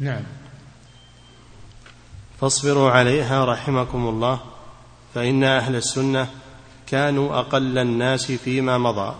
نعم. 0.00 0.22
فاصبروا 2.40 2.90
عليها 2.90 3.44
رحمكم 3.44 4.08
الله 4.08 4.40
فإن 5.14 5.44
أهل 5.44 5.76
السنة 5.76 6.28
كانوا 6.86 7.38
أقل 7.38 7.78
الناس 7.78 8.32
فيما 8.32 8.78
مضى 8.78 9.14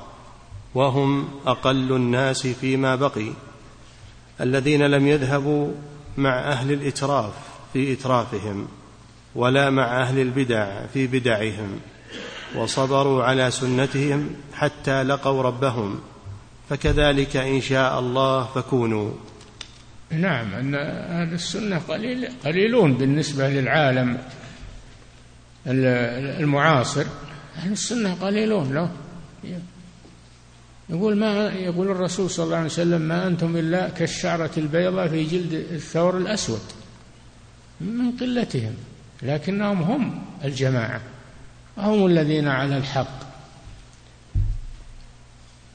وهم 0.74 1.28
أقل 1.46 1.92
الناس 1.92 2.46
فيما 2.46 2.94
بقي. 2.94 3.32
الذين 4.40 4.82
لم 4.82 5.06
يذهبوا 5.06 5.72
مع 6.16 6.38
أهل 6.38 6.72
الإتراف 6.72 7.32
في 7.72 7.92
إترافهم 7.92 8.68
ولا 9.34 9.70
مع 9.70 10.02
أهل 10.02 10.18
البدع 10.18 10.86
في 10.86 11.06
بدعهم 11.06 11.80
وصبروا 12.56 13.24
على 13.24 13.50
سنتهم 13.50 14.30
حتى 14.54 15.02
لقوا 15.02 15.42
ربهم 15.42 16.00
فكذلك 16.70 17.36
إن 17.36 17.60
شاء 17.60 17.98
الله 17.98 18.44
فكونوا. 18.44 19.10
نعم 20.10 20.54
أن 20.54 20.74
أهل 20.74 21.32
السنة 21.32 21.78
قليل 21.78 22.28
قليلون 22.44 22.94
بالنسبة 22.94 23.48
للعالم 23.48 24.18
المعاصر. 25.66 27.04
أهل 27.56 27.72
السنة 27.72 28.14
قليلون 28.14 28.74
له 28.74 28.90
يقول 30.90 31.16
ما 31.16 31.48
يقول 31.48 31.90
الرسول 31.90 32.30
صلى 32.30 32.44
الله 32.44 32.56
عليه 32.56 32.66
وسلم 32.66 33.00
ما 33.00 33.26
أنتم 33.26 33.56
إلا 33.56 33.88
كالشعرة 33.88 34.50
البيضاء 34.56 35.08
في 35.08 35.24
جلد 35.24 35.52
الثور 35.52 36.16
الأسود. 36.18 36.60
من 37.80 38.10
قلتهم 38.20 38.74
لكنهم 39.22 39.82
هم 39.82 40.22
الجماعة 40.44 41.00
هم 41.78 42.06
الذين 42.06 42.48
على 42.48 42.76
الحق. 42.76 43.18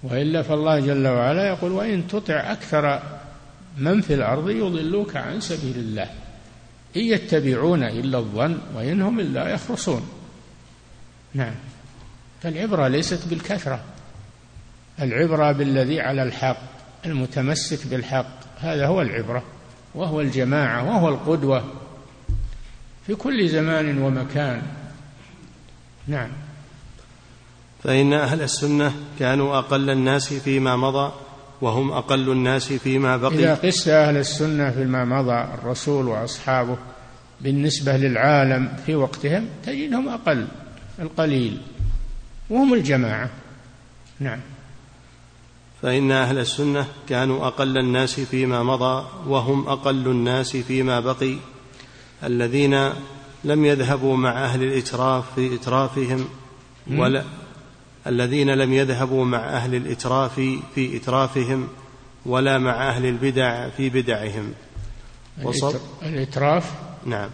وإلا 0.03 0.41
فالله 0.41 0.79
جل 0.79 1.07
وعلا 1.07 1.47
يقول 1.47 1.71
وإن 1.71 2.07
تطع 2.07 2.33
أكثر 2.33 3.01
من 3.77 4.01
في 4.01 4.13
الأرض 4.13 4.49
يضلوك 4.49 5.15
عن 5.15 5.39
سبيل 5.39 5.75
الله. 5.75 6.09
إن 6.95 7.01
يتبعون 7.01 7.83
إلا 7.83 8.17
الظن 8.17 8.57
وان 8.75 9.01
هم 9.01 9.19
إلا 9.19 9.49
يخرصون. 9.49 10.09
نعم. 11.33 11.55
فالعبرة 12.41 12.87
ليست 12.87 13.27
بالكثرة. 13.27 13.83
العبرة 15.01 15.51
بالذي 15.51 16.01
على 16.01 16.23
الحق 16.23 16.61
المتمسك 17.05 17.87
بالحق 17.87 18.39
هذا 18.57 18.87
هو 18.87 19.01
العبرة 19.01 19.43
وهو 19.95 20.21
الجماعة 20.21 20.89
وهو 20.89 21.09
القدوة. 21.09 21.63
في 23.07 23.15
كل 23.15 23.49
زمان 23.49 24.01
ومكان. 24.01 24.61
نعم. 26.07 26.29
فإن 27.83 28.13
أهل 28.13 28.41
السنة 28.41 28.93
كانوا 29.19 29.57
أقل 29.57 29.89
الناس 29.89 30.33
فيما 30.33 30.75
مضى 30.75 31.13
وهم 31.61 31.91
أقل 31.91 32.31
الناس 32.31 32.73
فيما 32.73 33.17
بقي. 33.17 33.35
إذا 33.35 33.53
قست 33.53 33.87
أهل 33.87 34.17
السنة 34.17 34.71
فيما 34.71 35.05
مضى 35.05 35.47
الرسول 35.53 36.07
وأصحابه 36.07 36.77
بالنسبة 37.41 37.97
للعالم 37.97 38.69
في 38.85 38.95
وقتهم 38.95 39.45
تجدهم 39.65 40.09
أقل 40.09 40.47
القليل 40.99 41.61
وهم 42.49 42.73
الجماعة. 42.73 43.29
نعم. 44.19 44.39
فإن 45.81 46.11
أهل 46.11 46.37
السنة 46.37 46.87
كانوا 47.09 47.47
أقل 47.47 47.77
الناس 47.77 48.19
فيما 48.19 48.63
مضى 48.63 49.05
وهم 49.27 49.67
أقل 49.67 50.07
الناس 50.07 50.57
فيما 50.57 50.99
بقي. 50.99 51.35
الذين 52.23 52.89
لم 53.43 53.65
يذهبوا 53.65 54.17
مع 54.17 54.45
أهل 54.45 54.63
الإتراف 54.63 55.23
في 55.35 55.55
إترافهم 55.55 56.27
ولا 56.91 57.23
الذين 58.07 58.49
لم 58.49 58.73
يذهبوا 58.73 59.25
مع 59.25 59.37
أهل 59.37 59.75
الإتراف 59.75 60.35
في 60.75 60.97
إترافهم 60.97 61.67
ولا 62.25 62.57
مع 62.57 62.89
أهل 62.89 63.05
البدع 63.05 63.69
في 63.69 63.89
بدعهم. 63.89 64.53
وصل؟ 65.43 65.79
الإتراف؟ 66.03 66.71
نعم. 67.05 67.29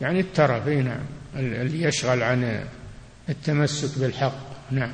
يعني 0.00 0.20
الترف 0.20 0.68
نعم. 0.68 1.02
اللي 1.36 1.82
يشغل 1.82 2.22
عن 2.22 2.64
التمسك 3.28 3.98
بالحق. 3.98 4.38
نعم. 4.70 4.92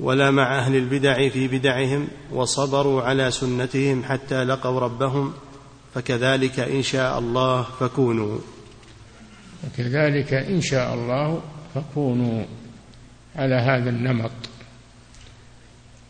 ولا 0.00 0.30
مع 0.30 0.58
أهل 0.58 0.76
البدع 0.76 1.28
في 1.28 1.48
بدعهم 1.48 2.08
وصبروا 2.32 3.02
على 3.02 3.30
سنتهم 3.30 4.04
حتى 4.04 4.44
لقوا 4.44 4.80
ربهم 4.80 5.32
فكذلك 5.94 6.60
إن 6.60 6.82
شاء 6.82 7.18
الله 7.18 7.62
فكونوا. 7.62 8.38
وكذلك 9.64 10.32
إن 10.34 10.60
شاء 10.60 10.94
الله 10.94 11.40
فكونوا. 11.74 12.44
على 13.36 13.54
هذا 13.54 13.90
النمط 13.90 14.30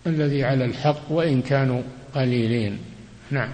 الذي 0.07 0.45
على 0.45 0.65
الحق 0.65 1.11
وإن 1.11 1.43
كانوا 1.43 1.83
قليلين. 2.15 2.79
نعم. 3.31 3.51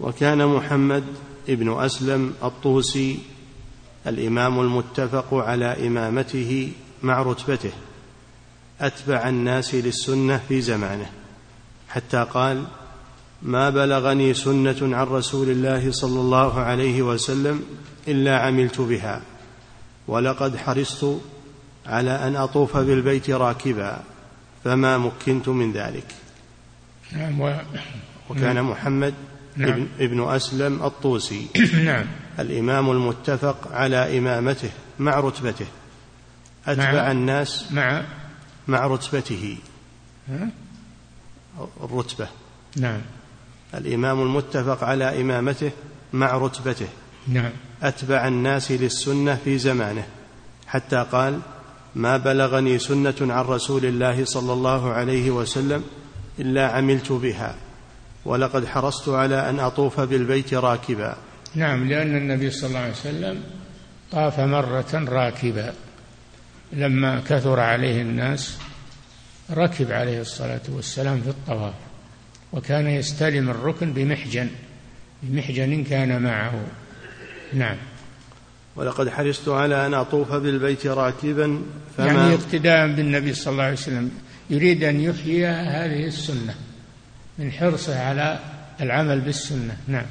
وكان 0.00 0.46
محمد 0.46 1.04
ابن 1.48 1.80
أسلم 1.80 2.34
الطوسي 2.42 3.18
الإمام 4.06 4.60
المتفق 4.60 5.34
على 5.34 5.86
إمامته 5.86 6.72
مع 7.02 7.22
رتبته 7.22 7.72
أتبع 8.80 9.28
الناس 9.28 9.74
للسنة 9.74 10.40
في 10.48 10.60
زمانه 10.60 11.10
حتى 11.88 12.26
قال 12.34 12.64
ما 13.42 13.70
بلغني 13.70 14.34
سنة 14.34 14.96
عن 14.96 15.06
رسول 15.06 15.50
الله 15.50 15.92
صلى 15.92 16.20
الله 16.20 16.60
عليه 16.60 17.02
وسلم 17.02 17.62
إلا 18.08 18.38
عملت 18.38 18.80
بها 18.80 19.22
ولقد 20.08 20.56
حرصت 20.56 21.20
على 21.86 22.10
أن 22.10 22.36
أطوف 22.36 22.76
بالبيت 22.76 23.30
راكبا 23.30 24.02
فما 24.64 24.98
مكنت 24.98 25.48
من 25.48 25.72
ذلك. 25.72 26.06
نعم 27.12 27.40
و... 27.40 27.54
وكان 28.30 28.62
محمد 28.62 29.14
نعم. 29.56 29.70
ابن, 29.70 29.86
ابن 30.00 30.28
أسلم 30.28 30.82
الطوسي. 30.84 31.46
نعم. 31.84 32.06
الإمام 32.38 32.90
المتفق 32.90 33.72
على 33.72 34.18
إمامته 34.18 34.70
مع 34.98 35.20
رتبته. 35.20 35.66
أتبع 36.66 36.92
مع 36.92 37.10
الناس 37.10 37.72
مع 37.72 38.02
مع 38.68 38.86
رتبته. 38.86 39.58
الرتبة. 41.82 42.28
نعم. 42.76 43.00
الإمام 43.74 44.22
المتفق 44.22 44.84
على 44.84 45.20
إمامته 45.20 45.70
مع 46.12 46.36
رتبته. 46.36 46.88
نعم. 47.28 47.50
أتبع 47.82 48.28
الناس 48.28 48.72
للسنة 48.72 49.38
في 49.44 49.58
زمانه. 49.58 50.04
حتى 50.66 51.06
قال 51.12 51.40
ما 51.94 52.16
بلغني 52.16 52.78
سنة 52.78 53.14
عن 53.20 53.44
رسول 53.44 53.84
الله 53.84 54.24
صلى 54.24 54.52
الله 54.52 54.92
عليه 54.92 55.30
وسلم 55.30 55.84
إلا 56.38 56.68
عملت 56.68 57.12
بها 57.12 57.56
ولقد 58.24 58.66
حرصت 58.66 59.08
على 59.08 59.50
أن 59.50 59.60
أطوف 59.60 60.00
بالبيت 60.00 60.54
راكبا. 60.54 61.16
نعم 61.54 61.88
لأن 61.88 62.16
النبي 62.16 62.50
صلى 62.50 62.68
الله 62.68 62.78
عليه 62.78 62.92
وسلم 62.92 63.42
طاف 64.12 64.40
مرة 64.40 65.04
راكبا. 65.08 65.74
لما 66.72 67.20
كثر 67.20 67.60
عليه 67.60 68.02
الناس 68.02 68.58
ركب 69.50 69.92
عليه 69.92 70.20
الصلاة 70.20 70.60
والسلام 70.68 71.20
في 71.20 71.28
الطواف 71.28 71.74
وكان 72.52 72.86
يستلم 72.86 73.50
الركن 73.50 73.92
بمحجن 73.92 74.50
بمحجن 75.22 75.84
كان 75.84 76.22
معه. 76.22 76.60
نعم. 77.52 77.76
ولقد 78.76 79.08
حرصت 79.08 79.48
على 79.48 79.86
أن 79.86 79.94
أطوف 79.94 80.32
بالبيت 80.32 80.86
راكبا 80.86 81.62
فما 81.96 82.06
يعني 82.06 82.34
اقتداء 82.34 82.86
بالنبي 82.86 83.34
صلى 83.34 83.52
الله 83.52 83.64
عليه 83.64 83.72
وسلم. 83.72 84.10
يريد 84.50 84.84
أن 84.84 85.00
يحيي 85.00 85.46
هذه 85.46 86.06
السنة 86.06 86.54
من 87.38 87.52
حرصه 87.52 88.00
على 88.00 88.38
العمل 88.80 89.20
بالسنة. 89.20 89.76
نعم. 89.88 90.06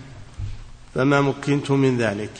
فما 0.96 1.22
مكنت 1.22 1.72
من 1.72 1.98
ذلك؟ 1.98 2.32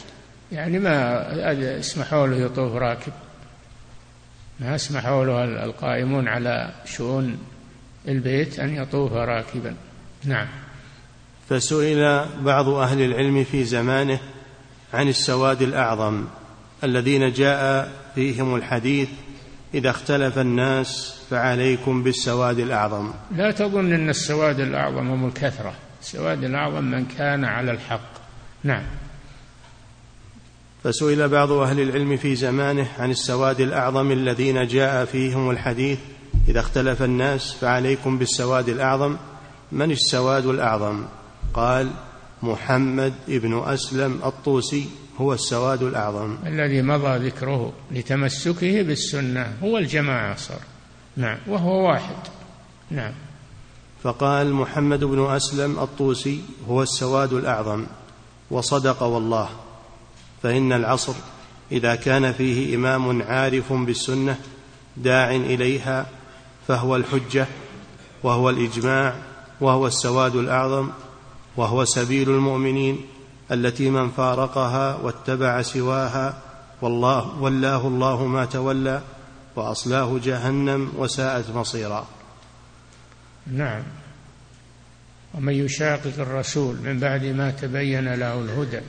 يعني 0.52 0.78
ما 0.78 1.78
اسمحوا 1.78 2.26
له 2.26 2.36
يطوف 2.36 2.72
راكب. 2.72 3.12
ما 4.60 4.74
اسمحوا 4.74 5.24
له 5.24 5.64
القائمون 5.64 6.28
على 6.28 6.72
شؤون 6.84 7.38
البيت 8.08 8.58
أن 8.58 8.76
يطوف 8.76 9.12
راكبا. 9.12 9.74
نعم. 10.24 10.46
فسئل 11.48 12.24
بعض 12.42 12.68
أهل 12.68 13.00
العلم 13.00 13.44
في 13.44 13.64
زمانه 13.64 14.20
عن 14.92 15.08
السواد 15.08 15.62
الأعظم 15.62 16.24
الذين 16.84 17.32
جاء 17.32 17.92
فيهم 18.14 18.54
الحديث 18.54 19.08
إذا 19.74 19.90
اختلف 19.90 20.38
الناس 20.38 21.18
فعليكم 21.30 22.02
بالسواد 22.02 22.58
الأعظم. 22.58 23.12
لا 23.36 23.50
تظن 23.50 23.92
أن 23.92 24.08
السواد 24.08 24.60
الأعظم 24.60 25.10
هم 25.10 25.28
الكثرة. 25.28 25.74
السواد 26.02 26.44
الأعظم 26.44 26.84
من 26.84 27.04
كان 27.04 27.44
على 27.44 27.70
الحق. 27.70 28.12
نعم. 28.64 28.82
فسئل 30.84 31.28
بعض 31.28 31.52
أهل 31.52 31.80
العلم 31.80 32.16
في 32.16 32.34
زمانه 32.34 32.88
عن 32.98 33.10
السواد 33.10 33.60
الأعظم 33.60 34.12
الذين 34.12 34.66
جاء 34.66 35.04
فيهم 35.04 35.50
الحديث 35.50 35.98
إذا 36.48 36.60
اختلف 36.60 37.02
الناس 37.02 37.52
فعليكم 37.52 38.18
بالسواد 38.18 38.68
الأعظم. 38.68 39.16
من 39.72 39.90
السواد 39.90 40.46
الأعظم؟ 40.46 41.04
قال 41.54 41.90
محمد 42.42 43.14
ابن 43.28 43.58
أسلم 43.58 44.20
الطوسي 44.24 44.88
هو 45.20 45.32
السواد 45.32 45.82
الأعظم. 45.82 46.36
الذي 46.46 46.82
مضى 46.82 47.26
ذكره 47.26 47.72
لتمسكه 47.90 48.82
بالسنة. 48.82 49.52
هو 49.62 49.78
الجماعة 49.78 50.36
صار. 50.36 50.60
نعم. 51.16 51.38
وهو 51.46 51.88
واحد. 51.88 52.16
نعم. 52.90 53.12
فقال 54.02 54.52
محمد 54.52 55.04
بن 55.04 55.26
أسلم 55.26 55.78
الطوسي 55.78 56.40
هو 56.68 56.82
السواد 56.82 57.32
الأعظم. 57.32 57.86
وصدق 58.50 59.02
والله. 59.02 59.48
فإن 60.42 60.72
العصر 60.72 61.14
إذا 61.72 61.94
كان 61.94 62.32
فيه 62.32 62.76
إمام 62.76 63.22
عارف 63.22 63.72
بالسنة 63.72 64.38
داع 64.96 65.30
إليها 65.30 66.06
فهو 66.68 66.96
الحجة 66.96 67.46
وهو 68.22 68.50
الإجماع 68.50 69.14
وهو 69.60 69.86
السواد 69.86 70.36
الأعظم 70.36 70.88
وهو 71.56 71.84
سبيل 71.84 72.30
المؤمنين 72.30 73.00
التي 73.52 73.90
من 73.90 74.10
فارقها 74.10 74.96
واتبع 74.96 75.62
سواها 75.62 76.42
والله 76.82 77.40
ولاه 77.40 77.88
الله 77.88 78.26
ما 78.26 78.44
تولى 78.44 79.02
وأصلاه 79.56 80.18
جهنم 80.24 80.92
وساءت 80.96 81.50
مصيرا. 81.50 82.06
نعم. 83.46 83.82
ومن 85.34 85.52
يشاقق 85.52 86.18
الرسول 86.18 86.76
من 86.76 86.98
بعد 86.98 87.24
ما 87.24 87.50
تبين 87.50 88.14
له 88.14 88.40
الهدى 88.40 88.80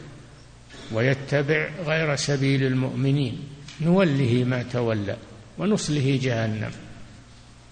ويتبع 0.91 1.69
غير 1.85 2.15
سبيل 2.15 2.63
المؤمنين 2.63 3.39
نوله 3.81 4.43
ما 4.43 4.63
تولى 4.63 5.17
ونصله 5.57 6.19
جهنم 6.21 6.71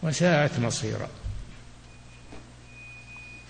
وساءت 0.04 0.60
مصيرا. 0.60 1.08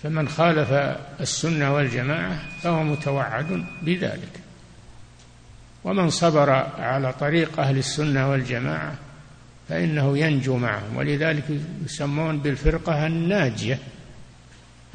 فمن 0.02 0.28
خالف 0.28 0.72
السنة 1.20 1.74
والجماعة 1.74 2.38
فهو 2.62 2.82
متوعد 2.82 3.64
بذلك. 3.82 4.40
ومن 5.84 6.10
صبر 6.10 6.50
على 6.78 7.12
طريق 7.12 7.60
أهل 7.60 7.78
السنة 7.78 8.30
والجماعة 8.30 8.94
فإنه 9.68 10.18
ينجو 10.18 10.56
معهم 10.56 10.96
ولذلك 10.96 11.44
يسمون 11.84 12.38
بالفرقة 12.38 13.06
الناجية. 13.06 13.78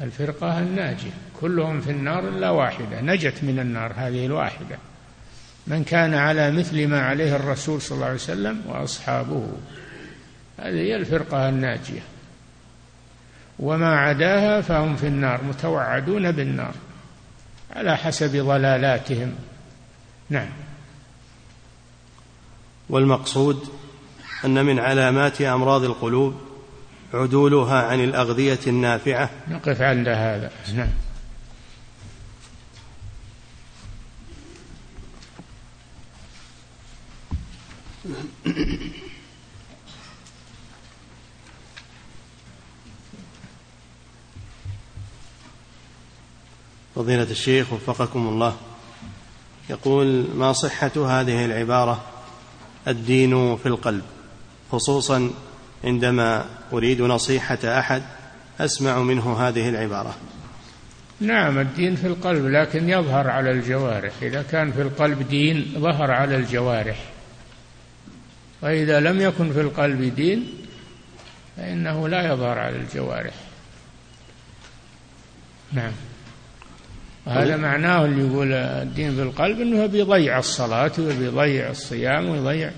الفرقة 0.00 0.58
الناجية 0.58 1.10
كلهم 1.40 1.80
في 1.80 1.90
النار 1.90 2.28
إلا 2.28 2.50
واحدة 2.50 3.00
نجت 3.00 3.44
من 3.44 3.58
النار 3.58 3.92
هذه 3.96 4.26
الواحدة. 4.26 4.78
من 5.66 5.84
كان 5.84 6.14
على 6.14 6.50
مثل 6.50 6.86
ما 6.86 7.00
عليه 7.00 7.36
الرسول 7.36 7.82
صلى 7.82 7.96
الله 7.96 8.06
عليه 8.06 8.14
وسلم 8.14 8.62
وأصحابه 8.66 9.48
هذه 10.58 10.76
هي 10.76 10.96
الفرقة 10.96 11.48
الناجية. 11.48 12.00
وما 13.58 13.98
عداها 13.98 14.60
فهم 14.60 14.96
في 14.96 15.06
النار 15.06 15.44
متوعدون 15.44 16.32
بالنار 16.32 16.74
على 17.76 17.96
حسب 17.96 18.36
ضلالاتهم. 18.36 19.34
نعم. 20.30 20.48
والمقصود 22.88 23.68
أن 24.44 24.64
من 24.64 24.78
علامات 24.78 25.42
أمراض 25.42 25.84
القلوب 25.84 26.40
عدولها 27.14 27.82
عن 27.82 28.04
الأغذية 28.04 28.60
النافعة. 28.66 29.30
نقف 29.48 29.82
عند 29.82 30.08
هذا. 30.08 30.50
نعم. 30.74 30.88
فضيلة 46.98 47.30
الشيخ 47.30 47.72
وفقكم 47.72 48.28
الله. 48.28 48.56
يقول 49.70 50.26
ما 50.34 50.52
صحة 50.52 51.20
هذه 51.20 51.44
العبارة؟ 51.44 52.04
الدين 52.88 53.56
في 53.56 53.66
القلب 53.66 54.02
خصوصا 54.72 55.30
عندما 55.84 56.44
أريد 56.72 57.02
نصيحة 57.02 57.58
أحد 57.64 58.02
أسمع 58.60 58.98
منه 58.98 59.48
هذه 59.48 59.68
العبارة. 59.68 60.16
نعم 61.20 61.58
الدين 61.58 61.96
في 61.96 62.06
القلب 62.06 62.46
لكن 62.46 62.88
يظهر 62.88 63.30
على 63.30 63.50
الجوارح. 63.50 64.12
إذا 64.22 64.42
كان 64.42 64.72
في 64.72 64.82
القلب 64.82 65.28
دين 65.28 65.72
ظهر 65.78 66.10
على 66.10 66.36
الجوارح. 66.36 67.04
وإذا 68.62 69.00
لم 69.00 69.20
يكن 69.20 69.52
في 69.52 69.60
القلب 69.60 70.14
دين 70.14 70.52
فإنه 71.56 72.08
لا 72.08 72.32
يظهر 72.32 72.58
على 72.58 72.76
الجوارح. 72.76 73.34
نعم. 75.72 75.92
هذا 77.28 77.56
معناه 77.56 78.04
اللي 78.04 78.26
يقول 78.26 78.52
الدين 78.52 79.14
في 79.14 79.22
القلب 79.22 79.60
إنه 79.60 79.86
بيضيع 79.86 80.38
الصلاة 80.38 80.92
وبيضيع 80.98 81.70
الصيام 81.70 82.28
ويضيع 82.28 82.70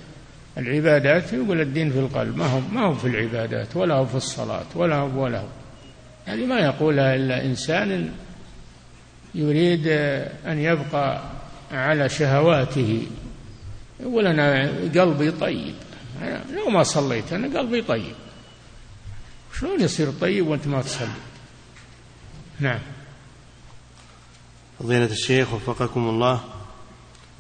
العبادات 0.59 1.33
يقول 1.33 1.61
الدين 1.61 1.91
في 1.91 1.99
القلب 1.99 2.37
ما 2.37 2.47
هو 2.47 2.61
ما 2.73 2.81
هو 2.81 2.95
في 2.95 3.07
العبادات 3.07 3.77
ولا 3.77 3.95
هو 3.95 4.07
في 4.07 4.15
الصلاة 4.15 4.65
ولا 4.75 4.97
هو 4.97 5.25
ولا 5.25 5.39
هو. 5.41 5.47
هذه 6.27 6.47
ما 6.47 6.59
يقولها 6.59 7.15
إلا 7.15 7.45
إنسان 7.45 8.11
يريد 9.35 9.89
أن 10.47 10.59
يبقى 10.59 11.23
على 11.73 12.09
شهواته. 12.09 13.07
يقول 14.01 14.27
أنا 14.27 14.71
قلبي 15.01 15.31
طيب. 15.31 15.75
أنا 16.23 16.41
لو 16.57 16.71
ما 16.71 16.83
صليت 16.83 17.33
أنا 17.33 17.59
قلبي 17.59 17.83
طيب. 17.83 18.15
شلون 19.59 19.81
يصير 19.81 20.11
طيب 20.21 20.47
وأنت 20.47 20.67
ما 20.67 20.83
تصلي؟ 20.83 21.09
نعم. 22.61 22.79
فضيلة 24.81 25.05
الشيخ 25.05 25.55
وفقكم 25.55 26.09
الله 26.09 26.41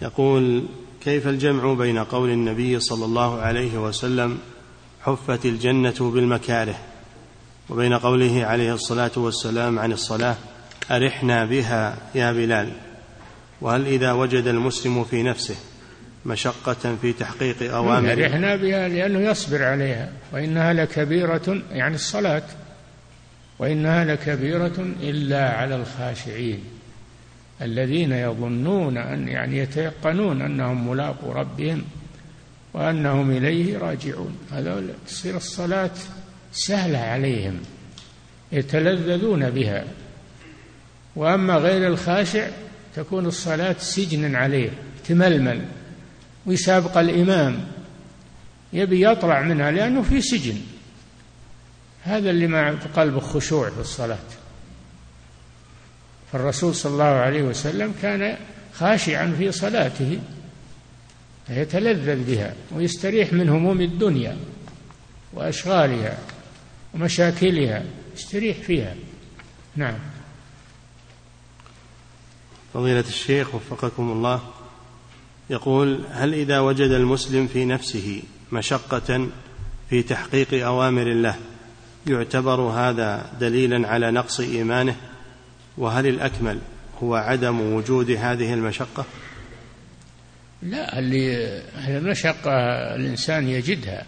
يقول 0.03 0.65
كيف 1.05 1.29
الجمع 1.29 1.73
بين 1.75 1.99
قول 1.99 2.31
النبي 2.31 2.81
صلى 2.81 3.05
الله 3.05 3.41
عليه 3.41 3.79
وسلم 3.79 4.39
حفت 5.03 5.47
الجنة 5.47 5.95
بالمكاره 6.01 6.79
وبين 7.71 7.95
قوله 7.95 8.45
عليه 8.45 8.75
الصلاة 8.75 9.11
والسلام 9.17 9.79
عن 9.79 9.93
الصلاة 9.93 10.37
أرحنا 10.91 11.45
بها 11.45 11.97
يا 12.15 12.33
بلال؟ 12.33 12.73
وهل 13.61 13.87
إذا 13.87 14.13
وجد 14.13 14.47
المسلم 14.47 15.05
في 15.05 15.23
نفسه 15.23 15.57
مشقة 16.27 16.97
في 17.03 17.13
تحقيق 17.13 17.75
أوامر 17.75 18.13
أرحنا 18.13 18.57
بها 18.57 18.89
لأنه 18.89 19.19
يصبر 19.31 19.65
عليها 19.65 20.13
وإنها 20.33 20.73
لكبيرة 20.73 21.63
يعني 21.73 21.95
الصلاة 21.95 22.43
وإنها 23.59 24.05
لكبيرة 24.05 24.95
إلا 25.03 25.51
على 25.51 25.77
الخاشعين. 25.77 26.80
الذين 27.63 28.13
يظنون 28.13 28.99
أن 28.99 29.29
يعني 29.29 29.59
يتيقنون 29.59 30.43
أنهم 30.43 30.91
ملاقو 30.91 31.33
ربهم 31.33 31.85
وأنهم 32.75 33.31
إليه 33.31 33.79
راجعون. 33.79 34.39
هذا 34.53 34.83
تصير 35.07 35.37
الصلاة 35.37 35.91
سهلة 36.53 36.99
عليهم 36.99 37.61
يتلذذون 38.53 39.51
بها. 39.51 39.85
وأما 41.17 41.55
غير 41.55 41.87
الخاشع 41.87 42.49
تكون 42.97 43.27
الصلاة 43.27 43.77
سجنا 43.79 44.39
عليه 44.39 44.71
تململ 45.09 45.65
ويسابق 46.47 46.99
الإمام 46.99 47.61
يبي 48.73 49.07
يطلع 49.07 49.43
منها 49.43 49.71
لأنه 49.71 50.03
في 50.03 50.21
سجن. 50.21 50.61
هذا 52.03 52.31
اللي 52.31 52.47
ما 52.47 52.79
قلبه 52.97 53.21
خشوع 53.21 53.71
في 53.71 53.81
الصلاة. 53.81 54.19
فالرسول 56.33 56.75
صلى 56.75 56.93
الله 56.93 57.05
عليه 57.05 57.43
وسلم 57.43 57.95
كان 58.03 58.37
خاشعا 58.75 59.35
في 59.39 59.53
صلاته 59.53 60.19
يتلذذ 61.51 62.25
بها 62.25 62.55
ويستريح 62.73 63.33
من 63.33 63.49
هموم 63.49 63.81
الدنيا 63.81 64.37
وأشغالها 65.33 66.19
ومشاكلها 66.95 67.83
يستريح 68.17 68.57
فيها. 68.57 68.95
نعم. 69.77 69.99
فضيلة 72.75 73.05
الشيخ 73.09 73.55
وفقكم 73.55 74.11
الله 74.11 74.41
يقول 75.51 76.01
هل 76.11 76.35
إذا 76.35 76.61
وجد 76.61 76.91
المسلم 76.91 77.47
في 77.47 77.65
نفسه 77.65 78.23
مشقة 78.53 79.29
في 79.91 80.03
تحقيق 80.03 80.67
أوامر 80.67 81.03
الله 81.03 81.37
يعتبر 82.07 82.61
هذا 82.61 83.33
دليلا 83.41 83.89
على 83.89 84.11
نقص 84.11 84.41
إيمانه؟ 84.41 84.97
وهل 85.79 86.07
الأكمل 86.07 86.59
هو 87.03 87.15
عدم 87.15 87.61
وجود 87.75 88.11
هذه 88.11 88.55
المشقة؟ 88.55 89.05
لا 90.63 90.99
اللي 90.99 91.63
المشقة 91.89 92.53
الإنسان 92.95 93.49
يجدها 93.49 94.05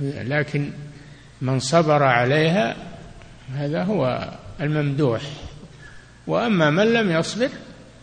لكن 0.00 0.70
من 1.40 1.58
صبر 1.58 2.02
عليها 2.02 2.76
هذا 3.54 3.82
هو 3.82 4.30
الممدوح. 4.60 5.20
وأما 6.26 6.70
من 6.70 6.92
لم 6.92 7.10
يصبر 7.10 7.48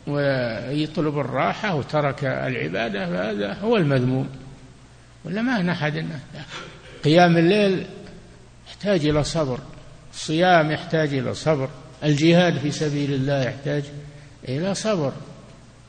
ويطلب 0.07 1.19
الراحة 1.19 1.75
وترك 1.75 2.25
العبادة 2.25 3.05
فهذا 3.05 3.53
هو 3.53 3.77
المذموم. 3.77 4.29
ولا 5.25 5.41
ما 5.41 5.71
أحد 5.71 6.05
قيام 7.03 7.37
الليل 7.37 7.85
يحتاج 8.67 9.05
إلى 9.05 9.23
صبر 9.23 9.59
الصيام 10.13 10.71
يحتاج 10.71 11.13
إلى 11.13 11.33
صبر. 11.33 11.69
الجهاد 12.03 12.57
في 12.57 12.71
سبيل 12.71 13.13
الله 13.13 13.43
يحتاج 13.43 13.83
إلى 14.49 14.75
صبر 14.75 15.13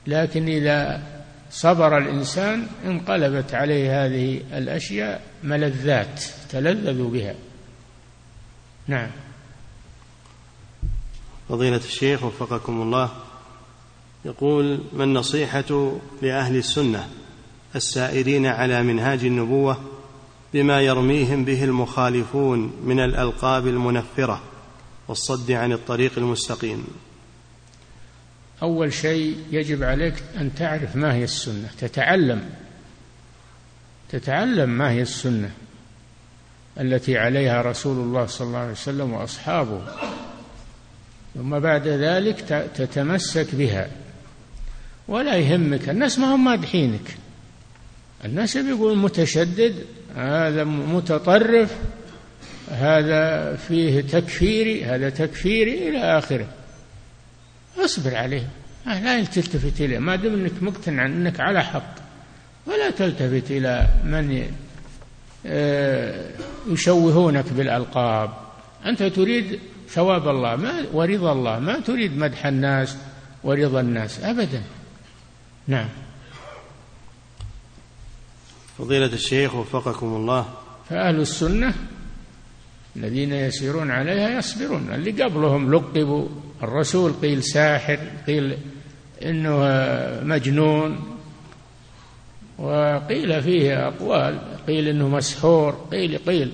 لكن 0.06 0.48
إذا 0.48 1.02
صبر 1.50 1.98
الإنسان 1.98 2.66
انقلبت 2.84 3.54
عليه 3.54 4.04
هذه 4.04 4.40
الأشياء 4.52 5.22
ملذات 5.42 6.24
تلذذ 6.50 7.02
بها. 7.02 7.34
نعم. 8.86 9.10
فضيلة 11.48 11.76
الشيخ 11.76 12.24
وفقكم 12.24 12.82
الله 12.82 13.10
يقول 14.24 14.80
ما 14.92 15.04
النصيحة 15.04 15.92
لأهل 16.22 16.56
السنة 16.56 17.08
السائرين 17.76 18.46
على 18.46 18.82
منهاج 18.82 19.24
النبوة 19.24 19.76
بما 20.54 20.80
يرميهم 20.80 21.44
به 21.44 21.64
المخالفون 21.64 22.72
من 22.84 23.00
الألقاب 23.00 23.66
المنفرة؟ 23.66 24.40
والصد 25.08 25.50
عن 25.50 25.72
الطريق 25.72 26.18
المستقيم. 26.18 26.86
أول 28.62 28.92
شيء 28.92 29.36
يجب 29.50 29.82
عليك 29.82 30.14
أن 30.36 30.54
تعرف 30.54 30.96
ما 30.96 31.14
هي 31.14 31.24
السنة. 31.24 31.70
تتعلم. 31.78 32.50
تتعلم 34.08 34.70
ما 34.70 34.90
هي 34.90 35.02
السنة 35.02 35.50
التي 36.80 37.18
عليها 37.18 37.62
رسول 37.62 37.96
الله 37.96 38.26
صلى 38.26 38.46
الله 38.46 38.58
عليه 38.58 38.72
وسلم 38.72 39.12
وأصحابه. 39.12 39.80
ثم 41.34 41.58
بعد 41.58 41.88
ذلك 41.88 42.40
تتمسك 42.74 43.54
بها. 43.54 43.90
ولا 45.08 45.36
يهمك. 45.36 45.88
الناس 45.88 46.18
ما 46.18 46.34
هم 46.34 46.44
مادحينك. 46.44 47.16
الناس 48.24 48.56
بيقول 48.56 48.98
متشدد 48.98 49.84
هذا 50.16 50.64
متطرف. 50.64 51.76
هذا 52.70 53.56
فيه 53.56 54.00
تكفيري 54.00 54.84
هذا 54.84 55.10
تكفيري 55.10 55.88
إلى 55.88 56.18
آخره. 56.18 56.48
اصبر 57.78 58.16
عليه. 58.16 58.48
لا 58.86 59.24
تلتفت 59.24 59.80
إليه. 59.80 59.98
ما 59.98 60.16
دام 60.16 60.34
أنك 60.34 60.62
مقتنع 60.62 61.06
أنك 61.06 61.40
على 61.40 61.64
حق. 61.64 61.94
ولا 62.66 62.90
تلتفت 62.90 63.50
إلى 63.50 63.88
من 64.04 64.50
آه، 65.46 66.30
يشوهونك 66.68 67.52
بالألقاب. 67.52 68.30
أنت 68.86 69.02
تريد 69.02 69.60
ثواب 69.88 70.28
الله 70.28 70.56
ما 70.56 70.84
ورضا 70.92 71.32
الله. 71.32 71.58
ما 71.58 71.80
تريد 71.80 72.18
مدح 72.18 72.46
الناس 72.46 72.96
ورضا 73.44 73.80
الناس. 73.80 74.20
أبدا. 74.20 74.62
نعم. 75.66 75.88
فضيلة 78.78 79.12
الشيخ 79.12 79.54
وفقكم 79.54 80.06
الله. 80.06 80.46
فأهل 80.90 81.20
السنة 81.20 81.74
الذين 82.98 83.32
يسيرون 83.32 83.90
عليها 83.90 84.28
يصبرون. 84.28 84.94
اللي 84.94 85.22
قبلهم 85.22 85.74
لقبوا 85.74 86.28
الرسول 86.62 87.12
قيل 87.12 87.42
ساحر 87.42 87.98
قيل 88.26 88.58
إنه 89.22 89.58
مجنون 90.22 91.18
وقيل 92.58 93.42
فيه 93.42 93.88
أقوال 93.88 94.38
قيل 94.66 94.88
إنه 94.88 95.08
مسحور 95.08 95.88
قيل 95.90 96.18
قيل 96.18 96.52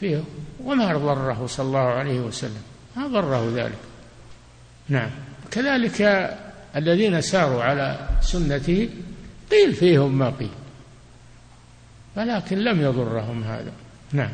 فيه. 0.00 0.22
وما 0.64 0.96
ضره 0.96 1.46
صلى 1.46 1.66
الله 1.66 1.78
عليه 1.78 2.20
وسلم. 2.20 2.62
ما 2.96 3.06
ضره 3.06 3.52
ذلك. 3.54 3.78
نعم. 4.88 5.10
كذلك 5.50 6.30
الذين 6.76 7.20
ساروا 7.20 7.62
على 7.62 8.08
سنته 8.20 8.88
قيل 9.50 9.74
فيهم 9.74 10.18
ما 10.18 10.30
قيل 10.30 10.50
ولكن 12.16 12.58
لم 12.58 12.80
يضرهم 12.80 13.42
هذا. 13.42 13.72
نعم. 14.12 14.30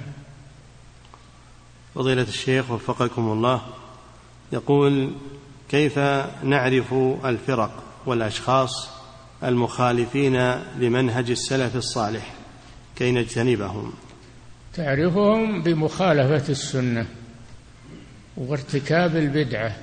فضيلة 1.97 2.23
الشيخ 2.23 2.71
وفقكم 2.71 3.33
الله 3.33 3.63
يقول 4.53 5.13
كيف 5.69 5.99
نعرف 6.43 6.95
الفرق 7.25 7.83
والأشخاص 8.07 8.89
المخالفين 9.45 10.37
لمنهج 10.79 11.31
السلف 11.31 11.77
الصالح؟ 11.77 12.35
كي 12.97 13.13
نجتنبهم. 13.13 13.93
تعرفهم 14.75 15.63
بمخالفة 15.63 16.49
السنة 16.49 17.07
وارتكاب 18.37 19.17
البدعة. 19.17 19.77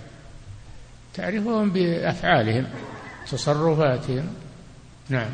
تعرفهم 1.14 1.70
بأفعالهم 1.70 2.68
تصرفاتهم. 3.32 4.28
نعم. 5.10 5.34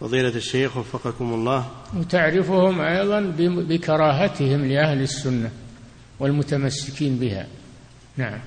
فضيلة 0.00 0.28
الشيخ 0.28 0.76
وفقكم 0.76 1.34
الله. 1.34 1.70
وتعرفهم 1.96 2.80
أيضا 2.80 3.20
بكراهتهم 3.38 4.64
لأهل 4.64 5.02
السنة 5.02 5.50
والمتمسكين 6.20 7.16
بها. 7.16 7.46
نعم. 8.16 8.40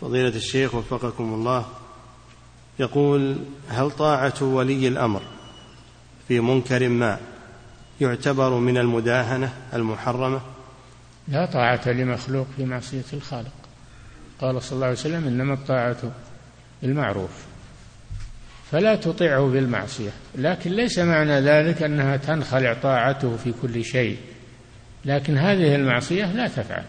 فضيلة 0.00 0.36
الشيخ 0.36 0.74
وفقكم 0.74 1.34
الله. 1.34 1.66
يقول 2.78 3.36
هل 3.68 3.90
طاعة 3.90 4.42
ولي 4.42 4.88
الأمر 4.88 5.22
في 6.28 6.40
منكر 6.40 6.88
ما 6.88 7.18
يعتبر 8.00 8.58
من 8.58 8.78
المداهنة 8.78 9.52
المحرمة؟ 9.74 10.40
لا 11.28 11.46
طاعة 11.46 11.88
لمخلوق 11.88 12.46
في 12.56 12.64
معصية 12.64 13.04
الخالق. 13.12 13.52
قال 14.40 14.62
صلى 14.62 14.72
الله 14.72 14.86
عليه 14.86 14.96
وسلم 14.96 15.26
إنما 15.26 15.54
الطاعة 15.54 16.12
بالمعروف. 16.82 17.45
فلا 18.70 18.96
تطيعه 18.96 19.46
بالمعصية. 19.46 20.10
لكن 20.34 20.70
ليس 20.70 20.98
معنى 20.98 21.40
ذلك 21.40 21.82
أنها 21.82 22.16
تنخلع 22.16 22.74
طاعته 22.74 23.36
في 23.36 23.54
كل 23.62 23.84
شيء. 23.84 24.18
لكن 25.04 25.38
هذه 25.38 25.74
المعصية 25.74 26.32
لا 26.32 26.48
تفعل. 26.48 26.84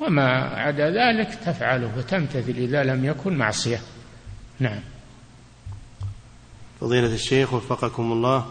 وما 0.00 0.22
عدا 0.38 0.90
ذلك 0.90 1.34
تفعله 1.34 1.98
وتمتثل 1.98 2.54
إذا 2.58 2.84
لم 2.84 3.04
يكن 3.04 3.36
معصية. 3.36 3.80
نعم. 4.60 4.80
فضيلة 6.80 7.14
الشيخ 7.14 7.54
وفقكم 7.54 8.12
الله 8.12 8.46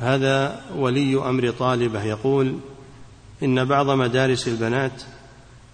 هذا 0.00 0.60
ولي 0.76 1.16
أمر 1.16 1.50
طالبة 1.50 2.02
يقول 2.02 2.58
إن 3.42 3.64
بعض 3.64 3.90
مدارس 3.90 4.48
البنات 4.48 5.02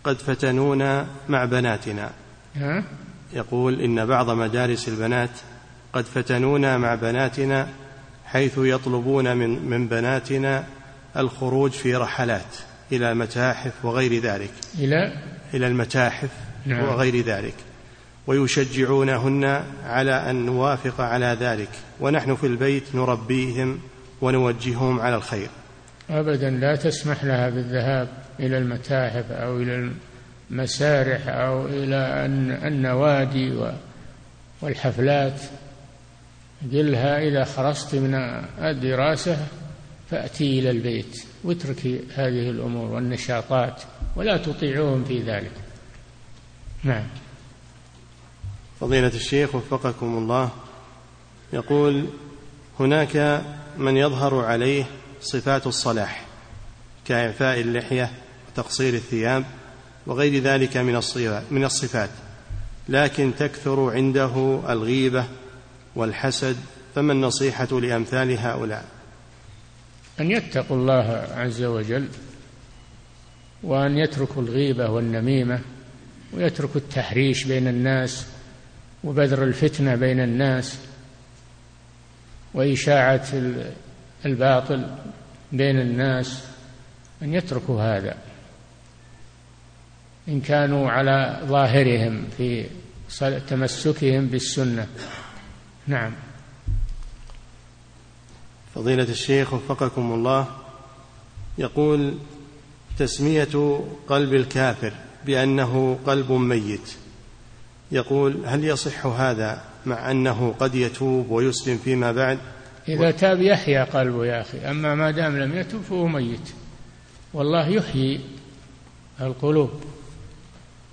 قد 0.04 0.16
فتنونا 0.16 1.06
مع 1.28 1.44
بناتنا. 1.44 2.10
ها؟ 2.56 2.84
يقول 3.32 3.80
إن 3.80 4.06
بعض 4.06 4.30
مدارس 4.30 4.88
البنات 4.88 5.30
قد 5.92 6.04
فتنونا 6.04 6.78
مع 6.78 6.94
بناتنا 6.94 7.68
حيث 8.24 8.52
يطلبون 8.58 9.36
من, 9.36 9.70
من 9.70 9.88
بناتنا 9.88 10.64
الخروج 11.16 11.70
في 11.70 11.94
رحلات 11.94 12.56
إلى 12.92 13.12
المتاحف 13.12 13.84
وغير 13.84 14.22
ذلك. 14.22 14.50
إلى؟ 14.78 15.12
إلى 15.54 15.66
المتاحف 15.66 16.30
نعم. 16.66 16.84
وغير 16.84 17.24
ذلك. 17.24 17.54
ويشجعونهن 18.26 19.62
على 19.84 20.30
أن 20.30 20.46
نوافق 20.46 21.00
على 21.00 21.36
ذلك. 21.40 21.68
ونحن 22.00 22.36
في 22.36 22.46
البيت 22.46 22.94
نربيهم 22.94 23.78
ونوجههم 24.20 25.00
على 25.00 25.16
الخير. 25.16 25.48
ابدا 26.10 26.50
لا 26.50 26.76
تسمح 26.76 27.24
لها 27.24 27.50
بالذهاب 27.50 28.08
إلى 28.40 28.58
المتاحف 28.58 29.30
أو 29.30 29.56
إلى 29.56 29.90
المسارح 30.50 31.28
أو 31.28 31.66
إلى 31.66 32.26
النوادي 32.68 33.72
والحفلات. 34.62 35.40
قلها 36.72 37.18
إذا 37.18 37.44
خرجت 37.44 37.94
من 37.94 38.14
الدراسة 38.58 39.46
فأتي 40.10 40.58
إلى 40.58 40.70
البيت. 40.70 41.24
واتركي 41.44 42.00
هذه 42.14 42.50
الأمور 42.50 42.90
والنشاطات 42.90 43.82
ولا 44.16 44.36
تطيعوهم 44.36 45.04
في 45.04 45.22
ذلك. 45.22 45.52
نعم. 46.84 47.06
فضيلة 48.80 49.08
الشيخ 49.14 49.54
وفقكم 49.54 50.18
الله 50.18 50.50
يقول 51.52 52.06
هناك 52.80 53.44
من 53.76 53.96
يظهر 53.96 54.44
عليه 54.44 54.84
صفات 55.20 55.66
الصلاح 55.66 56.24
كإعفاء 57.04 57.60
اللحية 57.60 58.10
وتقصير 58.48 58.94
الثياب 58.94 59.44
وغير 60.06 60.42
ذلك 60.42 60.76
من 60.76 61.00
من 61.50 61.64
الصفات. 61.64 62.10
لكن 62.88 63.32
تكثر 63.38 63.90
عنده 63.90 64.60
الغيبة 64.68 65.24
والحسد 65.96 66.56
فما 66.94 67.12
النصيحة 67.12 67.80
لأمثال 67.80 68.38
هؤلاء؟ 68.38 68.84
أن 70.20 70.30
يتقوا 70.30 70.76
الله 70.76 71.26
عز 71.36 71.62
وجل 71.62 72.08
وأن 73.62 73.98
يتركوا 73.98 74.42
الغيبة 74.42 74.90
والنميمة 74.90 75.60
ويتركوا 76.32 76.80
التحريش 76.80 77.44
بين 77.44 77.68
الناس 77.68 78.26
وبذر 79.04 79.44
الفتنة 79.44 79.94
بين 79.94 80.20
الناس 80.20 80.78
وإشاعة 82.54 83.26
الباطل 84.26 84.86
بين 85.52 85.80
الناس. 85.80 86.44
أن 87.22 87.34
يتركوا 87.34 87.82
هذا. 87.82 88.29
إن 90.28 90.40
كانوا 90.40 90.90
على 90.90 91.40
ظاهرهم 91.44 92.24
في 92.36 92.66
تمسكهم 93.48 94.26
بالسنة. 94.26 94.86
نعم. 95.86 96.12
فضيلة 98.74 99.02
الشيخ 99.02 99.54
وفقكم 99.54 100.12
الله 100.12 100.46
يقول 101.58 102.14
تسمية 102.98 103.80
قلب 104.08 104.34
الكافر 104.34 104.92
بأنه 105.26 105.98
قلب 106.06 106.32
ميت. 106.32 106.94
يقول 107.92 108.46
هل 108.46 108.64
يصح 108.64 109.06
هذا 109.06 109.62
مع 109.86 110.10
أنه 110.10 110.54
قد 110.60 110.74
يتوب 110.74 111.30
ويسلم 111.30 111.78
فيما 111.78 112.12
بعد؟ 112.12 112.38
إذا 112.88 113.10
تاب 113.10 113.40
يحيا 113.42 113.84
قلبه 113.84 114.26
يا 114.26 114.40
أخي 114.40 114.58
أما 114.58 114.94
ما 114.94 115.10
دام 115.10 115.38
لم 115.38 115.58
يتوب 115.58 115.82
فهو 115.82 116.06
ميت. 116.06 116.50
والله 117.34 117.68
يحيي 117.68 118.20
القلوب. 119.20 119.70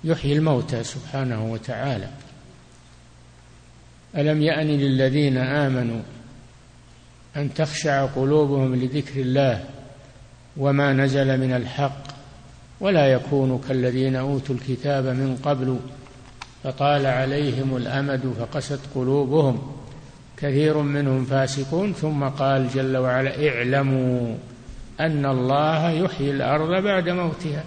يحيي 0.04 0.32
الموتى 0.32 0.84
سبحانه 0.84 1.52
وتعالى. 1.52 2.08
ألم 4.16 4.42
يأن 4.42 4.66
للذين 4.66 5.36
آمنوا 5.38 6.00
أن 7.36 7.54
تخشع 7.54 8.06
قلوبهم 8.06 8.74
لذكر 8.74 9.20
الله 9.20 9.64
وما 10.56 10.92
نزل 10.92 11.40
من 11.40 11.52
الحق 11.52 12.02
ولا 12.80 13.12
يكونوا 13.12 13.58
كالذين 13.68 14.16
أوتوا 14.16 14.54
الكتاب 14.54 15.04
من 15.04 15.36
قبل 15.42 15.78
فطال 16.64 17.06
عليهم 17.06 17.76
الأمد 17.76 18.34
فقست 18.38 18.80
قلوبهم. 18.94 19.72
كثير 20.36 20.78
منهم 20.78 21.24
فاسقون 21.24 21.92
ثم 21.92 22.24
قال 22.24 22.68
جل 22.68 22.96
وعلا 22.96 23.48
اعلموا 23.48 24.34
أن 25.00 25.26
الله 25.26 25.90
يحيي 25.90 26.30
الأرض 26.30 26.82
بعد 26.82 27.08
موتها. 27.08 27.64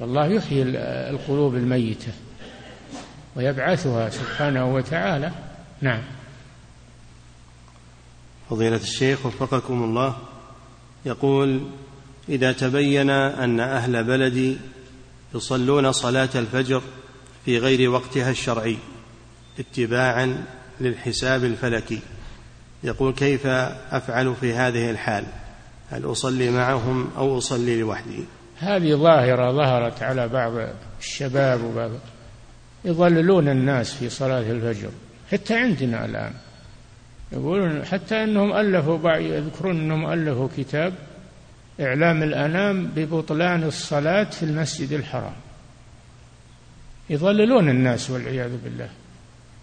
الله 0.00 0.26
يحيي 0.26 0.62
القلوب 1.10 1.54
الميتة 1.54 2.12
ويبعثها 3.36 4.10
سبحانه 4.10 4.74
وتعالى. 4.74 5.32
نعم. 5.80 6.02
فضيلة 8.50 8.76
الشيخ 8.76 9.26
وفقكم 9.26 9.84
الله 9.84 10.16
يقول 11.06 11.60
إذا 12.28 12.52
تبين 12.52 13.10
أن 13.10 13.60
أهل 13.60 14.04
بلدي 14.04 14.56
يصلون 15.34 15.92
صلاة 15.92 16.28
الفجر 16.34 16.82
في 17.44 17.58
غير 17.58 17.90
وقتها 17.90 18.30
الشرعي 18.30 18.76
اتباعا 19.58 20.44
للحساب 20.80 21.44
الفلكي 21.44 22.00
يقول 22.84 23.12
كيف 23.14 23.46
أفعل 23.90 24.34
في 24.40 24.54
هذه 24.54 24.90
الحال؟ 24.90 25.24
هل 25.90 26.04
أصلي 26.04 26.50
معهم 26.50 27.10
أو 27.16 27.38
أصلي 27.38 27.80
لوحدي؟ 27.80 28.24
هذه 28.60 28.94
ظاهرة 28.94 29.52
ظهرت 29.52 30.02
على 30.02 30.28
بعض 30.28 30.52
الشباب 31.00 31.64
وبعض. 31.64 31.90
يضللون 32.84 33.48
الناس 33.48 33.94
في 33.94 34.08
صلاة 34.08 34.50
الفجر. 34.50 34.90
حتى 35.32 35.54
عندنا 35.54 36.04
الآن. 36.04 36.32
يقولون 37.32 37.84
حتى 37.84 38.24
إنهم 38.24 38.56
ألفوا 38.56 39.12
يذكرون 39.12 39.80
إنهم 39.80 40.12
ألفوا 40.12 40.48
كتاب 40.56 40.94
إعلام 41.80 42.22
الأنام 42.22 42.86
ببطلان 42.86 43.62
الصلاة 43.62 44.24
في 44.24 44.42
المسجد 44.42 44.92
الحرام. 44.92 45.34
يضللون 47.10 47.68
الناس 47.68 48.10
والعياذ 48.10 48.56
بالله. 48.64 48.88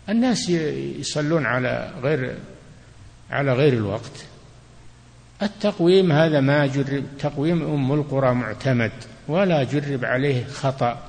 الناس 0.10 0.50
يصلون 1.00 1.46
على 1.46 1.92
غير 2.04 2.36
على 3.32 3.54
غير 3.54 3.74
الوقت. 3.74 4.26
التقويم 5.42 6.12
هذا 6.12 6.40
ما 6.40 6.66
جرب 6.66 7.04
تقويم 7.20 7.64
أم 7.64 7.92
القرى 7.92 8.34
معتمد 8.34 8.92
ولا 9.28 9.64
جرب 9.64 10.06
عليه 10.06 10.48
خطأ. 10.48 11.04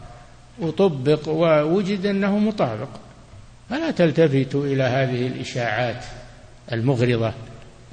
وطبق 0.58 1.28
ووجد 1.28 2.06
أنه 2.06 2.38
مطابق. 2.38 2.88
فلا 3.70 3.90
تلتفتوا 3.90 4.66
إلى 4.66 4.82
هذه 4.82 5.26
الإشاعات 5.26 6.04
المغرضة 6.72 7.32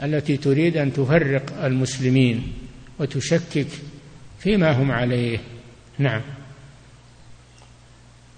التي 0.03 0.37
تريد 0.37 0.77
أن 0.77 0.93
تفرق 0.93 1.63
المسلمين 1.63 2.53
وتشكك 2.99 3.67
فيما 4.39 4.71
هم 4.71 4.91
عليه. 4.91 5.39
نعم. 5.99 6.21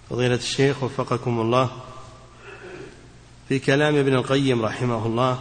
فضيلة 0.10 0.36
الشيخ 0.36 0.84
وفقكم 0.84 1.39
الله 1.39 1.72
في 3.50 3.60
كلام 3.60 3.95
ابن 3.95 4.14
القيم 4.14 4.62
رحمه 4.62 5.06
الله 5.06 5.39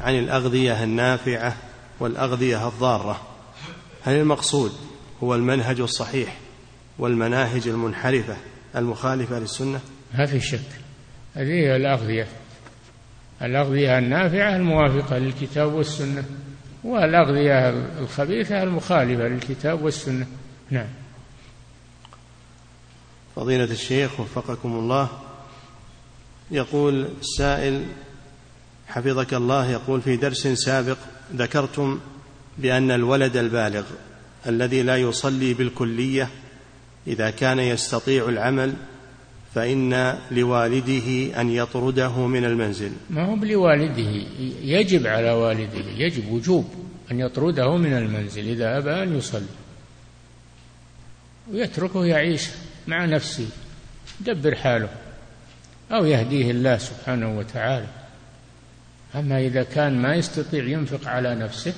عن 0.00 0.18
الأغذية 0.18 0.84
النافعة 0.84 1.56
والأغذية 2.00 2.68
الضارة. 2.68 3.20
هل 4.02 4.14
المقصود 4.14 4.72
هو 5.22 5.34
المنهج 5.34 5.80
الصحيح 5.80 6.36
والمناهج 6.98 7.68
المنحرفة 7.68 8.36
المخالفة 8.76 9.38
للسنة؟ 9.38 9.80
ما 10.18 10.26
في 10.26 10.40
شك. 10.40 10.60
هذه 11.34 11.52
هي 11.52 11.76
الأغذية. 11.76 12.26
الأغذية 13.42 13.98
النافعة 13.98 14.56
الموافقة 14.56 15.18
للكتاب 15.18 15.72
والسنة 15.72 16.24
والأغذية 16.84 17.68
الخبيثة 17.98 18.62
المخالفة 18.62 19.28
للكتاب 19.28 19.82
والسنة. 19.82 20.26
نعم. 20.70 20.88
فضيلة 23.36 23.64
الشيخ 23.64 24.20
وفقكم 24.20 24.72
الله 24.72 25.08
يقول 26.50 27.08
السائل 27.20 27.84
حفظك 28.88 29.34
الله 29.34 29.70
يقول 29.70 30.00
في 30.00 30.16
درس 30.16 30.46
سابق 30.46 30.96
ذكرتم 31.36 32.00
بأن 32.58 32.90
الولد 32.90 33.36
البالغ 33.36 33.84
الذي 34.46 34.82
لا 34.82 34.96
يصلي 34.96 35.54
بالكلية 35.54 36.28
إذا 37.06 37.30
كان 37.30 37.58
يستطيع 37.58 38.28
العمل 38.28 38.74
فإن 39.54 40.18
لوالده 40.30 41.40
أن 41.40 41.50
يطرده 41.50 42.26
من 42.26 42.44
المنزل. 42.44 42.92
ما 43.10 43.26
هو 43.26 43.34
لوالده 43.34 44.10
يجب 44.62 45.06
على 45.06 45.30
والده 45.30 45.90
يجب 45.96 46.32
وجوب 46.32 46.74
أن 47.10 47.20
يطرده 47.20 47.76
من 47.76 47.92
المنزل 47.92 48.48
إذا 48.48 48.78
أبى 48.78 49.02
أن 49.02 49.18
يصلي. 49.18 49.46
ويتركه 51.52 52.06
يعيش 52.06 52.48
مع 52.86 53.04
نفسه 53.04 53.46
يدبر 54.20 54.54
حاله 54.54 54.88
أو 55.92 56.04
يهديه 56.04 56.50
الله 56.50 56.78
سبحانه 56.78 57.38
وتعالى. 57.38 57.86
أما 59.14 59.40
إذا 59.40 59.62
كان 59.62 60.02
ما 60.02 60.14
يستطيع 60.14 60.64
ينفق 60.64 61.08
على 61.08 61.34
نفسه 61.34 61.74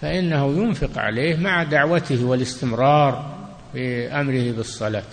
فإنه 0.00 0.46
ينفق 0.46 0.98
عليه 0.98 1.36
مع 1.36 1.62
دعوته 1.62 2.24
والاستمرار 2.24 3.38
في 3.72 4.08
أمره 4.08 4.52
بالصلاة. 4.52 5.04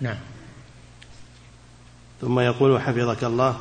نعم. 0.00 0.18
ثم 2.20 2.40
يقول 2.40 2.80
حفظك 2.80 3.24
الله 3.24 3.56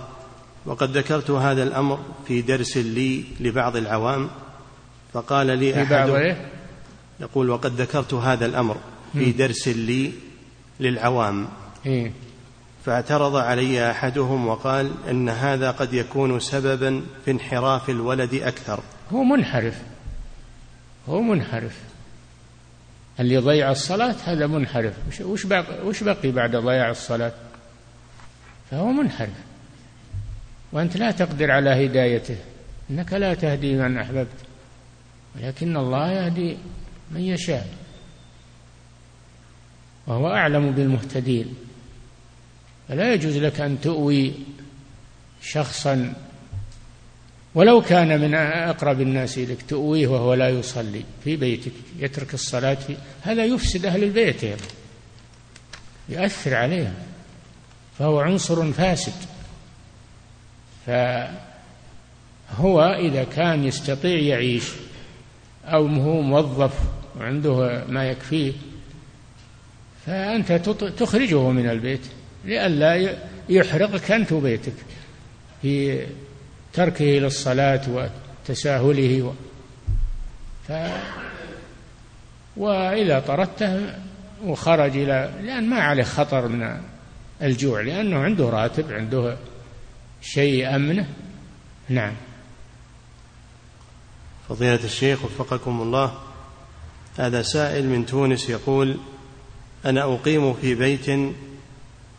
وقد 0.66 0.98
ذكرت 0.98 1.32
هذا 1.32 1.64
الأمر 1.64 2.00
في 2.28 2.42
درس 2.42 2.78
لي 2.78 3.24
لبعض 3.40 3.76
العوام 3.76 4.30
فقال 5.14 5.48
لي 5.48 5.84
أحد 5.84 6.10
إيه؟ 6.10 6.52
يقول 7.20 7.50
وقد 7.50 7.82
ذكرت 7.82 8.14
هذا 8.14 8.46
الأمر 8.46 8.78
في 9.14 9.32
درس 9.32 9.68
لي 9.68 10.12
للعوام. 10.80 11.48
إيه. 11.86 12.12
فاعترض 12.86 13.36
علي 13.36 13.92
أحدهم 13.92 14.48
وقال 14.48 14.92
إن 15.10 15.30
هذا 15.30 15.72
قد 15.72 15.94
يكون 15.94 16.40
سببا 16.40 17.02
في 17.26 17.32
انحراف 17.32 17.90
الولد 17.90 18.34
أكثر. 18.34 18.80
هو 19.12 19.24
منحرف. 19.24 19.82
هو 21.10 21.22
منحرف. 21.22 21.80
اللي 23.20 23.38
ضيع 23.38 23.72
الصلاة؟ 23.72 24.16
هذا 24.26 24.48
منحرف. 24.48 25.22
وش 25.22 25.46
بقي, 25.46 25.86
وش 25.86 26.04
بقي 26.04 26.32
بعد 26.32 26.56
ضياع 26.56 26.90
الصلاة؟ 26.90 27.34
فهو 28.72 28.86
منحرف. 28.86 29.38
وأنت 30.72 30.98
لا 30.98 31.12
تقدر 31.12 31.52
على 31.52 31.86
هدايته. 31.86 32.38
إنك 32.90 33.14
لا 33.14 33.34
تهدي 33.34 33.76
من 33.76 33.98
أحببت. 33.98 34.28
ولكن 35.36 35.78
الله 35.78 36.12
يهدي 36.12 36.58
من 37.12 37.22
يشاء. 37.22 37.68
وهو 40.08 40.28
أعلم 40.28 40.72
بالمهتدين. 40.72 41.56
فلا 42.92 43.14
يجوز 43.14 43.38
لك 43.38 43.62
أن 43.62 43.82
تؤوي 43.82 44.34
شخصا 45.42 46.14
ولو 47.56 47.82
كان 47.82 48.22
من 48.22 48.36
أقرب 48.36 49.02
الناس 49.02 49.38
إليك 49.38 49.62
تؤويه 49.62 50.08
وهو 50.08 50.34
لا 50.34 50.50
يصلي 50.50 51.04
في 51.24 51.36
بيتك 51.36 51.72
يترك 52.00 52.34
الصلاة 52.34 52.74
في 52.74 52.98
هذا 53.22 53.46
يفسد 53.46 53.86
أهل 53.86 54.04
البيت 54.04 54.44
يعني. 54.44 54.62
يؤثر 56.10 56.56
عليهم 56.56 56.94
فهو 58.00 58.20
عنصر 58.20 58.72
فاسد 58.72 59.14
فهو 60.88 62.82
إذا 62.82 63.24
كان 63.24 63.64
يستطيع 63.64 64.20
يعيش 64.20 64.64
أو 65.66 65.88
هو 65.88 66.22
موظف 66.22 66.74
وعنده 67.20 67.86
ما 67.90 68.10
يكفيه 68.10 68.54
فأنت 70.06 70.52
تخرجه 70.98 71.50
من 71.50 71.70
البيت 71.70 72.02
لئلا 72.46 73.16
يحرقك 73.50 74.12
أنت 74.12 74.32
وبيتك 74.32 74.74
في 75.62 76.06
تركه 76.74 77.06
للصلاة 77.06 78.10
وتساهله 78.48 79.22
و 79.22 79.32
ف 80.68 80.72
وإذا 82.58 83.20
طردته 83.20 83.96
وخرج 84.44 84.98
إلى 84.98 85.32
لأن 85.42 85.70
ما 85.70 85.80
عليه 85.80 86.04
خطر 86.04 86.48
من 86.48 86.78
الجوع 87.42 87.82
لأنه 87.82 88.20
عنده 88.20 88.50
راتب 88.50 88.92
عنده 88.92 89.38
شيء 90.22 90.76
أمنه. 90.76 91.08
نعم. 91.90 92.14
فضيلة 94.50 94.84
الشيخ 94.84 95.26
وفقكم 95.26 95.82
الله 95.82 96.18
هذا 97.18 97.42
سائل 97.42 97.90
من 97.90 98.06
تونس 98.06 98.50
يقول 98.50 98.98
أنا 99.86 100.14
أقيم 100.14 100.54
في 100.54 100.76
بيت 100.76 101.10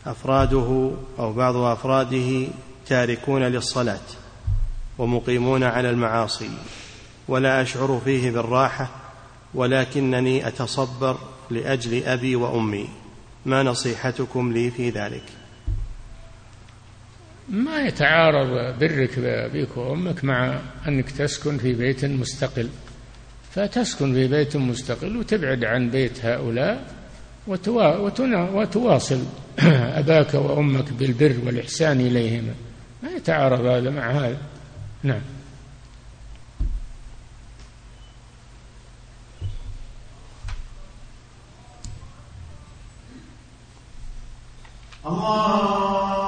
أفراده 0.05 0.91
أو 1.19 1.33
بعض 1.33 1.55
أفراده 1.55 2.47
تاركون 2.87 3.43
للصلاة 3.43 3.99
ومقيمون 4.97 5.63
على 5.63 5.89
المعاصي 5.89 6.49
ولا 7.27 7.61
أشعر 7.61 8.01
فيه 8.05 8.31
بالراحة 8.31 8.89
ولكنني 9.53 10.47
أتصبر 10.47 11.17
لأجل 11.49 12.03
أبي 12.03 12.35
وأمي. 12.35 12.89
ما 13.45 13.63
نصيحتكم 13.63 14.53
لي 14.53 14.71
في 14.71 14.89
ذلك؟ 14.89 15.23
ما 17.49 17.81
يتعارض 17.81 18.79
برك 18.79 19.19
بأبيك 19.19 19.77
وأمك 19.77 20.23
مع 20.23 20.59
أنك 20.87 21.11
تسكن 21.11 21.57
في 21.57 21.73
بيت 21.73 22.05
مستقل. 22.05 22.69
فتسكن 23.51 24.13
في 24.13 24.27
بيت 24.27 24.57
مستقل 24.57 25.17
وتبعد 25.17 25.65
عن 25.65 25.89
بيت 25.89 26.25
هؤلاء 26.25 27.02
وتواصل 27.47 29.23
أباك 29.99 30.33
وأمك 30.33 30.93
بالبر 30.93 31.35
والإحسان 31.45 32.01
إليهما. 32.01 32.53
ما 33.03 33.09
يتعارض 33.11 33.65
هذا 33.65 33.89
مع 33.89 34.11
هذا. 34.11 34.37
نعم. 35.03 35.21
الله 45.05 46.22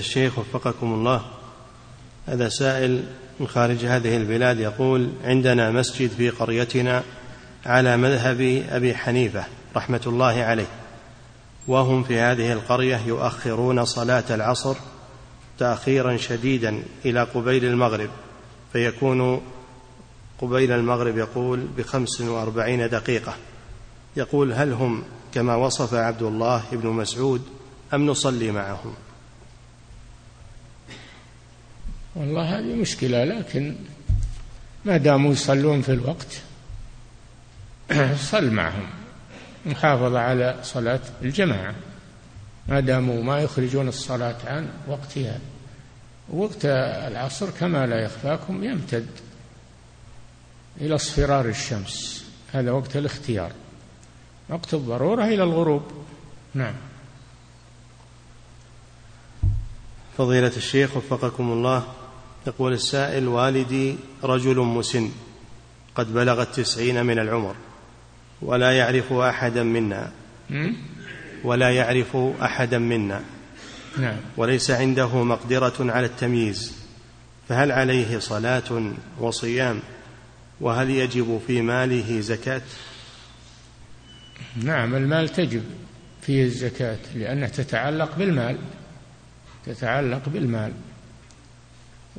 الشيخ 0.00 0.38
وفقكم 0.38 0.94
الله. 0.94 1.22
هذا 2.26 2.48
سائل 2.48 3.04
من 3.40 3.48
خارج 3.48 3.84
هذه 3.84 4.16
البلاد 4.16 4.60
يقول 4.60 5.10
عندنا 5.24 5.70
مسجد 5.70 6.10
في 6.10 6.30
قريتنا 6.30 7.02
على 7.66 7.96
مذهب 7.96 8.64
أبي 8.70 8.94
حنيفة 8.94 9.44
رحمة 9.76 10.00
الله 10.06 10.42
عليه 10.42 10.66
وهم 11.68 12.02
في 12.02 12.18
هذه 12.20 12.52
القرية 12.52 13.00
يؤخرون 13.06 13.84
صلاة 13.84 14.24
العصر 14.30 14.76
تأخيرا 15.58 16.16
شديدا 16.16 16.82
إلى 17.04 17.22
قبيل 17.22 17.64
المغرب 17.64 18.10
فيكون 18.72 19.40
قبيل 20.40 20.72
المغرب 20.72 21.18
يقول 21.18 21.66
بخمس 21.76 22.20
وأربعين 22.20 22.88
دقيقة. 22.88 23.34
يقول 24.16 24.52
هل 24.52 24.72
هم 24.72 25.02
كما 25.34 25.56
وصف 25.56 25.94
عبد 25.94 26.22
الله 26.22 26.62
بن 26.72 26.88
مسعود 26.88 27.42
أم 27.94 28.06
نصلي 28.06 28.50
معهم 28.50 28.94
والله 32.16 32.58
هذه 32.58 32.69
مشكلة 32.80 33.24
لكن 33.24 33.76
ما 34.84 34.96
داموا 34.96 35.32
يصلون 35.32 35.82
في 35.82 35.92
الوقت 35.92 36.40
صل 38.16 38.50
معهم. 38.50 38.86
محافظة 39.66 40.18
على 40.18 40.60
صلاة 40.62 41.00
الجماعة. 41.22 41.74
ما 42.68 42.80
داموا 42.80 43.22
ما 43.22 43.38
يخرجون 43.38 43.88
الصلاة 43.88 44.36
عن 44.46 44.68
وقتها. 44.88 45.38
وقت 46.28 46.64
العصر 46.64 47.50
كما 47.50 47.86
لا 47.86 48.04
يخفاكم 48.04 48.64
يمتد 48.64 49.06
إلى 50.80 50.94
اصفرار 50.94 51.48
الشمس. 51.48 52.24
هذا 52.52 52.70
وقت 52.70 52.96
الاختيار. 52.96 53.52
وقت 54.48 54.74
الضرورة 54.74 55.24
إلى 55.24 55.42
الغروب. 55.42 55.82
نعم. 56.54 56.74
فضيلة 60.18 60.52
الشيخ 60.56 60.96
وفقكم 60.96 61.52
الله. 61.52 61.84
يقول 62.46 62.72
السائل 62.72 63.28
والدي 63.28 63.96
رجل 64.24 64.56
مسن 64.56 65.10
قد 65.94 66.14
بلغ 66.14 66.42
التسعين 66.42 67.06
من 67.06 67.18
العمر 67.18 67.56
ولا 68.42 68.72
يعرف 68.78 69.12
أحدا 69.12 69.62
منا. 69.62 70.12
ولا 71.44 71.70
يعرف 71.70 72.16
أحدا 72.16 72.78
منا. 72.78 73.20
نعم. 73.98 74.16
وليس 74.36 74.70
عنده 74.70 75.22
مقدرة 75.24 75.74
على 75.80 76.06
التمييز. 76.06 76.72
فهل 77.48 77.72
عليه 77.72 78.18
صلاة 78.18 78.92
وصيام؟ 79.18 79.80
وهل 80.60 80.90
يجب 80.90 81.40
في 81.46 81.62
ماله 81.62 82.20
زكاة؟ 82.20 82.62
نعم 84.56 84.94
المال 84.94 85.28
تجب 85.28 85.62
فيه 86.22 86.44
الزكاة 86.44 86.98
لأنها 87.14 87.48
تتعلق 87.48 88.16
بالمال 88.18 88.58
تتعلق 89.66 90.28
بالمال. 90.28 90.72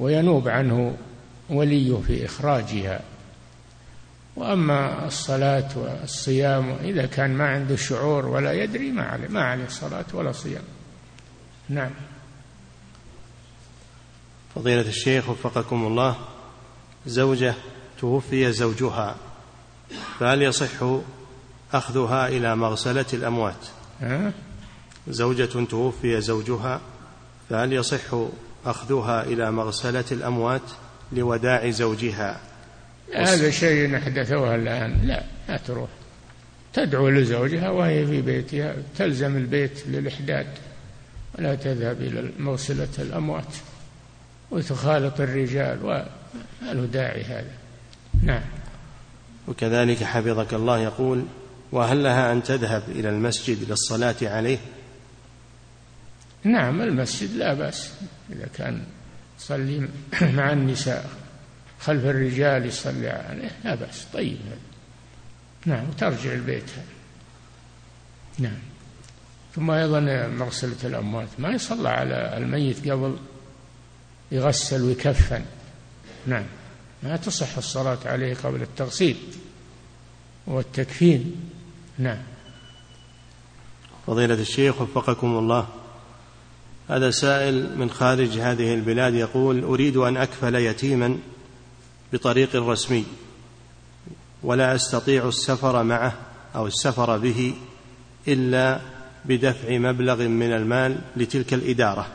وينوب 0.01 0.47
عنه 0.47 0.97
وليه 1.49 2.01
في 2.07 2.25
إخراجها. 2.25 3.01
وأما 4.35 5.07
الصلاة 5.07 5.69
والصيام 5.75 6.77
إذا 6.83 7.05
كان 7.05 7.33
ما 7.33 7.47
عنده 7.49 7.75
شعور 7.75 8.25
ولا 8.25 8.53
يدري 8.53 8.91
ما 8.91 9.03
عليه 9.03 9.27
ما 9.27 9.43
عليه 9.43 9.67
صلاة 9.67 10.05
ولا 10.13 10.31
صيام. 10.31 10.63
نعم. 11.69 11.91
فضيلة 14.55 14.81
الشيخ 14.81 15.29
وفقكم 15.29 15.87
الله 15.87 16.15
زوجة 17.05 17.53
توفي 17.99 18.51
زوجها 18.51 19.15
فهل 20.19 20.41
يصح 20.41 20.99
أخذها 21.73 22.27
إلى 22.27 22.55
مغسلة 22.55 23.05
الأموات؟ 23.13 23.65
زوجة 25.07 25.63
توفي 25.63 26.21
زوجها 26.21 26.81
فهل 27.49 27.73
يصح 27.73 28.15
أخذها 28.65 29.23
إلى 29.23 29.51
مغسلة 29.51 30.05
الأموات 30.11 30.61
لوداع 31.11 31.69
زوجها. 31.69 32.39
هذا 33.15 33.51
شيء 33.51 33.97
أحدثوها 33.97 34.55
الآن. 34.55 35.01
لا 35.03 35.23
لا 35.49 35.57
تروح. 35.57 35.89
تدعو 36.73 37.09
لزوجها 37.09 37.69
وهي 37.69 38.05
في 38.05 38.21
بيتها. 38.21 38.75
تلزم 38.97 39.37
البيت 39.37 39.87
للإحداد. 39.87 40.47
ولا 41.39 41.55
تذهب 41.55 42.01
إلى 42.01 42.31
موصلة 42.39 42.87
الأموات. 42.99 43.55
وتخالط 44.51 45.21
الرجال 45.21 45.85
وما 45.85 46.85
داعي 46.85 47.23
هذا. 47.23 47.51
نعم. 48.23 48.43
وكذلك 49.47 50.03
حفظك 50.03 50.53
الله 50.53 50.79
يقول 50.79 51.25
وهل 51.71 52.03
لها 52.03 52.31
أن 52.31 52.43
تذهب 52.43 52.83
إلى 52.87 53.09
المسجد 53.09 53.69
للصلاة 53.69 54.15
عليه 54.21 54.57
نعم 56.43 56.81
المسجد 56.81 57.35
لا 57.35 57.53
بأس. 57.53 57.93
إذا 58.31 58.47
كان 58.57 58.83
يصلي 59.39 59.87
مع 60.37 60.51
النساء 60.51 61.09
خلف 61.79 62.05
الرجال 62.05 62.65
يصلي 62.65 63.09
عليه 63.09 63.51
لا 63.63 63.75
بأس. 63.75 64.05
طيب. 64.13 64.37
هذا 64.45 64.57
نعم 65.65 65.89
وترجع 65.89 66.33
البيت. 66.33 66.71
نعم. 68.39 68.59
ثم 69.55 69.71
أيضا 69.71 69.99
مغسلة 70.27 70.77
الأموات. 70.83 71.27
ما 71.39 71.49
يصلى 71.49 71.89
على 71.89 72.37
الميت 72.37 72.89
قبل 72.89 73.17
يغسل 74.31 74.81
ويكفن. 74.81 75.41
نعم. 76.27 76.45
ما 77.03 77.15
تصح 77.15 77.57
الصلاة 77.57 77.99
عليه 78.05 78.33
قبل 78.33 78.61
التغسيل 78.61 79.17
والتكفين. 80.47 81.35
نعم. 81.97 82.21
فضيلة 84.07 84.33
الشيخ 84.33 84.81
وفقكم 84.81 85.37
الله. 85.37 85.80
هذا 86.91 87.11
سائل 87.11 87.77
من 87.77 87.89
خارج 87.89 88.37
هذه 88.37 88.73
البلاد 88.73 89.13
يقول 89.13 89.63
أريد 89.63 89.97
أن 89.97 90.17
أكفل 90.17 90.55
يتيما 90.55 91.17
بطريق 92.13 92.55
رسمي 92.55 93.05
ولا 94.43 94.75
أستطيع 94.75 95.27
السفر 95.27 95.83
معه 95.83 96.13
أو 96.55 96.67
السفر 96.67 97.17
به 97.17 97.53
إلا 98.27 98.79
بدفع 99.25 99.77
مبلغ 99.77 100.27
من 100.27 100.53
المال 100.53 100.97
لتلك 101.15 101.53
الإدارة. 101.53 102.07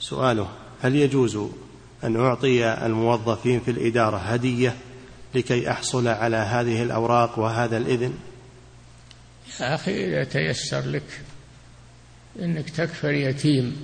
سؤاله 0.00 0.48
هل 0.82 0.96
يجوز 0.96 1.38
أن 2.04 2.16
أعطي 2.16 2.66
الموظفين 2.86 3.60
في 3.60 3.70
الإدارة 3.70 4.16
هدية 4.16 4.76
لكي 5.34 5.70
أحصل 5.70 6.08
على 6.08 6.36
هذه 6.36 6.82
الأوراق 6.82 7.38
وهذا 7.38 7.76
الإذن؟ 7.76 8.14
يا 9.60 9.74
أخي 9.74 10.08
إذا 10.08 10.24
تيسر 10.24 10.80
لك 10.80 11.22
أنك 12.40 12.70
تكفر 12.70 13.10
يتيم. 13.10 13.76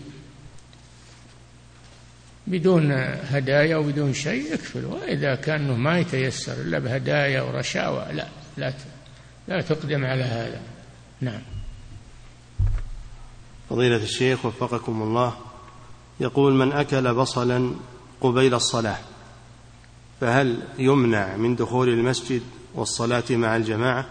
بدون 2.47 2.93
هدايا 3.31 3.77
وبدون 3.77 4.15
شيء 4.15 4.55
اكفل 4.55 4.85
وإذا 4.85 5.35
كان 5.35 5.79
ما 5.79 5.99
يتيسر 5.99 6.53
إلا 6.53 6.79
بهدايا 6.79 7.43
ورشاوى 7.43 8.07
لا 8.13 8.27
لا 8.57 8.73
لا 9.49 9.61
تقدم 9.61 10.05
على 10.05 10.23
هذا. 10.23 10.61
نعم. 11.21 11.41
فضيلة 13.71 13.97
الشيخ 13.97 14.47
وفقكم 14.47 15.03
الله 15.03 15.37
يقول 16.21 16.55
من 16.55 16.73
أكل 16.73 17.15
بصلا 17.15 17.75
قبيل 18.21 18.55
الصلاة 18.55 18.99
فهل 20.21 20.63
يمنع 20.79 21.37
من 21.37 21.57
دخول 21.57 21.89
المسجد 21.89 22.43
والصلاة 22.75 23.25
مع 23.31 23.57
الجماعة 23.57 24.07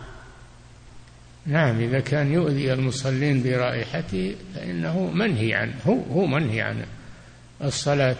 نعم 1.47 1.79
إذا 1.79 1.99
كان 1.99 2.33
يؤذي 2.33 2.73
المصلين 2.73 3.43
برائحته 3.43 4.35
فإنه 4.55 5.11
منهي 5.11 5.53
عنه 5.53 5.73
هو, 5.87 5.99
هو 6.13 6.25
منهي 6.25 6.61
عنه. 6.61 6.85
الصلاة 7.63 8.15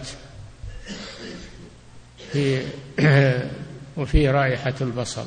في 2.32 2.62
وفي 3.96 4.28
رائحة 4.28 4.74
البصل. 4.80 5.26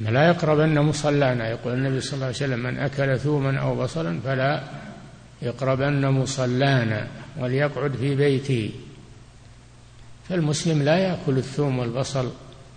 لا 0.00 0.28
يقربن 0.28 0.78
مصلانا 0.78 1.48
يقول 1.48 1.72
النبي 1.72 2.00
صلى 2.00 2.14
الله 2.14 2.26
عليه 2.26 2.36
وسلم 2.36 2.58
من 2.58 2.78
أكل 2.78 3.18
ثوما 3.18 3.58
أو 3.58 3.82
بصلا 3.82 4.20
فلا 4.20 4.62
يقربن 5.42 6.06
مصلانا 6.06 7.06
وليقعد 7.38 7.96
في 7.96 8.14
بيته. 8.14 8.70
فالمسلم 10.28 10.82
لا 10.82 10.98
يأكل 10.98 11.38
الثوم 11.38 11.78
والبصل 11.78 12.32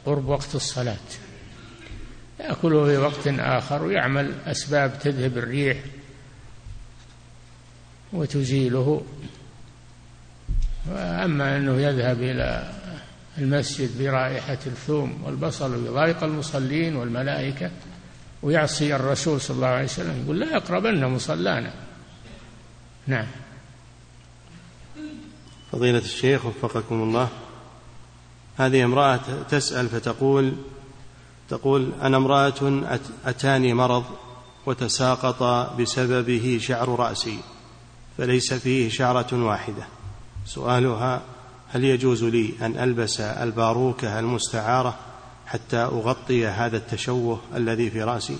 قرب 0.05 0.27
وقت 0.27 0.55
الصلاة. 0.55 1.20
يأكله 2.41 2.85
في 2.85 2.97
وقت 2.97 3.27
آخر 3.27 3.83
ويعمل 3.83 4.33
أسباب 4.45 4.99
تذهب 4.99 5.37
الريح 5.37 5.77
وتزيله. 8.13 9.03
وأما 10.91 11.57
أنه 11.57 11.81
يذهب 11.81 12.21
إلى 12.21 12.73
المسجد 13.37 14.03
برائحة 14.03 14.59
الثوم 14.65 15.23
والبصل 15.23 15.75
ويضايق 15.75 16.23
المصلين 16.23 16.95
والملائكة 16.95 17.71
ويعصي 18.43 18.95
الرسول 18.95 19.41
صلى 19.41 19.55
الله 19.55 19.67
عليه 19.67 19.83
وسلم 19.83 20.23
يقول 20.23 20.39
لا 20.39 20.51
يقربن 20.51 21.05
مصلانا. 21.05 21.73
نعم. 23.07 23.27
فضيلة 25.71 25.97
الشيخ 25.99 26.45
وفقكم 26.45 26.95
الله 27.03 27.29
هذه 28.57 28.83
امرأة 28.83 29.43
تسأل 29.49 29.89
فتقول 29.89 30.53
تقول 31.51 31.91
أنا 32.01 32.17
امرأة 32.17 32.99
أتاني 33.25 33.73
مرض 33.73 34.03
وتساقط 34.65 35.43
بسببه 35.79 36.59
شعر 36.61 36.89
رأسي 36.99 37.39
فليس 38.17 38.53
فيه 38.53 38.89
شعرة 38.89 39.28
واحدة. 39.33 39.87
سؤالها 40.45 41.21
هل 41.67 41.83
يجوز 41.83 42.23
لي 42.23 42.53
أن 42.61 42.78
ألبس 42.78 43.21
الباروكة 43.21 44.19
المستعارة 44.19 44.99
حتى 45.45 45.78
أغطي 45.78 46.47
هذا 46.47 46.78
التشوه 46.78 47.39
الذي 47.55 47.89
في 47.89 48.03
رأسي؟ 48.03 48.37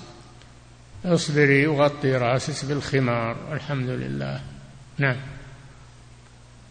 اصبري 1.06 1.64
يغطي 1.64 2.12
رأسك 2.12 2.66
بالخمار 2.66 3.54
الحمد 3.54 3.90
لله. 3.90 4.42
نعم. 4.98 5.18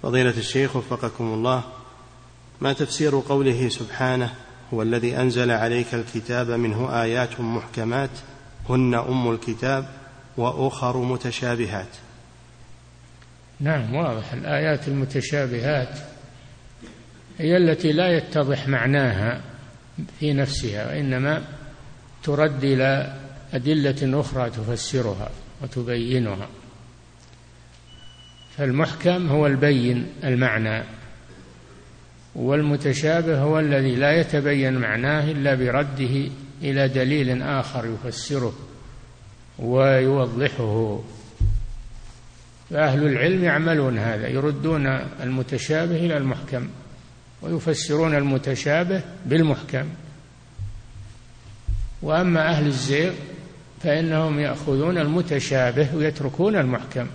فضيلة 0.02 0.38
الشيخ 0.38 0.76
وفقكم 0.76 1.24
الله 1.24 1.62
ما 2.60 2.72
تفسير 2.72 3.22
قوله 3.28 3.68
سبحانه 3.68 4.34
هو 4.74 4.82
الذي 4.82 5.16
أنزل 5.16 5.50
عليك 5.50 5.94
الكتاب 5.94 6.50
منه 6.50 7.02
آيات 7.02 7.40
محكمات 7.40 8.10
هن 8.68 8.94
أم 8.94 9.30
الكتاب 9.30 9.88
وأخر 10.36 10.96
متشابهات. 10.96 11.88
نعم 13.60 13.94
واضح. 13.94 14.32
الآيات 14.32 14.88
المتشابهات 14.88 15.98
هي 17.38 17.56
التي 17.56 17.92
لا 17.92 18.16
يتضح 18.16 18.68
معناها 18.68 19.40
في 20.20 20.32
نفسها 20.32 20.86
وإنما 20.86 21.42
ترد 22.22 22.64
إلى 22.64 23.16
أدلة 23.52 24.20
أخرى 24.20 24.50
تفسرها 24.50 25.30
وتبينها. 25.62 26.48
فالمحكم 28.56 29.28
هو 29.28 29.46
البين 29.46 30.06
المعنى. 30.24 30.99
والمتشابه 32.34 33.38
هو 33.38 33.58
الذي 33.58 33.94
لا 33.94 34.20
يتبين 34.20 34.74
معناه 34.74 35.30
إلا 35.30 35.54
برده 35.54 36.30
إلى 36.62 36.88
دليل 36.88 37.42
آخر 37.42 37.86
يفسره 37.86 38.52
ويوضحه. 39.58 41.00
فأهل 42.70 43.06
العلم 43.06 43.44
يعملون 43.44 43.98
هذا 43.98 44.28
يردون 44.28 44.86
المتشابه 45.22 45.96
إلى 45.96 46.16
المحكم 46.16 46.68
ويفسرون 47.42 48.14
المتشابه 48.14 49.02
بالمحكم. 49.26 49.88
وأما 52.02 52.48
أهل 52.48 52.66
الزيغ 52.66 53.12
فإنهم 53.82 54.40
يأخذون 54.40 54.98
المتشابه 54.98 55.88
ويتركون 55.94 56.56
المحكم 56.56 57.06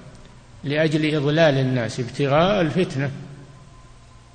لأجل 0.63 1.15
إضلال 1.15 1.57
الناس 1.57 1.99
ابتغاء 1.99 2.61
الفتنة. 2.61 3.11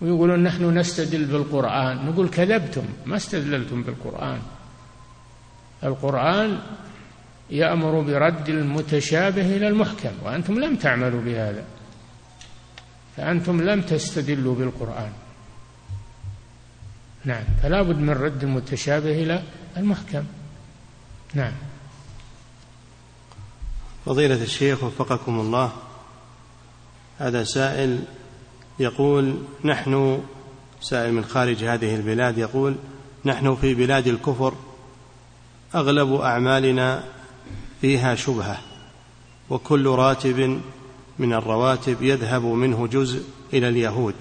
ويقولون 0.03 0.43
نحن 0.43 0.79
نستدل 0.79 1.25
بالقرآن. 1.25 2.07
نقول 2.07 2.29
كذبتم 2.29 2.85
ما 3.07 3.17
استدللتم 3.17 3.83
بالقرآن. 3.83 4.41
القرآن 5.85 6.59
يأمر 7.51 8.01
برد 8.01 8.49
المتشابه 8.49 9.57
إلى 9.57 9.69
المحكم 9.69 10.11
وأنتم 10.23 10.61
لم 10.61 10.77
تعملوا 10.77 11.21
بهذا. 11.21 11.65
فأنتم 13.17 13.61
لم 13.61 13.83
تستدلوا 13.83 14.55
بالقرآن. 14.55 15.13
نعم 17.25 17.45
فلا 17.63 17.83
بد 17.83 17.97
من 17.97 18.11
رد 18.11 18.43
المتشابه 18.43 19.23
إلى 19.23 19.43
المحكم. 19.77 20.25
نعم. 21.35 21.53
فضيلة 24.07 24.43
الشيخ 24.43 24.85
وفقكم 24.85 25.41
الله 25.41 25.73
هذا 27.19 27.45
سائل 27.45 28.05
يقول 28.81 29.35
نحن 29.65 30.23
سائل 30.81 31.13
من 31.13 31.25
خارج 31.25 31.65
هذه 31.65 31.97
البلاد 31.97 32.39
يقول 32.39 32.77
نحن 33.25 33.55
في 33.55 33.75
بلاد 33.75 34.07
الكفر 34.07 34.55
أغلب 35.75 36.13
أعمالنا 36.13 37.05
فيها 37.81 38.15
شبهة 38.15 38.59
وكل 39.51 39.87
راتب 39.87 40.61
من 41.19 41.33
الرواتب 41.33 42.03
يذهب 42.03 42.45
منه 42.45 42.87
جزء 42.87 43.23
إلى 43.53 43.69
اليهود. 43.69 44.15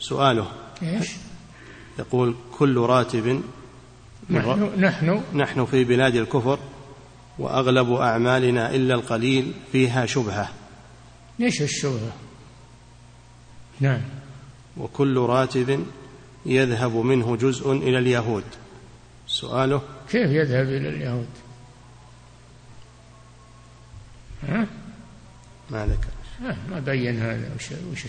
سؤاله 0.00 0.46
إيش؟ 0.82 1.10
يقول 1.98 2.34
كل 2.58 2.78
راتب 2.78 3.42
نحن 4.30 4.70
نحن. 4.78 5.22
نحن 5.34 5.64
في 5.64 5.84
بلاد 5.84 6.16
الكفر 6.16 6.58
وأغلب 7.38 7.92
أعمالنا 7.92 8.74
إلا 8.74 8.94
القليل 8.94 9.52
فيها 9.72 10.06
شبهة. 10.06 10.48
إيش 11.40 11.62
الشبهة؟ 11.62 12.12
نعم. 13.80 14.00
وكل 14.76 15.18
راتب 15.18 15.86
يذهب 16.46 16.96
منه 16.96 17.36
جزء 17.36 17.72
إلى 17.72 17.98
اليهود. 17.98 18.44
سؤاله؟ 19.26 19.82
كيف 20.10 20.30
يذهب 20.30 20.66
إلى 20.66 20.88
اليهود؟ 20.88 21.28
ها؟ 24.48 24.66
ما 25.70 25.86
ذكر. 25.86 26.08
ما 26.70 26.80
بين 26.80 27.18
هذا. 27.18 27.50
وش 27.56 27.68
وش 27.92 28.06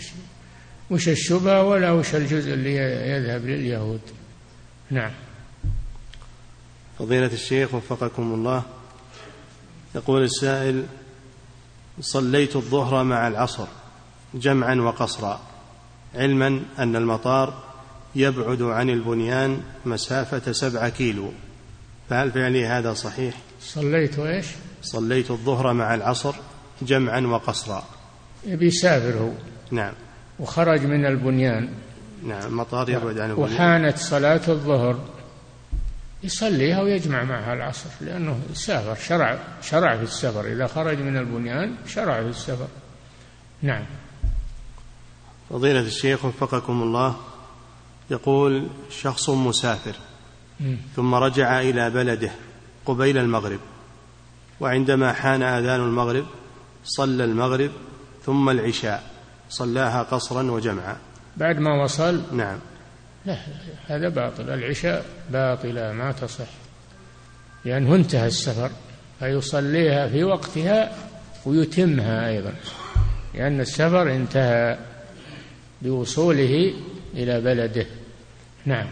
وش 0.90 1.08
الشبهة 1.08 1.62
ولا 1.62 1.92
وش 1.92 2.14
الجزء 2.14 2.54
اللي 2.54 2.76
يذهب 3.10 3.46
لليهود؟ 3.46 4.00
نعم. 4.90 5.10
فضيلة 6.98 7.32
الشيخ 7.32 7.74
وفقكم 7.74 8.34
الله 8.34 8.62
يقول 9.94 10.22
السائل 10.22 10.86
صليت 12.00 12.56
الظهر 12.56 13.04
مع 13.04 13.28
العصر 13.28 13.66
جمعا 14.34 14.74
وقصرا. 14.74 15.51
علما 16.14 16.60
أن 16.78 16.96
المطار 16.96 17.62
يبعد 18.14 18.62
عن 18.62 18.90
البنيان 18.90 19.60
مسافة 19.84 20.52
سبعة 20.52 20.88
كيلو. 20.88 21.32
فهل 22.10 22.32
فعلي 22.32 22.66
هذا 22.66 22.94
صحيح؟ 22.94 23.34
صليت 23.60 24.18
إيش؟ 24.18 24.46
صليت 24.82 25.30
الظهر 25.30 25.72
مع 25.72 25.94
العصر 25.94 26.34
جمعا 26.82 27.20
وقصرا. 27.20 27.84
يبي 28.46 28.66
يسافر 28.66 29.18
هو. 29.18 29.32
نعم. 29.70 29.92
وخرج 30.38 30.86
من 30.86 31.06
البنيان. 31.06 31.68
نعم 32.26 32.46
المطار 32.46 32.90
يبعد 32.90 33.18
عن 33.18 33.30
البنيان. 33.30 33.52
وحانت 33.52 33.98
صلاة 33.98 34.40
الظهر. 34.48 34.98
يصليها 36.22 36.82
ويجمع 36.82 37.24
معها 37.24 37.54
العصر 37.54 37.90
لأنه 38.00 38.40
سافر 38.54 38.94
شرع 38.94 39.38
شرع 39.62 39.96
في 39.96 40.02
السفر. 40.02 40.52
إذا 40.52 40.66
خرج 40.66 40.98
من 40.98 41.16
البنيان 41.16 41.74
شرع 41.86 42.22
في 42.22 42.28
السفر. 42.28 42.68
نعم. 43.62 43.84
فضيلة 45.52 45.80
الشيخ 45.80 46.24
وفقكم 46.24 46.82
الله 46.82 47.16
يقول 48.10 48.66
شخص 48.90 49.30
مسافر 49.30 49.94
ثم 50.96 51.14
رجع 51.14 51.60
إلى 51.60 51.90
بلده 51.90 52.30
قبيل 52.86 53.18
المغرب 53.18 53.58
وعندما 54.60 55.12
حان 55.12 55.42
آذان 55.42 55.80
المغرب 55.80 56.26
صلى 56.84 57.24
المغرب 57.24 57.70
ثم 58.26 58.50
العشاء 58.50 59.02
صلاها 59.48 60.02
قصرا 60.02 60.50
وجمعا. 60.50 60.96
بعد 61.36 61.58
ما 61.58 61.84
وصل؟ 61.84 62.22
نعم. 62.32 62.58
لا 63.26 63.36
هذا 63.86 64.08
باطل 64.08 64.50
العشاء 64.50 65.04
باطلة 65.30 65.92
ما 65.92 66.12
تصح. 66.12 66.48
لأنه 67.64 67.94
انتهى 67.94 68.26
السفر 68.26 68.70
فيصليها 69.18 70.08
في 70.08 70.24
وقتها 70.24 70.96
ويتمها 71.46 72.28
أيضا 72.28 72.54
لأن 73.34 73.60
السفر 73.60 74.12
انتهى 74.12 74.78
بوصوله 75.82 76.74
إلى 77.14 77.40
بلده. 77.40 77.86
نعم. 78.66 78.86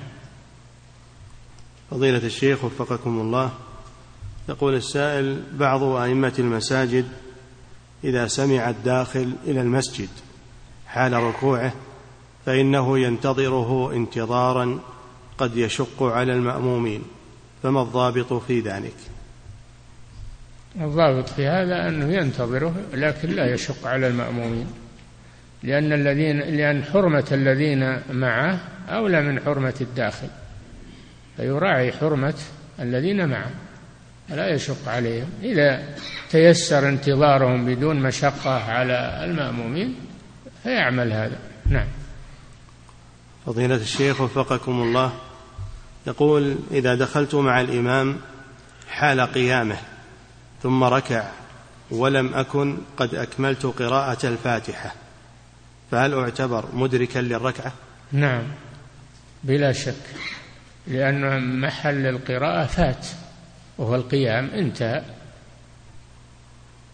فضيلة 1.90 2.26
الشيخ 2.26 2.64
وفقكم 2.64 3.20
الله 3.20 3.50
يقول 4.48 4.74
السائل 4.74 5.42
بعض 5.52 5.82
أئمة 5.82 6.32
المساجد 6.38 7.08
إذا 8.04 8.26
سمع 8.26 8.70
الداخل 8.70 9.32
إلى 9.44 9.60
المسجد 9.60 10.08
حال 10.86 11.12
ركوعه 11.12 11.72
فإنه 12.46 12.98
ينتظره 12.98 13.92
انتظارا 13.92 14.80
قد 15.38 15.56
يشق 15.56 16.02
على 16.02 16.32
المأمومين. 16.32 17.02
فما 17.62 17.82
الضابط 17.82 18.32
في 18.32 18.60
ذلك؟ 18.60 18.94
الضابط 20.80 21.28
في 21.28 21.46
هذا 21.46 21.88
أنه 21.88 22.14
ينتظره 22.14 22.74
لكن 22.94 23.30
لا 23.30 23.54
يشق 23.54 23.86
على 23.86 24.06
المأمومين. 24.08 24.66
لأن 25.62 25.92
الذين 25.92 26.40
لأن 26.40 26.84
حرمة 26.84 27.26
الذين 27.32 27.98
معه 28.12 28.58
أولى 28.88 29.22
من 29.22 29.40
حرمة 29.40 29.74
الداخل. 29.80 30.28
فيراعي 31.36 31.92
حرمة 31.92 32.34
الذين 32.80 33.28
معه 33.28 33.50
لا 34.28 34.48
يشق 34.48 34.88
عليهم. 34.88 35.30
إذا 35.42 35.82
تيسر 36.30 36.88
انتظارهم 36.88 37.66
بدون 37.66 37.96
مشقة 37.96 38.70
على 38.70 39.24
المأمومين 39.24 39.94
فيعمل 40.62 41.12
هذا. 41.12 41.38
نعم. 41.66 41.86
فضيلة 43.46 43.74
الشيخ 43.74 44.20
وفقكم 44.20 44.82
الله 44.82 45.12
يقول 46.06 46.56
إذا 46.70 46.94
دخلت 46.94 47.34
مع 47.34 47.60
الإمام 47.60 48.16
حال 48.88 49.20
قيامه 49.20 49.76
ثم 50.62 50.84
ركع 50.84 51.24
ولم 51.90 52.34
أكن 52.34 52.78
قد 52.96 53.14
أكملت 53.14 53.66
قراءة 53.66 54.26
الفاتحة. 54.26 54.94
فهل 55.90 56.14
أعتبر 56.14 56.74
مدركا 56.74 57.18
للركعة؟ 57.18 57.72
نعم 58.12 58.42
بلا 59.44 59.72
شك 59.72 59.94
لأن 60.86 61.60
محل 61.60 62.06
القراءة 62.06 62.66
فات 62.66 63.06
وهو 63.78 63.94
القيام 63.94 64.50
انتهى. 64.50 65.02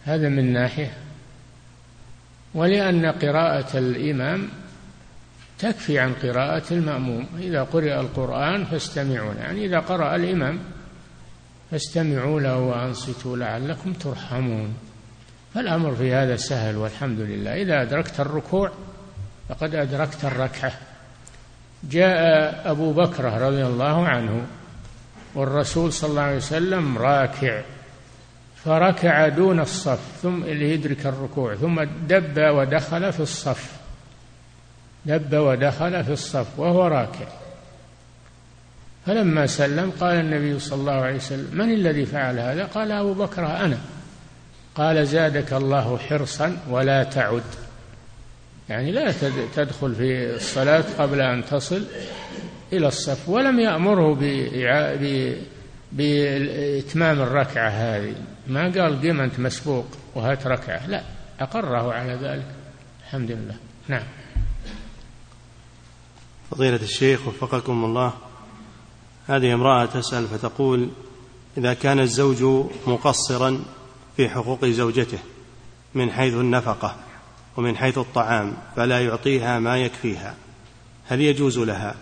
هذا 0.03 0.29
من 0.29 0.53
ناحية. 0.53 0.93
ولأن 2.53 3.05
قراءة 3.05 3.77
الإمام 3.77 4.49
تكفي 5.59 5.99
عن 5.99 6.13
قراءة 6.13 6.73
المأموم. 6.73 7.27
إذا 7.39 7.63
قرئ 7.63 7.99
القرآن 7.99 8.65
فاستمعوا 8.65 9.33
يعني 9.33 9.65
إذا 9.65 9.79
قرأ 9.79 10.15
الإمام 10.15 10.59
فاستمعوا 11.71 12.39
له 12.39 12.57
وأنصتوا 12.57 13.37
لعلكم 13.37 13.93
ترحمون. 13.93 14.86
فالأمر 15.53 15.95
في 15.95 16.13
هذا 16.13 16.35
سهل 16.35 16.75
والحمد 16.75 17.19
لله. 17.19 17.61
إذا 17.61 17.81
أدركت 17.81 18.19
الركوع 18.19 18.71
فقد 19.49 19.75
أدركت 19.75 20.25
الركعة. 20.25 20.71
جاء 21.83 22.17
أبو 22.71 22.93
بكر 22.93 23.23
رضي 23.23 23.65
الله 23.65 24.07
عنه 24.07 24.45
والرسول 25.35 25.93
صلى 25.93 26.09
الله 26.09 26.21
عليه 26.21 26.37
وسلم 26.37 26.97
راكع 26.97 27.61
فركع 28.55 29.27
دون 29.27 29.59
الصف 29.59 29.99
ثم 30.21 30.43
ليدرك 30.43 31.05
الركوع 31.05 31.55
ثم 31.55 31.83
دب 31.83 32.37
ودخل 32.37 33.13
في 33.13 33.19
الصف. 33.19 33.71
دب 35.05 35.33
ودخل 35.33 36.03
في 36.03 36.11
الصف 36.11 36.59
وهو 36.59 36.87
راكع. 36.87 37.27
فلما 39.05 39.47
سلم 39.47 39.91
قال 39.99 40.19
النبي 40.19 40.59
صلى 40.59 40.79
الله 40.79 41.01
عليه 41.01 41.15
وسلم 41.15 41.49
من 41.53 41.73
الذي 41.73 42.05
فعل 42.05 42.39
هذا؟ 42.39 42.65
قال 42.65 42.91
أبو 42.91 43.13
بكر 43.13 43.45
أنا. 43.45 43.77
قال 44.77 45.07
زادك 45.07 45.53
الله 45.53 45.97
حرصا 45.97 46.57
ولا 46.69 47.03
تعد. 47.03 47.43
يعني 48.69 48.91
لا 48.91 49.13
تدخل 49.55 49.95
في 49.95 50.35
الصلاة 50.35 50.85
قبل 50.97 51.21
أن 51.21 51.45
تصل 51.45 51.85
إلى 52.73 52.87
الصف 52.87 53.29
ولم 53.29 53.59
يأمره 53.59 54.15
بإتمام 55.91 57.21
الركعة 57.21 57.69
هذه. 57.69 58.15
ما 58.47 58.63
قال 58.63 59.01
قم 59.01 59.21
أنت 59.21 59.39
مسبوق 59.39 59.85
وهات 60.15 60.47
ركعة. 60.47 60.87
لا 60.87 61.03
أقره 61.39 61.93
على 61.93 62.13
ذلك. 62.13 62.45
الحمد 63.05 63.31
لله. 63.31 63.55
نعم. 63.87 64.03
فضيلة 66.51 66.81
الشيخ 66.83 67.27
وفقكم 67.27 67.85
الله. 67.85 68.13
هذه 69.27 69.53
امرأة 69.53 69.85
تسأل 69.85 70.27
فتقول 70.27 70.89
إذا 71.57 71.73
كان 71.73 71.99
الزوج 71.99 72.69
مقصرا 72.87 73.63
في 74.17 74.29
حقوق 74.29 74.65
زوجته 74.65 75.19
من 75.95 76.11
حيث 76.11 76.33
النفقة 76.33 76.95
ومن 77.57 77.77
حيث 77.77 77.97
الطعام 77.97 78.53
فلا 78.75 79.01
يعطيها 79.01 79.59
ما 79.59 79.77
يكفيها. 79.77 80.35
هل 81.07 81.21
يجوز 81.21 81.59
لها 81.59 81.95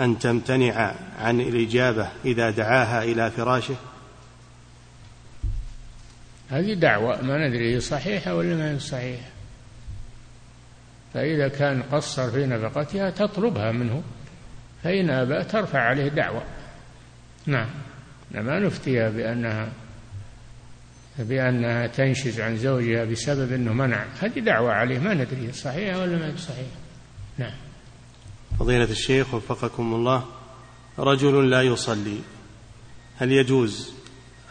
أن 0.00 0.18
تمتنع 0.18 0.94
عن 1.18 1.40
الإجابة 1.40 2.08
إذا 2.24 2.50
دعاها 2.50 3.02
إلى 3.02 3.30
فراشه؟ 3.30 3.74
هذه 6.50 6.74
دعوة 6.74 7.22
ما 7.22 7.48
ندري 7.48 7.74
هي 7.74 7.80
صحيحة 7.80 8.34
ولا 8.34 8.56
ما 8.56 8.70
هي 8.70 8.78
صحيحة. 8.78 9.30
فإذا 11.14 11.48
كان 11.48 11.82
قصر 11.82 12.30
في 12.30 12.46
نفقتها 12.46 13.10
تطلبها 13.10 13.72
منه 13.72 14.02
فإن 14.84 15.10
أبى 15.10 15.44
ترفع 15.44 15.80
عليه 15.80 16.08
دعوة. 16.08 16.42
نعم. 17.46 17.68
ما 18.30 18.58
نفتيها 18.58 19.10
بأنها 19.10 19.72
بأنها 21.18 21.86
تنشز 21.86 22.40
عن 22.40 22.56
زوجها 22.56 23.04
بسبب 23.04 23.52
أنه 23.52 23.72
منع. 23.72 24.04
هذه 24.20 24.40
دعوة 24.40 24.72
عليه 24.72 24.98
ما 24.98 25.14
ندري 25.14 25.52
صحيحة 25.52 26.00
ولا 26.00 26.16
ما 26.18 26.36
صحيحة. 26.36 26.76
نعم. 27.38 27.52
فضيلة 28.58 28.90
الشيخ 28.90 29.34
وفقكم 29.34 29.94
الله 29.94 30.24
رجل 30.98 31.50
لا 31.50 31.62
يصلي 31.62 32.18
هل 33.16 33.32
يجوز 33.32 33.92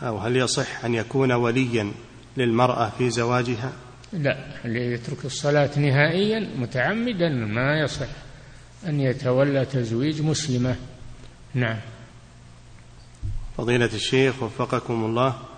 أو 0.02 0.18
هل 0.18 0.36
يصح 0.36 0.86
أن 0.86 0.96
يكون 0.96 1.32
وليا 1.32 1.92
للمرأة 2.38 2.90
في 2.90 3.10
زواجها؟ 3.10 3.74
لا 4.14 4.38
اللي 4.66 4.94
يترك 4.94 5.26
الصلاة 5.26 5.80
نهائيا؟ 5.80 6.40
متعمدا 6.58 7.30
ما 7.30 7.80
يصح 7.80 8.08
أن 8.88 9.00
يتولى 9.00 9.66
تزويج 9.66 10.22
مسلمة. 10.22 10.76
نعم. 11.54 11.78
فضيلة 13.58 13.90
الشيخ 13.94 14.44
وفقكم 14.44 15.06
الله 15.06 15.49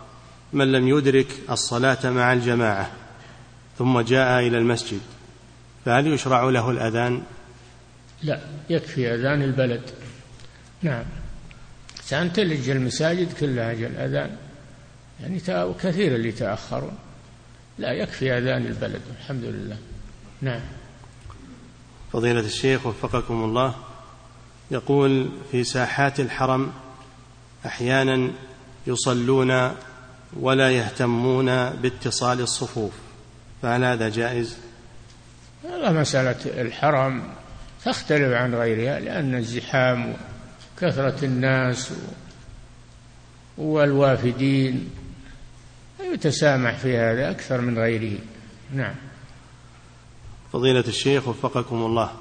من 0.54 0.72
لم 0.72 0.88
يدرك 0.88 1.28
الصلاة 1.50 2.10
مع 2.10 2.34
الجماعة 2.34 2.92
ثم 3.78 4.00
جاء 4.00 4.48
إلى 4.48 4.58
المسجد 4.58 5.00
فهل 5.86 6.08
يشرع 6.08 6.44
له 6.44 6.72
الأذان؟ 6.72 7.24
لا 8.24 8.40
يكفي 8.70 9.14
أذان 9.14 9.42
البلد. 9.42 9.82
نعم. 10.82 11.04
كان 12.10 12.34
تلج 12.34 12.70
المساجد 12.70 13.34
كلها 13.40 13.72
أجل 13.72 13.96
أذان. 13.96 14.38
يعني 15.22 15.40
كثير 15.82 16.16
اللي 16.16 16.32
تأخرون 16.32 16.98
لا 17.78 17.92
يكفي 17.92 18.38
أذان 18.38 18.66
البلد 18.66 19.02
الحمد 19.20 19.44
لله. 19.44 19.78
نعم. 20.42 20.62
فضيلة 22.14 22.40
الشيخ 22.40 22.86
وفقكم 22.86 23.44
الله 23.44 23.76
يقول 24.72 25.30
في 25.52 25.64
ساحات 25.64 26.20
الحرم 26.20 26.72
أحيانا 27.66 28.32
يصلون 28.88 29.72
ولا 30.40 30.72
يهتمون 30.72 31.70
باتصال 31.70 32.42
الصفوف 32.42 32.94
فهل 33.62 33.84
هذا 33.84 34.10
جائز؟ 34.10 34.58
هذا 35.64 35.92
مسألة 35.92 36.62
الحرم 36.62 37.24
تختلف 37.86 38.34
عن 38.34 38.56
غيرها 38.56 39.00
لأن 39.00 39.36
الزحام 39.36 40.14
كثرة 40.80 41.26
الناس 41.26 41.94
والوافدين 43.58 44.90
يتسامح 46.14 46.78
في 46.78 46.98
هذا 46.98 47.32
أكثر 47.32 47.62
من 47.62 47.80
غيره 47.80 48.20
نعم 48.74 48.96
فضيلة 50.54 50.84
الشيخ 50.88 51.28
وفقكم 51.28 51.76
الله 51.76 52.12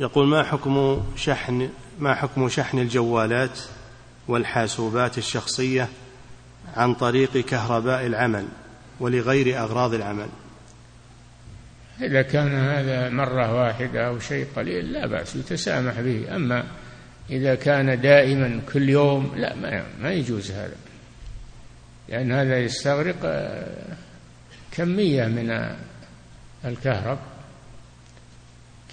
يقول 0.00 0.26
ما 0.26 0.42
حكم 0.42 1.04
شحن 1.16 1.70
ما 1.98 2.14
حكم 2.14 2.48
شحن 2.48 2.78
الجوالات 2.78 3.58
والحاسوبات 4.28 5.18
الشخصية 5.18 5.88
عن 6.76 6.94
طريق 6.94 7.36
كهرباء 7.36 8.06
العمل 8.06 8.48
ولغير 9.00 9.58
أغراض 9.58 9.94
العمل. 9.94 10.28
إذا 12.00 12.22
كان 12.22 12.54
هذا 12.54 13.10
مرة 13.10 13.54
واحدة 13.54 14.06
أو 14.06 14.18
شيء 14.18 14.46
قليل 14.56 14.92
لا 14.92 15.06
بأس 15.06 15.36
يتسامح 15.36 16.00
به. 16.00 16.36
أما 16.36 16.64
إذا 17.30 17.54
كان 17.54 18.00
دائما 18.00 18.60
كل 18.72 18.88
يوم 18.88 19.32
لا 19.36 19.54
ما, 19.54 19.84
ما 20.00 20.12
يجوز 20.12 20.50
هذا. 20.50 20.76
لأن 22.08 22.32
هذا 22.32 22.58
يستغرق 22.58 23.16
آه، 23.24 23.96
كمية 24.72 25.26
من 25.26 25.76
الكهرب 26.64 27.18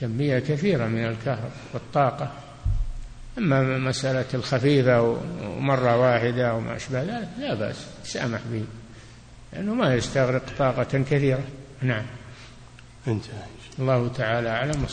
كمية 0.01 0.39
كثيرة 0.39 0.87
من 0.87 1.05
الكهرب 1.05 1.51
والطاقة. 1.73 2.40
أما 3.37 3.77
مسألة 3.77 4.25
الخفيفة 4.33 5.01
ومرة 5.01 5.97
واحدة 5.97 6.55
وما 6.55 6.75
أشبه 6.75 7.03
ذلك 7.03 7.29
لا 7.39 7.53
بأس 7.53 7.85
سامح 8.03 8.39
به 8.51 8.63
لأنه 9.53 9.73
ما 9.73 9.95
يستغرق 9.95 10.43
طاقة 10.57 10.83
كثيرة. 10.83 11.43
نعم. 11.81 12.05
انتهى. 13.07 13.43
الله 13.79 14.07
تعالى 14.07 14.49
أعلم 14.49 14.83